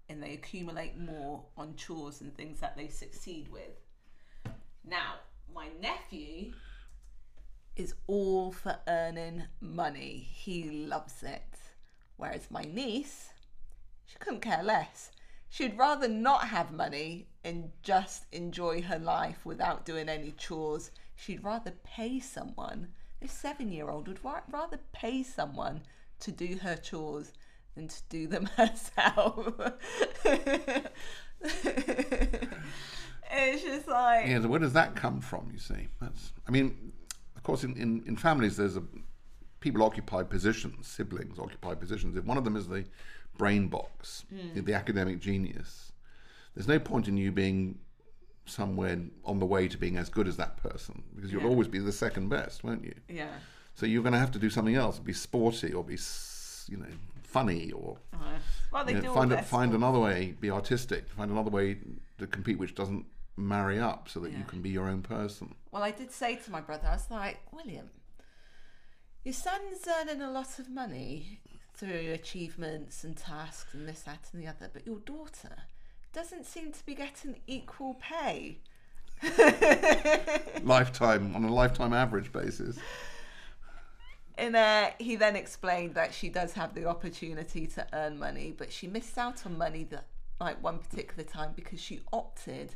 and 0.08 0.22
they 0.22 0.34
accumulate 0.34 0.96
more 0.98 1.44
on 1.56 1.74
chores 1.76 2.20
and 2.20 2.36
things 2.36 2.60
that 2.60 2.76
they 2.76 2.88
succeed 2.88 3.48
with. 3.50 3.80
Now, 4.84 5.14
my 5.54 5.68
nephew 5.80 6.52
is 7.76 7.94
all 8.06 8.52
for 8.52 8.78
earning 8.86 9.44
money. 9.60 10.28
He 10.32 10.64
loves 10.70 11.22
it. 11.22 11.42
Whereas 12.16 12.50
my 12.50 12.62
niece, 12.62 13.30
she 14.06 14.16
couldn't 14.18 14.40
care 14.40 14.62
less. 14.62 15.10
She'd 15.48 15.78
rather 15.78 16.08
not 16.08 16.48
have 16.48 16.72
money 16.72 17.26
and 17.42 17.70
just 17.82 18.24
enjoy 18.32 18.82
her 18.82 18.98
life 18.98 19.44
without 19.44 19.84
doing 19.84 20.08
any 20.08 20.32
chores. 20.32 20.90
She'd 21.16 21.42
rather 21.42 21.72
pay 21.82 22.20
someone, 22.20 22.88
a 23.22 23.28
seven 23.28 23.72
year 23.72 23.90
old 23.90 24.08
would 24.08 24.24
ra- 24.24 24.42
rather 24.50 24.78
pay 24.92 25.22
someone 25.22 25.82
to 26.20 26.30
do 26.30 26.58
her 26.62 26.76
chores 26.76 27.32
than 27.74 27.88
to 27.88 28.02
do 28.08 28.26
them 28.26 28.46
herself. 28.56 29.48
it's 33.32 33.62
just 33.62 33.88
like, 33.88 34.26
Yeah, 34.26 34.40
so 34.42 34.48
where 34.48 34.60
does 34.60 34.72
that 34.74 34.94
come 34.96 35.20
from? 35.20 35.50
You 35.52 35.58
see, 35.58 35.88
that's. 36.00 36.32
I 36.46 36.50
mean, 36.50 36.92
of 37.36 37.42
course, 37.42 37.64
in, 37.64 37.76
in, 37.76 38.02
in 38.06 38.16
families, 38.16 38.56
there's 38.56 38.76
a 38.76 38.82
people 39.60 39.82
occupy 39.82 40.22
positions, 40.22 40.86
siblings 40.88 41.38
occupy 41.38 41.74
positions. 41.74 42.16
If 42.16 42.24
one 42.24 42.36
of 42.38 42.44
them 42.44 42.56
is 42.56 42.68
the 42.68 42.84
brain 43.36 43.68
box, 43.68 44.24
the 44.54 44.74
academic 44.74 45.20
genius, 45.20 45.92
there's 46.54 46.68
no 46.68 46.78
point 46.78 47.08
in 47.08 47.16
you 47.16 47.30
being 47.32 47.78
somewhere 48.46 48.98
on 49.24 49.38
the 49.38 49.46
way 49.46 49.68
to 49.68 49.78
being 49.78 49.96
as 49.96 50.08
good 50.08 50.26
as 50.26 50.36
that 50.36 50.56
person 50.56 51.02
because 51.14 51.30
you'll 51.32 51.42
Yeah. 51.42 51.48
always 51.48 51.68
be 51.68 51.78
the 51.78 51.92
second 51.92 52.28
best, 52.28 52.64
won't 52.64 52.84
you? 52.84 52.94
yeah. 53.08 53.28
So 53.74 53.86
you're 53.86 54.02
going 54.02 54.12
to 54.12 54.18
have 54.18 54.32
to 54.32 54.38
do 54.38 54.50
something 54.50 54.74
else, 54.74 54.98
be 54.98 55.12
sporty 55.14 55.72
or 55.72 55.82
be, 55.84 55.96
you 56.68 56.76
know, 56.76 56.86
funny 57.22 57.70
or 57.70 57.96
Uh, 58.12 58.16
well, 58.72 58.84
they 58.84 58.94
you 58.94 59.00
know, 59.02 59.14
find 59.14 59.32
a, 59.32 59.40
find 59.42 59.72
another 59.72 59.98
way, 59.98 60.34
be 60.40 60.50
artistic, 60.50 61.08
find 61.08 61.30
another 61.30 61.50
way 61.50 61.78
to 62.18 62.26
compete 62.26 62.58
which 62.58 62.74
doesn't 62.74 63.06
marry 63.40 63.78
up, 63.78 64.08
so 64.08 64.20
that 64.20 64.32
you 64.32 64.44
can 64.44 64.62
be 64.62 64.70
your 64.70 64.88
own 64.88 65.02
person. 65.02 65.54
Well, 65.70 65.82
I 65.82 65.90
did 65.90 66.12
say 66.12 66.36
to 66.36 66.50
my 66.50 66.60
brother, 66.60 66.88
I 66.88 66.92
was 66.92 67.10
like, 67.10 67.40
William, 67.52 67.90
your 69.24 69.34
son's 69.34 69.86
earning 69.88 70.22
a 70.22 70.30
lot 70.30 70.58
of 70.58 70.70
money 70.70 71.40
through 71.74 72.12
achievements 72.12 73.04
and 73.04 73.16
tasks 73.16 73.74
and 73.74 73.88
this, 73.88 74.02
that, 74.02 74.28
and 74.32 74.42
the 74.42 74.46
other, 74.46 74.70
but 74.72 74.86
your 74.86 74.98
daughter 74.98 75.56
doesn't 76.12 76.44
seem 76.44 76.72
to 76.72 76.84
be 76.84 76.94
getting 76.94 77.36
equal 77.46 77.94
pay. 77.94 78.58
lifetime 80.62 81.34
on 81.36 81.44
a 81.44 81.52
lifetime 81.52 81.92
average 81.92 82.32
basis. 82.32 82.78
And 84.38 84.56
uh, 84.56 84.90
he 84.98 85.16
then 85.16 85.36
explained 85.36 85.94
that 85.94 86.14
she 86.14 86.30
does 86.30 86.54
have 86.54 86.74
the 86.74 86.86
opportunity 86.86 87.66
to 87.68 87.86
earn 87.92 88.18
money, 88.18 88.54
but 88.56 88.72
she 88.72 88.86
missed 88.86 89.18
out 89.18 89.44
on 89.44 89.58
money 89.58 89.84
that, 89.90 90.06
like 90.40 90.62
one 90.62 90.78
particular 90.78 91.24
time, 91.24 91.52
because 91.54 91.80
she 91.80 92.00
opted 92.12 92.74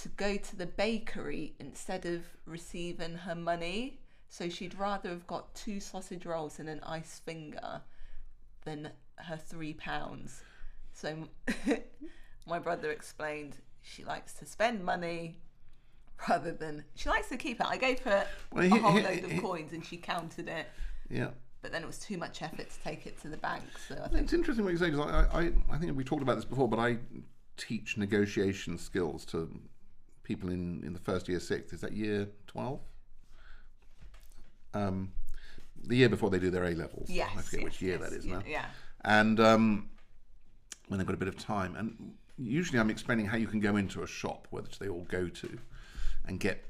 to 0.00 0.08
go 0.10 0.36
to 0.36 0.56
the 0.56 0.66
bakery 0.66 1.54
instead 1.60 2.06
of 2.06 2.22
receiving 2.46 3.14
her 3.14 3.34
money. 3.34 3.98
So 4.28 4.48
she'd 4.48 4.78
rather 4.78 5.10
have 5.10 5.26
got 5.26 5.54
two 5.54 5.78
sausage 5.80 6.24
rolls 6.24 6.58
and 6.58 6.68
an 6.68 6.80
ice 6.84 7.20
finger 7.24 7.82
than 8.64 8.90
her 9.16 9.36
three 9.36 9.74
pounds. 9.74 10.42
So 10.94 11.28
my 12.46 12.58
brother 12.58 12.90
explained 12.90 13.56
she 13.82 14.04
likes 14.04 14.32
to 14.34 14.46
spend 14.46 14.84
money 14.84 15.36
rather 16.28 16.52
than 16.52 16.84
she 16.94 17.08
likes 17.08 17.28
to 17.28 17.36
keep 17.36 17.60
it. 17.60 17.66
I 17.66 17.76
gave 17.76 18.00
her 18.00 18.26
Well, 18.52 18.64
a 18.64 18.68
he- 18.68 18.78
whole 18.78 18.92
he- 18.92 19.02
load 19.02 19.24
of 19.24 19.30
he- 19.32 19.38
coins 19.40 19.72
and 19.72 19.84
she 19.84 19.96
counted 19.96 20.48
it, 20.48 20.66
Yeah, 21.10 21.30
but 21.60 21.72
then 21.72 21.82
it 21.82 21.86
was 21.86 21.98
too 21.98 22.16
much 22.16 22.40
effort 22.42 22.70
to 22.70 22.80
take 22.82 23.06
it 23.06 23.20
to 23.22 23.28
the 23.28 23.36
bank. 23.36 23.64
So 23.88 23.96
I 24.02 24.08
think 24.08 24.22
it's 24.22 24.32
interesting 24.32 24.64
what 24.64 24.70
you 24.72 24.78
say 24.78 24.90
because 24.90 25.10
I, 25.10 25.40
I, 25.40 25.52
I 25.72 25.78
think 25.78 25.96
we 25.96 26.04
talked 26.04 26.22
about 26.22 26.36
this 26.36 26.44
before, 26.44 26.68
but 26.68 26.78
I 26.78 26.98
teach 27.56 27.98
negotiation 27.98 28.78
skills 28.78 29.24
to 29.26 29.50
people 30.22 30.50
in, 30.50 30.82
in 30.84 30.92
the 30.92 31.00
first 31.00 31.28
year 31.28 31.40
sixth. 31.40 31.72
Is 31.72 31.80
that 31.80 31.92
year 31.92 32.28
twelve? 32.46 32.80
Um, 34.74 35.12
the 35.84 35.96
year 35.96 36.08
before 36.08 36.30
they 36.30 36.38
do 36.38 36.50
their 36.50 36.64
A 36.64 36.74
levels. 36.74 37.10
yes, 37.10 37.30
I 37.36 37.42
forget 37.42 37.60
yes, 37.60 37.64
which 37.64 37.82
year 37.82 37.98
yes, 38.00 38.10
that 38.10 38.16
is 38.16 38.26
yeah, 38.26 38.32
now. 38.34 38.42
Yeah, 38.46 38.64
and 39.04 39.40
um, 39.40 39.90
when 40.88 40.98
they've 40.98 41.06
got 41.06 41.14
a 41.14 41.18
bit 41.18 41.28
of 41.28 41.38
time. 41.38 41.76
And 41.76 42.14
usually 42.38 42.78
I'm 42.78 42.90
explaining 42.90 43.26
how 43.26 43.36
you 43.36 43.46
can 43.46 43.60
go 43.60 43.76
into 43.76 44.02
a 44.02 44.06
shop, 44.06 44.46
which 44.50 44.78
they 44.78 44.88
all 44.88 45.06
go 45.08 45.28
to, 45.28 45.58
and 46.26 46.40
get 46.40 46.64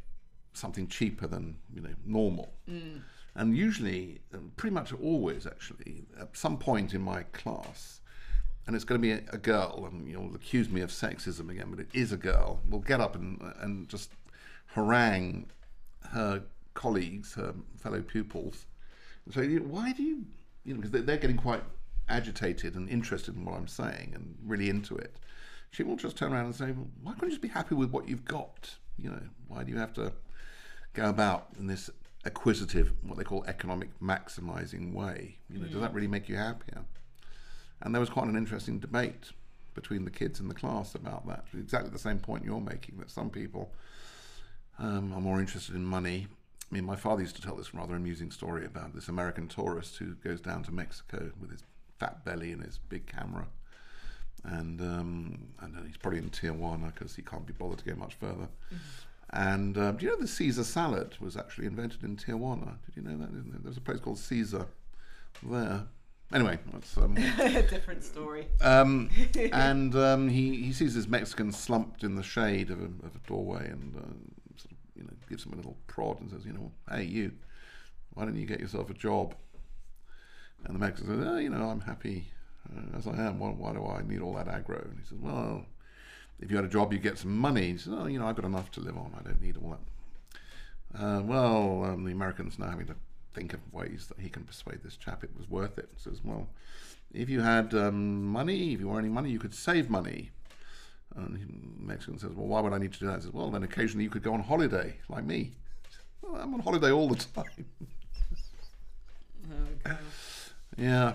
something 0.55 0.87
cheaper 0.87 1.27
than 1.27 1.57
you 1.75 1.81
know 1.81 1.95
normal. 2.05 2.53
And 3.35 3.57
usually, 3.57 4.21
um, 4.35 4.53
pretty 4.57 4.75
much 4.75 4.93
always 4.93 5.47
actually, 5.47 6.05
at 6.21 6.37
some 6.37 6.59
point 6.59 6.93
in 6.93 7.01
my 7.01 7.23
class, 7.33 8.02
and 8.67 8.77
it's 8.77 8.85
going 8.85 9.01
to 9.01 9.03
be 9.03 9.13
a, 9.13 9.23
a 9.33 9.39
girl, 9.39 9.89
and 9.91 10.09
you'll 10.09 10.35
accuse 10.35 10.69
me 10.69 10.81
of 10.81 10.91
sexism 10.91 11.51
again, 11.51 11.67
but 11.71 11.81
it 11.81 11.89
is 11.93 12.13
a 12.13 12.17
girl, 12.17 12.61
will 12.69 12.81
get 12.81 13.01
up 13.01 13.15
and 13.15 13.41
and 13.61 13.89
just 13.89 14.11
harangue 14.75 15.47
her 16.11 16.43
colleagues, 16.75 17.35
her 17.35 17.55
fellow 17.77 18.03
pupils, 18.03 18.67
and 19.25 19.35
say, 19.35 19.57
"Why 19.59 19.93
do 19.93 20.03
you?" 20.03 20.27
You 20.65 20.75
know, 20.75 20.81
because 20.81 21.05
they're, 21.05 21.17
getting 21.17 21.37
quite 21.37 21.63
agitated 22.09 22.77
and 22.77 22.89
interested 22.89 23.35
in 23.35 23.45
what 23.45 23.57
I'm 23.57 23.67
saying 23.67 24.13
and 24.15 24.37
really 24.45 24.71
into 24.71 24.97
it. 24.97 25.17
She 25.71 25.83
will 25.83 25.97
just 25.97 26.17
turn 26.17 26.33
around 26.33 26.47
and 26.47 26.55
say, 26.55 26.71
well, 26.71 26.89
"Why 27.03 27.13
can't 27.13 27.25
you 27.25 27.31
just 27.31 27.43
be 27.43 27.49
happy 27.49 27.75
with 27.75 27.91
what 27.91 28.09
you've 28.09 28.25
got? 28.25 28.77
You 28.97 29.11
know, 29.11 29.23
why 29.49 29.65
do 29.65 29.73
you 29.73 29.79
have 29.79 29.93
to 29.95 30.13
go 30.93 31.09
about 31.09 31.49
in 31.59 31.67
this 31.67 31.91
acquisitive, 32.25 32.93
what 33.03 33.19
they 33.19 33.25
call 33.25 33.45
economic 33.47 33.89
maximizing 34.01 34.93
way? 34.93 35.39
You 35.51 35.59
know, 35.59 35.67
does 35.67 35.77
mm. 35.77 35.81
that 35.81 35.95
really 35.95 36.09
make 36.09 36.29
you 36.29 36.37
happier?" 36.37 36.85
And 37.83 37.95
there 37.95 38.01
was 38.01 38.11
quite 38.11 38.29
an 38.29 38.37
interesting 38.37 38.79
debate 38.79 39.33
between 39.75 40.05
the 40.05 40.11
kids 40.11 40.41
in 40.41 40.49
the 40.49 40.55
class 40.55 40.95
about 40.95 41.27
that. 41.27 41.45
Exactly 41.59 41.91
the 41.91 41.99
same 41.99 42.19
point 42.19 42.45
you're 42.45 42.61
making 42.61 42.99
that 42.99 43.11
some 43.11 43.31
people 43.31 43.73
um, 44.79 45.13
are 45.13 45.21
more 45.21 45.41
interested 45.41 45.75
in 45.75 45.85
money. 45.85 46.27
I 46.71 46.75
mean, 46.75 46.85
my 46.85 46.97
father 46.97 47.23
used 47.23 47.37
to 47.37 47.43
tell 47.43 47.57
this 47.57 47.75
rather 47.75 47.95
amusing 47.95 48.31
story 48.31 48.65
about 48.65 48.95
this 48.95 49.09
American 49.09 49.49
tourist 49.49 49.97
who 49.97 50.15
goes 50.15 50.41
down 50.41 50.63
to 50.65 50.73
Mexico 50.73 51.31
with 51.41 51.51
his 51.51 51.65
fat 51.99 52.25
belly 52.25 52.53
and 52.53 52.63
his 52.63 52.79
big 52.79 53.07
camera. 53.07 53.47
and 54.45 54.81
um, 54.81 55.39
and 55.61 55.75
then 55.75 55.85
he's 55.87 55.97
probably 55.97 56.19
in 56.19 56.31
Tijuana 56.31 56.93
because 56.95 57.15
he 57.15 57.23
can't 57.23 57.47
be 57.47 57.53
bothered 57.53 57.79
to 57.79 57.85
go 57.85 57.95
much 57.95 58.15
further. 58.15 58.49
And 59.31 59.79
um, 59.79 59.97
do 59.97 60.05
you 60.05 60.13
know 60.13 60.19
the 60.19 60.27
Caesar 60.27 60.65
salad 60.65 61.17
was 61.21 61.37
actually 61.37 61.67
invented 61.67 62.03
in 62.03 62.17
Tijuana? 62.17 62.77
Did 62.87 62.97
you 62.97 63.03
know 63.03 63.17
that? 63.19 63.63
There's 63.63 63.77
a 63.77 63.81
place 63.81 64.01
called 64.01 64.19
Caesar 64.19 64.67
there. 65.43 65.87
Anyway, 66.33 66.59
that's 66.73 66.97
um, 66.97 67.15
Different 67.37 68.03
story. 68.03 68.47
um, 68.63 69.11
and 69.53 69.95
um, 69.95 70.29
he, 70.29 70.63
he 70.63 70.73
sees 70.73 70.95
this 70.95 71.07
Mexican 71.07 71.53
slumped 71.53 72.05
in 72.05 72.15
the 72.15 72.23
shade 72.23 72.71
of 72.71 72.81
a, 72.81 72.85
of 72.85 73.15
a 73.15 73.29
doorway 73.29 73.69
and 73.69 73.95
uh, 73.97 74.01
sort 74.57 74.73
of, 74.73 74.79
you 74.97 75.05
know, 75.05 75.11
gives 75.29 75.45
him 75.45 75.53
a 75.53 75.57
little 75.57 75.77
prod 75.87 76.21
and 76.21 76.31
says, 76.31 76.47
you 76.47 76.53
know, 76.53 76.73
hey, 76.91 77.05
you, 77.05 77.33
why 78.15 78.25
don't 78.25 78.37
you 78.37 78.47
get 78.47 78.61
yourself 78.61 78.89
a 78.89 78.95
job? 78.95 79.35
And 80.65 80.75
the 80.75 80.79
Mexican 80.79 81.19
says, 81.19 81.27
oh, 81.29 81.39
you 81.39 81.51
know, 81.51 81.65
I'm 81.69 81.81
happy 81.81 82.29
uh, 82.75 82.97
as 82.97 83.07
I 83.07 83.17
am. 83.17 83.39
Why, 83.39 83.51
why 83.51 83.73
do 83.73 83.85
I 83.85 84.03
need 84.03 84.21
all 84.23 84.35
that 84.35 84.47
aggro? 84.47 84.85
And 84.85 84.99
he 84.99 85.07
says, 85.07 85.19
well, 85.21 85.67
if 86.41 86.51
you 86.51 86.57
had 86.57 86.65
a 86.65 86.69
job, 86.69 86.93
you'd 86.93 87.03
get 87.03 87.19
some 87.19 87.37
money. 87.37 87.73
He 87.73 87.79
says, 87.79 87.93
oh, 87.97 88.07
you 88.07 88.19
know, 88.19 88.27
I've 88.27 88.37
got 88.37 88.45
enough 88.45 88.71
to 88.73 88.81
live 88.81 88.97
on. 88.97 89.15
I 89.19 89.23
don't 89.23 89.41
need 89.43 89.57
all 89.57 89.71
that. 89.71 91.03
Uh, 91.03 91.21
well, 91.23 91.85
um, 91.85 92.05
the 92.05 92.13
Americans 92.13 92.59
now 92.59 92.71
having 92.71 92.87
to 92.87 92.95
think 93.35 93.53
of 93.53 93.61
ways 93.73 94.07
that 94.09 94.21
he 94.21 94.29
can 94.29 94.45
persuade 94.45 94.81
this 94.83 94.97
chap 94.97 95.25
it 95.25 95.31
was 95.37 95.49
worth 95.49 95.79
it. 95.79 95.89
Says, 95.97 96.21
well, 96.25 96.49
if 97.13 97.29
you 97.29 97.41
had 97.41 97.75
um, 97.75 98.25
money, 98.25 98.73
if 98.73 98.81
you 98.81 98.89
were 98.89 98.99
earning 98.99 99.13
money, 99.13 99.31
you 99.31 99.39
could 99.39 99.55
save 99.55 99.91
money. 99.91 100.31
And 101.15 101.77
Mexican 101.79 102.19
says, 102.19 102.33
well, 102.35 102.47
why 102.47 102.61
would 102.61 102.73
I 102.73 102.79
need 102.79 102.93
to 102.95 102.99
do 102.99 103.07
that? 103.07 103.17
He 103.17 103.23
says, 103.23 103.33
well, 103.33 103.51
then 103.51 103.63
occasionally 103.63 104.05
you 104.05 104.11
could 104.11 104.23
go 104.23 104.33
on 104.33 104.41
holiday, 104.41 104.97
like 105.09 105.25
me. 105.25 105.53
Well, 106.25 106.41
I'm 106.41 106.55
on 106.55 106.61
holiday 106.61 106.93
all 106.93 107.09
the 107.09 107.17
time. 107.17 107.67
yeah, 110.77 111.15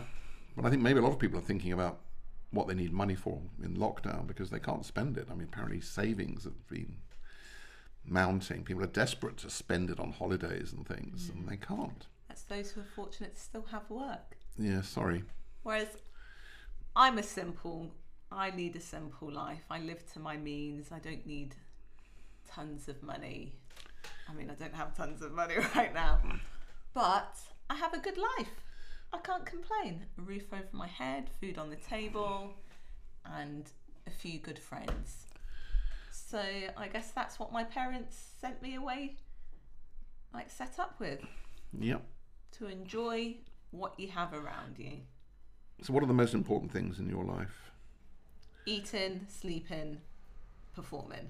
but 0.54 0.66
I 0.66 0.70
think 0.70 0.82
maybe 0.82 1.00
a 1.00 1.02
lot 1.02 1.14
of 1.14 1.18
people 1.18 1.40
are 1.40 1.42
thinking 1.42 1.72
about 1.72 2.00
what 2.52 2.68
they 2.68 2.74
need 2.74 2.92
money 2.92 3.16
for 3.16 3.40
in 3.64 3.78
lockdown 3.78 4.28
because 4.28 4.50
they 4.50 4.60
can't 4.60 4.86
spend 4.86 5.18
it. 5.18 5.28
I 5.32 5.34
mean, 5.34 5.48
apparently 5.50 5.80
savings 5.80 6.44
have 6.44 6.68
been 6.68 6.98
mounting. 8.08 8.64
People 8.64 8.84
are 8.84 8.88
desperate 8.88 9.38
to 9.38 9.50
spend 9.50 9.90
it 9.90 10.00
on 10.00 10.12
holidays 10.12 10.74
and 10.74 10.88
things, 10.88 11.30
and 11.34 11.48
they 11.48 11.58
can't. 11.58 12.08
That's 12.28 12.44
those 12.44 12.72
who 12.72 12.82
are 12.82 12.92
fortunate 12.96 13.36
to 13.36 13.42
still 13.42 13.66
have 13.72 13.90
work. 13.90 14.38
Yeah, 14.58 14.82
sorry. 14.82 15.24
Whereas 15.64 15.88
I'm 16.96 17.18
a 17.18 17.24
simple, 17.24 17.92
I 18.32 18.50
lead 18.52 18.76
a 18.76 18.80
simple 18.80 19.32
life. 19.32 19.64
I 19.70 19.80
live 19.80 20.12
to 20.14 20.20
my 20.20 20.38
means. 20.38 20.92
I 20.92 21.00
don't 21.00 21.26
need 21.26 21.56
tons 22.50 22.88
of 22.88 23.02
money. 23.04 23.54
I 24.30 24.34
mean, 24.34 24.50
I 24.50 24.56
don't 24.56 24.74
have 24.74 24.96
tons 24.96 25.22
of 25.22 25.32
money 25.32 25.56
right 25.76 25.94
now, 25.94 26.20
but 26.94 27.38
I 27.70 27.76
have 27.76 27.94
a 27.94 28.00
good 28.00 28.18
life. 28.18 28.52
I 29.14 29.20
can't 29.20 29.46
complain. 29.46 30.06
A 30.18 30.22
roof 30.22 30.52
over 30.52 30.68
my 30.72 30.88
head, 30.88 31.30
food 31.40 31.58
on 31.58 31.70
the 31.70 31.78
table, 31.78 32.54
and 33.26 33.70
a 34.06 34.12
few 34.12 34.40
good 34.40 34.60
friends. 34.60 35.27
So 36.30 36.40
I 36.40 36.88
guess 36.92 37.12
that's 37.12 37.40
what 37.40 37.54
my 37.54 37.64
parents 37.64 38.18
sent 38.42 38.62
me 38.62 38.76
away, 38.76 39.16
like 40.34 40.50
set 40.50 40.78
up 40.78 41.00
with, 41.00 41.22
Yep. 41.80 42.02
to 42.58 42.68
enjoy 42.68 43.38
what 43.72 43.98
you 43.98 44.10
have 44.10 44.34
around 44.34 44.78
you. 44.78 45.00
So, 45.84 45.94
what 45.94 46.04
are 46.04 46.08
the 46.08 46.14
most 46.14 46.34
important 46.34 46.72
things 46.72 47.00
in 47.00 47.08
your 47.10 47.24
life? 47.24 47.72
eating, 48.66 49.26
sleeping, 49.30 50.02
performing, 50.76 51.30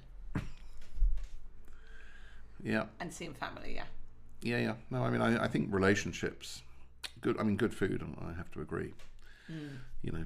Yeah, 2.64 2.86
and 3.00 3.14
seeing 3.14 3.36
family. 3.36 3.76
Yeah. 3.76 3.84
yeah, 4.42 4.58
yeah. 4.58 4.74
No, 4.90 5.04
I 5.04 5.12
mean, 5.12 5.22
I, 5.22 5.44
I 5.44 5.48
think 5.48 5.72
relationships, 5.72 6.64
good. 7.22 7.40
I 7.40 7.44
mean, 7.44 7.56
good 7.56 7.76
food. 7.76 8.04
I 8.28 8.34
have 8.34 8.50
to 8.54 8.62
agree. 8.62 8.96
Mm. 9.52 9.78
You 10.02 10.12
know, 10.14 10.26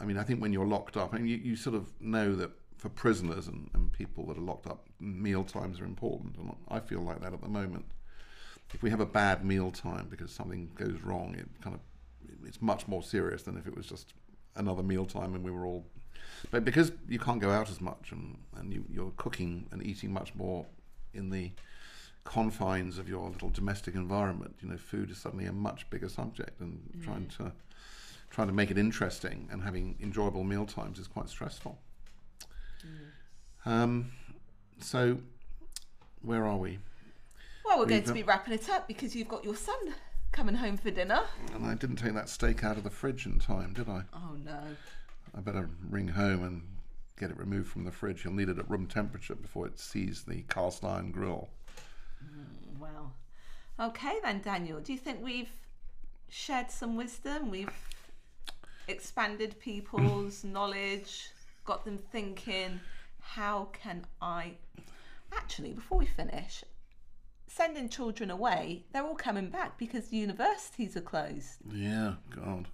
I 0.00 0.06
mean, 0.06 0.16
I 0.16 0.22
think 0.22 0.40
when 0.40 0.54
you're 0.54 0.66
locked 0.66 0.96
up, 0.96 1.12
I 1.12 1.18
mean, 1.18 1.26
you, 1.26 1.36
you 1.36 1.56
sort 1.56 1.76
of 1.76 1.90
know 2.00 2.34
that 2.36 2.50
for 2.78 2.88
prisoners 2.88 3.48
and, 3.48 3.68
and 3.74 3.92
people 3.92 4.24
that 4.26 4.38
are 4.38 4.42
locked 4.42 4.66
up, 4.66 4.86
meal 5.00 5.44
times 5.44 5.80
are 5.80 5.84
important, 5.84 6.36
and 6.36 6.54
I 6.68 6.80
feel 6.80 7.00
like 7.00 7.20
that 7.20 7.32
at 7.32 7.42
the 7.42 7.48
moment. 7.48 7.84
If 8.72 8.82
we 8.82 8.90
have 8.90 9.00
a 9.00 9.06
bad 9.06 9.44
meal 9.44 9.70
time 9.70 10.06
because 10.08 10.30
something 10.30 10.70
goes 10.74 11.00
wrong, 11.02 11.34
it 11.34 11.48
kind 11.62 11.74
of 11.74 11.80
it's 12.46 12.62
much 12.62 12.86
more 12.86 13.02
serious 13.02 13.42
than 13.42 13.56
if 13.56 13.66
it 13.66 13.76
was 13.76 13.86
just 13.86 14.14
another 14.56 14.82
meal 14.82 15.06
time 15.06 15.34
and 15.34 15.44
we 15.44 15.50
were 15.50 15.66
all. 15.66 15.84
But 16.50 16.64
because 16.64 16.92
you 17.08 17.18
can't 17.18 17.40
go 17.40 17.50
out 17.50 17.70
as 17.70 17.80
much 17.80 18.12
and, 18.12 18.38
and 18.56 18.72
you, 18.72 18.84
you're 18.90 19.12
cooking 19.16 19.66
and 19.72 19.82
eating 19.82 20.12
much 20.12 20.34
more 20.34 20.66
in 21.14 21.30
the 21.30 21.50
confines 22.24 22.98
of 22.98 23.08
your 23.08 23.28
little 23.30 23.48
domestic 23.50 23.94
environment, 23.94 24.56
you 24.60 24.68
know, 24.68 24.76
food 24.76 25.10
is 25.10 25.18
suddenly 25.18 25.46
a 25.46 25.52
much 25.52 25.88
bigger 25.90 26.08
subject, 26.08 26.60
and 26.60 26.78
trying 27.02 27.24
mm. 27.24 27.36
to 27.38 27.52
trying 28.30 28.46
to 28.48 28.52
make 28.52 28.70
it 28.70 28.76
interesting 28.76 29.48
and 29.50 29.62
having 29.62 29.96
enjoyable 30.02 30.44
meal 30.44 30.66
times 30.66 30.98
is 30.98 31.06
quite 31.06 31.30
stressful. 31.30 31.78
Um, 33.64 34.12
so, 34.80 35.18
where 36.22 36.44
are 36.46 36.56
we? 36.56 36.78
Well, 37.64 37.78
we're 37.78 37.86
going 37.86 38.00
We've 38.00 38.06
to 38.08 38.14
be 38.14 38.22
wrapping 38.22 38.54
it 38.54 38.68
up 38.70 38.88
because 38.88 39.14
you've 39.14 39.28
got 39.28 39.44
your 39.44 39.56
son 39.56 39.76
coming 40.32 40.54
home 40.54 40.76
for 40.76 40.90
dinner. 40.90 41.20
And 41.54 41.66
I 41.66 41.74
didn't 41.74 41.96
take 41.96 42.14
that 42.14 42.28
steak 42.28 42.64
out 42.64 42.76
of 42.76 42.84
the 42.84 42.90
fridge 42.90 43.26
in 43.26 43.38
time, 43.38 43.74
did 43.74 43.88
I? 43.88 44.02
Oh 44.14 44.36
no. 44.44 44.58
I 45.36 45.40
better 45.40 45.68
ring 45.90 46.08
home 46.08 46.44
and 46.44 46.62
get 47.18 47.30
it 47.30 47.36
removed 47.36 47.68
from 47.68 47.84
the 47.84 47.92
fridge. 47.92 48.24
You'll 48.24 48.34
need 48.34 48.48
it 48.48 48.58
at 48.58 48.70
room 48.70 48.86
temperature 48.86 49.34
before 49.34 49.66
it 49.66 49.78
sees 49.78 50.22
the 50.22 50.42
cast 50.48 50.84
iron 50.84 51.10
grill. 51.10 51.48
Well. 52.78 53.12
Okay 53.80 54.18
then, 54.22 54.40
Daniel. 54.40 54.80
Do 54.80 54.92
you 54.92 54.98
think 54.98 55.22
we've 55.22 55.50
shared 56.28 56.70
some 56.70 56.96
wisdom? 56.96 57.50
We've 57.50 57.70
expanded 58.88 59.58
people's 59.60 60.42
knowledge, 60.44 61.28
got 61.68 61.84
them 61.84 61.98
thinking, 62.10 62.80
how 63.20 63.68
can 63.74 64.06
I 64.22 64.52
actually 65.36 65.74
before 65.74 65.98
we 65.98 66.06
finish, 66.06 66.64
sending 67.46 67.90
children 67.90 68.30
away, 68.30 68.86
they're 68.90 69.04
all 69.04 69.14
coming 69.14 69.50
back 69.50 69.76
because 69.76 70.10
universities 70.10 70.96
are 70.96 71.02
closed. 71.02 71.58
Yeah, 71.70 72.14
God. 72.34 72.68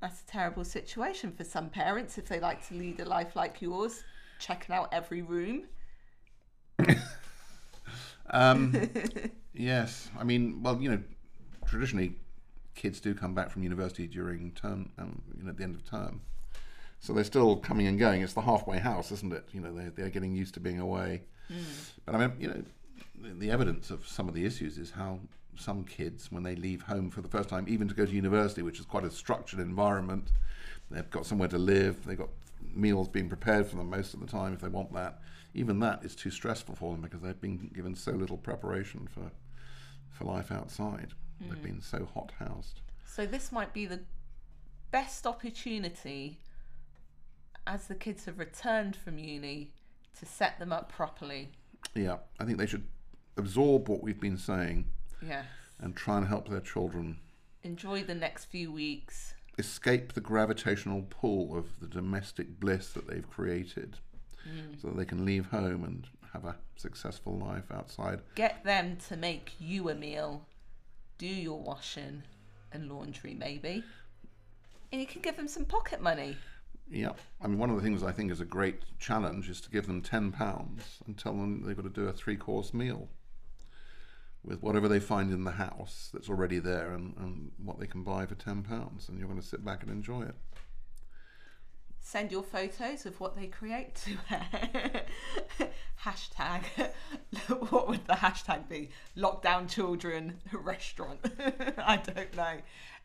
That's 0.00 0.20
a 0.20 0.26
terrible 0.26 0.62
situation 0.62 1.32
for 1.32 1.42
some 1.42 1.70
parents 1.70 2.18
if 2.18 2.26
they 2.28 2.38
like 2.38 2.68
to 2.68 2.74
lead 2.74 3.00
a 3.00 3.06
life 3.06 3.34
like 3.34 3.62
yours, 3.62 4.04
checking 4.38 4.74
out 4.74 4.90
every 4.92 5.22
room. 5.22 5.64
Um, 8.28 8.90
yes, 9.54 10.10
I 10.18 10.24
mean, 10.24 10.60
well, 10.60 10.82
you 10.82 10.90
know, 10.90 11.00
traditionally, 11.64 12.16
kids 12.74 12.98
do 12.98 13.14
come 13.14 13.34
back 13.34 13.50
from 13.50 13.62
university 13.62 14.08
during 14.08 14.50
term, 14.50 14.90
um, 14.98 15.22
you 15.38 15.44
know, 15.44 15.50
at 15.50 15.56
the 15.56 15.62
end 15.62 15.76
of 15.76 15.88
term. 15.88 16.20
So 17.00 17.12
they're 17.12 17.24
still 17.24 17.56
coming 17.56 17.86
and 17.86 17.98
going. 17.98 18.22
It's 18.22 18.32
the 18.32 18.40
halfway 18.40 18.78
house, 18.78 19.12
isn't 19.12 19.32
it? 19.32 19.48
You 19.52 19.60
know, 19.60 19.72
they're, 19.72 19.90
they're 19.90 20.10
getting 20.10 20.34
used 20.34 20.54
to 20.54 20.60
being 20.60 20.80
away. 20.80 21.22
Mm. 21.52 21.90
But 22.04 22.14
I 22.14 22.18
mean, 22.18 22.32
you 22.38 22.48
know, 22.48 22.62
the, 23.22 23.34
the 23.34 23.50
evidence 23.50 23.90
of 23.90 24.06
some 24.06 24.28
of 24.28 24.34
the 24.34 24.44
issues 24.44 24.78
is 24.78 24.90
how 24.90 25.20
some 25.56 25.84
kids, 25.84 26.30
when 26.30 26.42
they 26.42 26.56
leave 26.56 26.82
home 26.82 27.10
for 27.10 27.22
the 27.22 27.28
first 27.28 27.48
time, 27.48 27.66
even 27.68 27.88
to 27.88 27.94
go 27.94 28.04
to 28.04 28.12
university, 28.12 28.62
which 28.62 28.80
is 28.80 28.86
quite 28.86 29.04
a 29.04 29.10
structured 29.10 29.60
environment, 29.60 30.32
they've 30.90 31.10
got 31.10 31.26
somewhere 31.26 31.48
to 31.48 31.58
live, 31.58 32.04
they've 32.04 32.18
got 32.18 32.30
meals 32.74 33.08
being 33.08 33.28
prepared 33.28 33.66
for 33.66 33.76
them 33.76 33.88
most 33.88 34.14
of 34.14 34.20
the 34.20 34.26
time 34.26 34.52
if 34.52 34.60
they 34.60 34.68
want 34.68 34.92
that. 34.92 35.20
Even 35.54 35.78
that 35.80 36.04
is 36.04 36.14
too 36.14 36.30
stressful 36.30 36.74
for 36.74 36.92
them 36.92 37.00
because 37.00 37.20
they've 37.20 37.40
been 37.40 37.70
given 37.74 37.94
so 37.94 38.12
little 38.12 38.36
preparation 38.36 39.08
for 39.10 39.30
for 40.10 40.24
life 40.24 40.50
outside. 40.50 41.12
They've 41.40 41.58
mm. 41.58 41.62
been 41.62 41.80
so 41.82 42.08
hot 42.14 42.32
housed. 42.38 42.80
So 43.04 43.26
this 43.26 43.52
might 43.52 43.72
be 43.72 43.86
the 43.86 44.00
best 44.90 45.26
opportunity 45.26 46.38
as 47.66 47.86
the 47.86 47.94
kids 47.94 48.24
have 48.26 48.38
returned 48.38 48.96
from 48.96 49.18
uni 49.18 49.72
to 50.18 50.26
set 50.26 50.58
them 50.58 50.72
up 50.72 50.90
properly. 50.90 51.50
Yeah, 51.94 52.18
I 52.40 52.44
think 52.44 52.58
they 52.58 52.66
should 52.66 52.84
absorb 53.36 53.88
what 53.88 54.02
we've 54.02 54.20
been 54.20 54.38
saying 54.38 54.86
Yes. 55.20 55.44
and 55.80 55.94
try 55.94 56.18
and 56.18 56.26
help 56.26 56.48
their 56.48 56.60
children 56.60 57.18
Enjoy 57.62 58.02
the 58.02 58.14
next 58.14 58.46
few 58.46 58.70
weeks. 58.72 59.34
escape 59.58 60.12
the 60.12 60.20
gravitational 60.20 61.02
pull 61.10 61.56
of 61.56 61.80
the 61.80 61.86
domestic 61.86 62.60
bliss 62.60 62.92
that 62.92 63.08
they've 63.08 63.28
created 63.28 63.96
mm. 64.48 64.80
so 64.80 64.88
that 64.88 64.96
they 64.96 65.04
can 65.04 65.24
leave 65.24 65.46
home 65.46 65.84
and 65.84 66.06
have 66.32 66.44
a 66.44 66.56
successful 66.76 67.36
life 67.38 67.64
outside. 67.72 68.20
Get 68.34 68.62
them 68.64 68.96
to 69.08 69.16
make 69.16 69.52
you 69.58 69.88
a 69.88 69.94
meal. 69.94 70.46
Do 71.18 71.26
your 71.26 71.58
washing 71.60 72.22
and 72.72 72.90
laundry, 72.90 73.34
maybe. 73.34 73.82
And 74.92 75.00
you 75.00 75.06
can 75.06 75.22
give 75.22 75.36
them 75.36 75.48
some 75.48 75.64
pocket 75.64 76.00
money. 76.00 76.36
Yeah, 76.88 77.12
I 77.40 77.48
mean, 77.48 77.58
one 77.58 77.70
of 77.70 77.76
the 77.76 77.82
things 77.82 78.02
I 78.02 78.12
think 78.12 78.30
is 78.30 78.40
a 78.40 78.44
great 78.44 78.82
challenge 78.98 79.48
is 79.48 79.60
to 79.62 79.70
give 79.70 79.86
them 79.86 80.02
£10 80.02 80.70
and 81.06 81.18
tell 81.18 81.32
them 81.32 81.64
they've 81.66 81.76
got 81.76 81.82
to 81.82 81.88
do 81.88 82.08
a 82.08 82.12
three 82.12 82.36
course 82.36 82.72
meal 82.72 83.08
with 84.44 84.62
whatever 84.62 84.86
they 84.86 85.00
find 85.00 85.32
in 85.32 85.42
the 85.42 85.52
house 85.52 86.10
that's 86.12 86.28
already 86.28 86.60
there 86.60 86.92
and, 86.92 87.14
and 87.16 87.50
what 87.62 87.80
they 87.80 87.86
can 87.86 88.04
buy 88.04 88.24
for 88.24 88.36
£10. 88.36 89.08
And 89.08 89.18
you're 89.18 89.26
going 89.26 89.40
to 89.40 89.46
sit 89.46 89.64
back 89.64 89.82
and 89.82 89.90
enjoy 89.90 90.22
it. 90.22 90.36
Send 92.00 92.30
your 92.30 92.44
photos 92.44 93.04
of 93.04 93.18
what 93.18 93.34
they 93.34 93.48
create 93.48 93.96
to 93.96 94.10
her. 94.28 95.02
hashtag. 96.04 96.62
what 97.70 97.88
would 97.88 98.06
the 98.06 98.14
hashtag 98.14 98.68
be? 98.68 98.90
Lockdown 99.16 99.68
children 99.68 100.38
restaurant. 100.52 101.18
I 101.78 101.96
don't 101.96 102.36
know. 102.36 102.58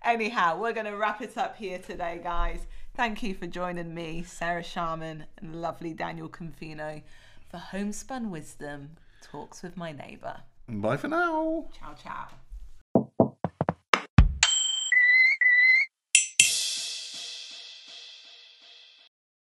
Anyhow, 0.04 0.60
we're 0.60 0.74
going 0.74 0.86
to 0.86 0.96
wrap 0.96 1.22
it 1.22 1.36
up 1.36 1.58
here 1.58 1.80
today, 1.80 2.20
guys. 2.24 2.68
Thank 2.94 3.24
you 3.24 3.34
for 3.34 3.48
joining 3.48 3.94
me, 3.94 4.24
Sarah 4.24 4.64
Sharman, 4.64 5.26
and 5.38 5.62
lovely 5.62 5.94
Daniel 5.94 6.28
Confino 6.28 7.02
for 7.50 7.58
Homespun 7.58 8.30
Wisdom 8.30 8.98
Talks 9.22 9.64
with 9.64 9.78
My 9.78 9.92
Neighbour. 9.94 10.42
Bye 10.68 10.98
for 10.98 11.08
now. 11.08 11.66
Ciao, 11.80 11.94
ciao. 11.94 12.28